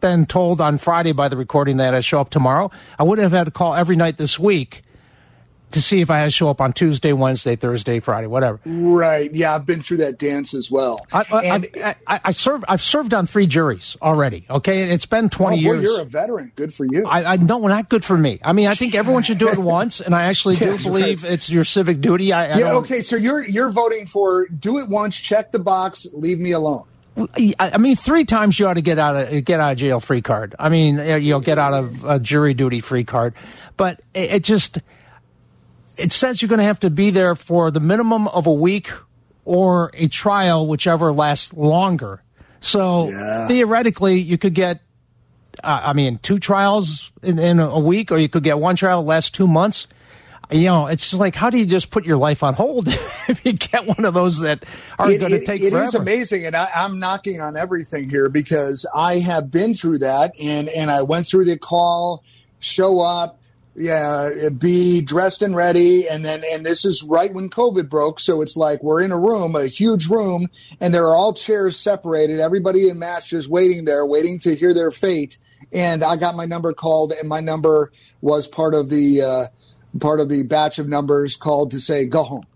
been 0.00 0.26
told 0.26 0.60
on 0.60 0.78
Friday 0.78 1.12
by 1.12 1.28
the 1.28 1.36
recording 1.36 1.78
that 1.78 1.94
I 1.94 2.00
show 2.00 2.20
up 2.20 2.30
tomorrow, 2.30 2.70
I 2.98 3.02
would 3.02 3.18
have 3.18 3.32
had 3.32 3.44
to 3.44 3.50
call 3.50 3.74
every 3.74 3.96
night 3.96 4.16
this 4.16 4.38
week 4.38 4.82
to 5.72 5.82
see 5.82 6.00
if 6.00 6.10
I 6.10 6.18
had 6.18 6.26
to 6.26 6.30
show 6.30 6.48
up 6.48 6.60
on 6.60 6.72
Tuesday, 6.72 7.12
Wednesday, 7.12 7.56
Thursday, 7.56 7.98
Friday, 8.00 8.28
whatever. 8.28 8.60
Right. 8.64 9.32
Yeah, 9.34 9.54
I've 9.54 9.66
been 9.66 9.82
through 9.82 9.98
that 9.98 10.18
dance 10.18 10.54
as 10.54 10.70
well. 10.70 11.04
I, 11.12 11.24
I, 11.30 11.42
And- 11.44 11.68
I, 11.84 11.96
I, 12.06 12.20
I 12.26 12.30
serve. 12.30 12.64
I've 12.68 12.82
served 12.82 13.12
on 13.12 13.26
three 13.26 13.46
juries 13.46 13.96
already. 14.00 14.46
Okay, 14.48 14.82
and 14.82 14.92
it's 14.92 15.06
been 15.06 15.28
twenty 15.28 15.60
oh, 15.60 15.70
boy, 15.70 15.74
years. 15.74 15.82
you're 15.82 16.00
a 16.00 16.04
veteran. 16.04 16.52
Good 16.56 16.72
for 16.72 16.84
you. 16.84 17.04
I, 17.06 17.32
I 17.32 17.36
no, 17.36 17.58
not 17.58 17.88
good 17.88 18.04
for 18.04 18.16
me. 18.16 18.38
I 18.42 18.52
mean, 18.52 18.68
I 18.68 18.74
think 18.74 18.94
everyone 18.94 19.22
should 19.22 19.38
do 19.38 19.48
it 19.48 19.58
once, 19.78 20.00
and 20.00 20.14
I 20.14 20.24
actually 20.24 20.56
do 20.56 20.78
believe 20.78 21.24
right. 21.24 21.32
it's 21.32 21.50
your 21.50 21.64
civic 21.64 22.00
duty. 22.00 22.32
I, 22.32 22.54
I 22.54 22.58
yeah. 22.58 22.72
Okay. 22.74 23.02
So 23.02 23.16
you're 23.16 23.46
you're 23.46 23.70
voting 23.70 24.06
for 24.06 24.46
do 24.46 24.78
it 24.78 24.88
once, 24.88 25.18
check 25.18 25.50
the 25.50 25.58
box, 25.58 26.06
leave 26.12 26.38
me 26.38 26.52
alone. 26.52 26.84
I 27.58 27.78
mean, 27.78 27.96
three 27.96 28.24
times 28.24 28.58
you 28.58 28.66
ought 28.66 28.74
to 28.74 28.82
get 28.82 28.98
out 28.98 29.16
of 29.16 29.44
get 29.44 29.58
out 29.58 29.72
of 29.72 29.78
jail 29.78 30.00
free 30.00 30.20
card. 30.20 30.54
I 30.58 30.68
mean, 30.68 30.98
you'll 31.22 31.40
get 31.40 31.58
out 31.58 31.72
of 31.72 32.04
a 32.04 32.18
jury 32.20 32.52
duty 32.52 32.80
free 32.80 33.04
card, 33.04 33.34
but 33.76 34.00
it, 34.12 34.32
it 34.32 34.44
just 34.44 34.78
it 35.98 36.12
says 36.12 36.42
you're 36.42 36.48
going 36.48 36.58
to 36.58 36.64
have 36.64 36.80
to 36.80 36.90
be 36.90 37.10
there 37.10 37.34
for 37.34 37.70
the 37.70 37.80
minimum 37.80 38.28
of 38.28 38.46
a 38.46 38.52
week 38.52 38.90
or 39.44 39.90
a 39.94 40.08
trial, 40.08 40.66
whichever 40.66 41.12
lasts 41.12 41.54
longer. 41.54 42.22
So 42.60 43.08
theoretically, 43.48 44.20
you 44.20 44.36
could 44.38 44.54
get. 44.54 44.82
Uh, 45.64 45.80
I 45.84 45.92
mean, 45.94 46.18
two 46.18 46.38
trials 46.38 47.12
in, 47.22 47.38
in 47.38 47.60
a 47.60 47.78
week, 47.78 48.12
or 48.12 48.18
you 48.18 48.28
could 48.28 48.42
get 48.42 48.58
one 48.58 48.76
trial 48.76 49.02
last 49.02 49.34
two 49.34 49.48
months. 49.48 49.86
You 50.50 50.66
know, 50.66 50.86
it's 50.86 51.12
like, 51.12 51.34
how 51.34 51.50
do 51.50 51.58
you 51.58 51.66
just 51.66 51.90
put 51.90 52.04
your 52.04 52.18
life 52.18 52.44
on 52.44 52.54
hold 52.54 52.86
if 53.28 53.44
you 53.44 53.54
get 53.54 53.86
one 53.86 54.04
of 54.04 54.14
those 54.14 54.40
that 54.40 54.64
are 54.98 55.08
going 55.16 55.32
to 55.32 55.44
take 55.44 55.60
it 55.60 55.70
forever? 55.70 55.86
is 55.86 55.94
amazing, 55.94 56.46
and 56.46 56.54
I, 56.54 56.70
I'm 56.74 57.00
knocking 57.00 57.40
on 57.40 57.56
everything 57.56 58.08
here 58.08 58.28
because 58.28 58.86
I 58.94 59.18
have 59.18 59.50
been 59.50 59.74
through 59.74 59.98
that, 59.98 60.32
and 60.40 60.68
and 60.68 60.90
I 60.90 61.02
went 61.02 61.26
through 61.26 61.46
the 61.46 61.58
call, 61.58 62.22
show 62.60 63.00
up, 63.00 63.40
yeah, 63.74 64.48
be 64.56 65.00
dressed 65.00 65.42
and 65.42 65.56
ready, 65.56 66.08
and 66.08 66.24
then 66.24 66.44
and 66.52 66.64
this 66.64 66.84
is 66.84 67.02
right 67.02 67.34
when 67.34 67.50
COVID 67.50 67.88
broke, 67.88 68.20
so 68.20 68.40
it's 68.40 68.56
like 68.56 68.84
we're 68.84 69.02
in 69.02 69.10
a 69.10 69.18
room, 69.18 69.56
a 69.56 69.66
huge 69.66 70.06
room, 70.06 70.46
and 70.80 70.94
there 70.94 71.06
are 71.06 71.16
all 71.16 71.34
chairs 71.34 71.76
separated, 71.76 72.38
everybody 72.38 72.88
in 72.88 73.00
masks 73.00 73.30
just 73.30 73.48
waiting 73.48 73.84
there, 73.84 74.06
waiting 74.06 74.38
to 74.40 74.54
hear 74.54 74.72
their 74.72 74.92
fate, 74.92 75.38
and 75.72 76.04
I 76.04 76.14
got 76.14 76.36
my 76.36 76.46
number 76.46 76.72
called, 76.72 77.12
and 77.12 77.28
my 77.28 77.40
number 77.40 77.90
was 78.20 78.46
part 78.46 78.74
of 78.74 78.90
the. 78.90 79.22
Uh, 79.22 79.46
Part 80.00 80.20
of 80.20 80.28
the 80.28 80.42
batch 80.42 80.78
of 80.78 80.88
numbers 80.88 81.36
called 81.36 81.70
to 81.72 81.80
say 81.80 82.06
go 82.06 82.22
home. 82.22 82.46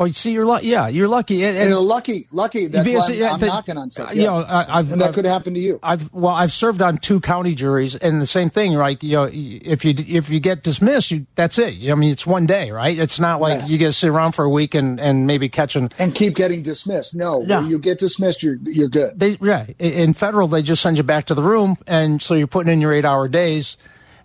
Oh, 0.00 0.04
you 0.04 0.12
see, 0.12 0.30
you're 0.30 0.46
lucky. 0.46 0.68
Yeah, 0.68 0.86
you're 0.86 1.08
lucky. 1.08 1.42
And, 1.44 1.58
And 1.58 1.74
lucky, 1.76 2.28
lucky. 2.30 2.68
That's 2.68 2.84
Because, 2.88 3.08
why 3.08 3.14
I'm, 3.16 3.20
yeah, 3.20 3.32
I'm 3.32 3.40
the- 3.40 3.46
knocking 3.46 3.76
on 3.76 3.90
stuff. 3.90 4.14
you 4.14 4.22
yeah. 4.22 4.28
know, 4.28 4.42
I- 4.42 4.78
I've- 4.78 4.92
and 4.92 5.00
that 5.00 5.06
I've- 5.08 5.14
could 5.16 5.24
happen 5.24 5.54
to 5.54 5.60
you. 5.60 5.80
I've 5.82 6.08
well, 6.12 6.32
I've 6.36 6.52
served 6.52 6.82
on 6.82 6.98
two 6.98 7.18
county 7.18 7.56
juries, 7.56 7.96
and 7.96 8.22
the 8.22 8.26
same 8.26 8.48
thing. 8.48 8.74
Right? 8.76 9.02
you 9.02 9.16
know, 9.16 9.28
if 9.32 9.84
you 9.84 9.94
if 9.98 10.30
you 10.30 10.38
get 10.38 10.62
dismissed, 10.62 11.10
you, 11.10 11.26
that's 11.34 11.58
it. 11.58 11.74
I 11.90 11.96
mean, 11.96 12.12
it's 12.12 12.24
one 12.24 12.46
day, 12.46 12.70
right? 12.70 12.96
It's 12.96 13.18
not 13.18 13.40
like 13.40 13.68
you 13.68 13.76
get 13.76 13.86
to 13.88 13.92
sit 13.92 14.08
around 14.08 14.32
for 14.36 14.44
a 14.44 14.48
week 14.50 14.76
and 14.76 15.00
and 15.00 15.26
maybe 15.26 15.48
catch 15.48 15.74
an. 15.74 15.90
And 15.98 16.14
keep 16.14 16.36
getting 16.36 16.62
dismissed. 16.62 17.16
No, 17.16 17.42
Yeah. 17.44 17.58
when 17.62 17.68
you 17.68 17.80
get 17.80 17.98
dismissed, 17.98 18.40
you're 18.44 18.58
you're 18.66 18.86
good. 18.88 19.18
They 19.18 19.36
yeah, 19.42 19.66
in 19.80 20.12
federal 20.12 20.46
they 20.46 20.62
just 20.62 20.80
send 20.80 20.96
you 20.96 21.02
back 21.02 21.24
to 21.24 21.34
the 21.34 21.42
room, 21.42 21.76
and 21.88 22.22
so 22.22 22.34
you're 22.34 22.46
putting 22.46 22.72
in 22.72 22.80
your 22.80 22.92
eight 22.92 23.04
hour 23.04 23.26
days. 23.26 23.76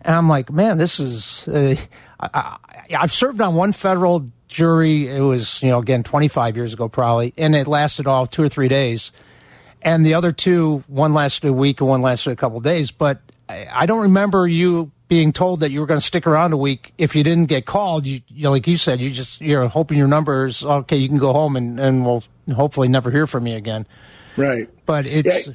And 0.05 0.15
I'm 0.15 0.29
like, 0.29 0.51
man, 0.51 0.77
this 0.77 0.99
is. 0.99 1.47
Uh, 1.47 1.77
I, 2.19 2.29
I, 2.33 2.57
I've 2.99 3.11
served 3.11 3.41
on 3.41 3.55
one 3.55 3.71
federal 3.71 4.25
jury. 4.47 5.07
It 5.07 5.21
was 5.21 5.61
you 5.63 5.69
know 5.69 5.79
again 5.79 6.03
25 6.03 6.55
years 6.55 6.73
ago 6.73 6.87
probably, 6.89 7.33
and 7.37 7.55
it 7.55 7.67
lasted 7.67 8.07
all 8.07 8.25
two 8.25 8.43
or 8.43 8.49
three 8.49 8.67
days. 8.67 9.11
and 9.81 10.05
the 10.05 10.13
other 10.13 10.31
two, 10.31 10.83
one 10.87 11.13
lasted 11.13 11.47
a 11.47 11.53
week 11.53 11.81
and 11.81 11.89
one 11.89 12.01
lasted 12.01 12.31
a 12.31 12.35
couple 12.35 12.57
of 12.57 12.63
days. 12.63 12.91
But 12.91 13.19
I, 13.49 13.67
I 13.71 13.85
don't 13.85 14.01
remember 14.03 14.47
you 14.47 14.91
being 15.09 15.33
told 15.33 15.59
that 15.59 15.71
you 15.71 15.79
were 15.81 15.85
going 15.85 15.99
to 15.99 16.05
stick 16.05 16.25
around 16.25 16.53
a 16.53 16.57
week 16.57 16.93
if 16.97 17.15
you 17.15 17.23
didn't 17.23 17.45
get 17.45 17.65
called. 17.65 18.07
You, 18.07 18.21
you 18.29 18.43
know, 18.43 18.51
like 18.51 18.67
you 18.67 18.77
said, 18.77 18.99
you 19.01 19.09
just 19.11 19.41
you're 19.41 19.67
hoping 19.67 19.97
your 19.97 20.07
numbers 20.07 20.63
okay. 20.63 20.97
You 20.97 21.09
can 21.09 21.17
go 21.19 21.33
home 21.33 21.55
and 21.55 21.79
and 21.79 22.05
we'll 22.05 22.23
hopefully 22.55 22.87
never 22.87 23.11
hear 23.11 23.27
from 23.27 23.45
you 23.45 23.55
again. 23.57 23.85
Right. 24.37 24.67
But 24.85 25.05
it's. 25.05 25.49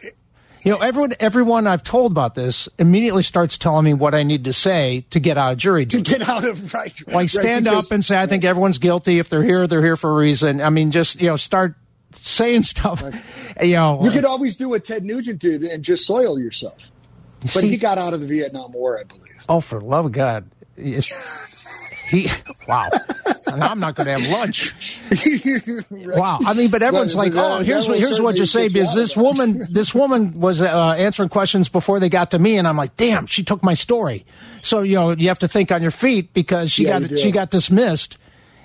You 0.65 0.73
know, 0.73 0.79
everyone, 0.79 1.15
everyone 1.21 1.67
I've 1.67 1.83
told 1.85 2.13
about 2.13 2.35
this 2.35 2.69
immediately 2.79 3.23
starts 3.23 3.57
telling 3.59 3.85
me 3.85 3.95
what 3.95 4.15
I 4.15 4.23
need 4.25 4.45
to 4.45 4.53
say 4.53 5.05
to 5.11 5.21
get 5.21 5.39
out 5.39 5.53
of 5.53 5.59
jury 5.59 5.85
duty. 5.85 6.03
To 6.03 6.19
get 6.19 6.29
out 6.29 6.45
of 6.45 6.75
right. 6.75 6.93
Like 7.07 7.15
right, 7.15 7.31
stand 7.31 7.65
because- 7.65 7.87
up 7.87 7.95
and 7.95 8.05
say, 8.05 8.19
I 8.21 8.27
think 8.27 8.45
everyone's 8.45 8.79
guilty. 8.79 9.19
If 9.19 9.29
they're 9.29 9.45
here, 9.45 9.67
they're 9.67 9.83
here 9.85 9.97
for 9.97 10.11
a 10.11 10.15
reason. 10.15 10.61
I 10.61 10.71
mean, 10.71 10.91
just, 10.91 11.21
you 11.21 11.29
know, 11.29 11.37
start 11.37 11.75
saying 12.13 12.63
stuff. 12.75 13.03
You 13.61 13.73
know, 13.75 14.01
You 14.03 14.11
could 14.11 14.25
always 14.25 14.57
do 14.57 14.69
what 14.71 14.85
Ted 14.85 15.05
Nugent 15.05 15.39
did 15.41 15.63
and 15.63 15.83
just 15.85 16.05
soil 16.07 16.39
yourself. 16.41 16.77
But 17.55 17.63
he 17.65 17.77
got 17.77 17.99
out 17.99 18.15
of 18.15 18.21
the 18.21 18.27
Vietnam 18.27 18.73
War, 18.73 18.99
I 18.99 19.05
believe. 19.05 19.37
Oh, 19.49 19.61
for 19.61 19.81
love 19.81 20.07
of 20.07 20.13
God. 20.13 20.51
It's- 20.77 21.67
He, 22.11 22.31
wow. 22.69 22.89
Now 23.57 23.71
I'm 23.71 23.81
not 23.81 23.95
going 23.95 24.07
to 24.07 24.13
have 24.19 24.31
lunch. 24.31 24.99
Wow. 25.91 26.39
I 26.45 26.55
mean, 26.55 26.71
but 26.71 26.83
everyone's 26.83 27.15
But- 27.15 27.19
like, 27.27 27.35
but, 27.35 27.61
oh, 27.61 27.65
here's 27.65 27.89
what, 27.89 27.99
here's 27.99 28.21
what 28.21 28.37
you 28.37 28.45
say 28.47 28.69
certainly 28.69 28.69
get 28.69 28.75
because 28.81 28.95
this 28.95 29.17
out 29.17 29.21
of 29.31 29.37
that. 29.37 29.39
woman, 29.47 29.61
this 29.71 29.95
woman 29.95 30.41
was 30.41 30.61
uh, 30.63 30.95
answering 30.99 31.29
questions 31.29 31.69
before 31.69 32.01
they 32.01 32.09
got 32.09 32.31
to 32.33 32.39
me, 32.39 32.57
and 32.59 32.67
I'm 32.67 32.77
like, 32.77 32.97
damn, 32.97 33.27
she 33.27 33.43
took 33.45 33.63
my 33.63 33.75
story. 33.75 34.25
So 34.63 34.83
you 34.83 34.95
know, 34.97 35.11
you 35.11 35.29
have 35.29 35.39
to 35.41 35.49
think 35.49 35.71
on 35.73 35.83
your 35.83 35.91
feet 35.91 36.33
because 36.33 36.71
she 36.73 36.85
Yeah, 36.85 37.01
got 37.01 37.19
she 37.19 37.31
got 37.31 37.51
dismissed, 37.51 38.19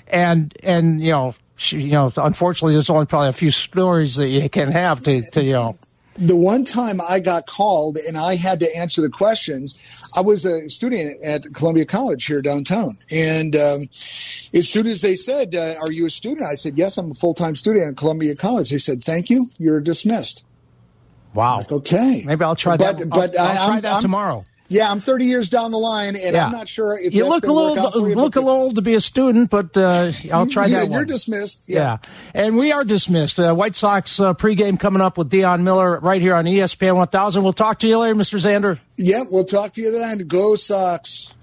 and 0.08 0.56
and 0.64 1.02
you 1.02 1.12
know, 1.12 1.36
she, 1.56 1.82
you 1.82 1.92
know, 1.92 2.12
unfortunately, 2.18 2.74
there's 2.74 2.90
only 2.90 3.06
probably 3.06 3.30
a 3.30 3.34
few 3.34 3.52
stories 3.52 4.16
that 4.16 4.28
you 4.28 4.50
can 4.50 4.72
have 4.72 5.04
to 5.04 5.22
to 5.32 5.44
you 5.44 5.54
know. 5.54 5.68
The 6.16 6.36
one 6.36 6.64
time 6.64 7.02
I 7.02 7.20
got 7.20 7.48
called 7.48 7.98
and 7.98 8.18
I 8.18 8.36
had 8.36 8.60
to 8.60 8.76
answer 8.76 9.02
the 9.02 9.10
questions, 9.10 9.80
I 10.16 10.22
was 10.22 10.46
a 10.46 10.68
student 10.70 11.22
at 11.24 11.44
Columbia 11.54 11.86
College 11.86 12.26
here 12.26 12.40
downtown. 12.40 12.98
And 13.12 13.56
um, 13.56 13.82
as 14.54 14.70
soon 14.70 14.86
as 14.88 15.02
they 15.02 15.16
said, 15.16 15.56
uh, 15.56 15.76
Are 15.82 15.92
you 15.92 16.06
a 16.06 16.10
student? 16.10 16.44
I 16.44 16.56
said, 16.56 16.74
Yes, 16.78 16.98
I'm 16.98 17.12
a 17.12 17.16
full 17.16 17.34
time 17.34 17.56
student 17.56 17.86
at 17.88 17.98
Columbia 17.98 18.36
College. 18.36 18.70
They 18.72 18.78
said, 18.78 19.04
Thank 19.04 19.30
you. 19.30 19.48
You're 19.60 19.82
dismissed. 19.82 20.44
Wow. 21.34 21.64
Okay. 21.72 22.24
Maybe 22.26 22.44
I'll 22.46 22.56
try 22.56 22.78
But- 22.78 22.98
that. 23.00 23.10
but 23.10 23.38
I'll, 23.40 23.48
I'll 23.48 23.68
try 23.70 23.82
that 23.82 23.94
I'm- 23.94 24.02
tomorrow. 24.02 24.46
Yeah, 24.74 24.90
I'm 24.90 25.00
30 25.00 25.26
years 25.26 25.50
down 25.50 25.72
the 25.72 25.78
line, 25.78 26.16
and 26.16 26.36
Yeah. 26.36 26.48
I'm 26.48 26.52
not 26.52 26.68
sure 26.68 26.98
if 27.00 27.14
You 27.14 27.28
look 27.30 27.46
a 27.46 27.52
little 27.52 28.10
you, 28.10 28.16
look 28.16 28.36
a 28.36 28.40
little 28.40 28.62
old 28.62 28.76
to 28.76 28.82
be 28.82 28.96
a 28.96 29.02
student, 29.02 29.50
but 29.50 29.78
uh, 29.78 30.12
I'll 30.32 30.48
try 30.48 30.66
Yeah, 30.66 30.80
that 30.80 30.90
One. 30.90 30.92
You're 31.00 31.06
dismissed. 31.06 31.66
Yeah. 31.68 31.98
And 32.34 32.58
we 32.58 32.72
are 32.72 32.84
dismissed. 32.84 33.40
Uh, 33.40 33.54
White 33.54 33.76
Sox 33.76 34.20
uh, 34.20 34.34
pregame 34.34 34.80
coming 34.80 35.02
up 35.02 35.18
with 35.18 35.30
Dion 35.30 35.64
Miller 35.64 36.00
right 36.00 36.22
here 36.22 36.34
on 36.36 36.46
ESPN 36.46 36.96
1000. 36.96 37.44
We'll 37.44 37.54
talk 37.54 37.80
to 37.80 37.88
you 37.88 38.00
later, 38.00 38.16
Mr. 38.16 38.40
Zander. 38.40 38.80
Yep, 38.98 39.28
we'll 39.30 39.46
talk 39.46 39.74
to 39.74 39.82
you 39.82 39.92
then. 39.92 40.20
Go 40.28 40.56
Sox. 40.56 41.34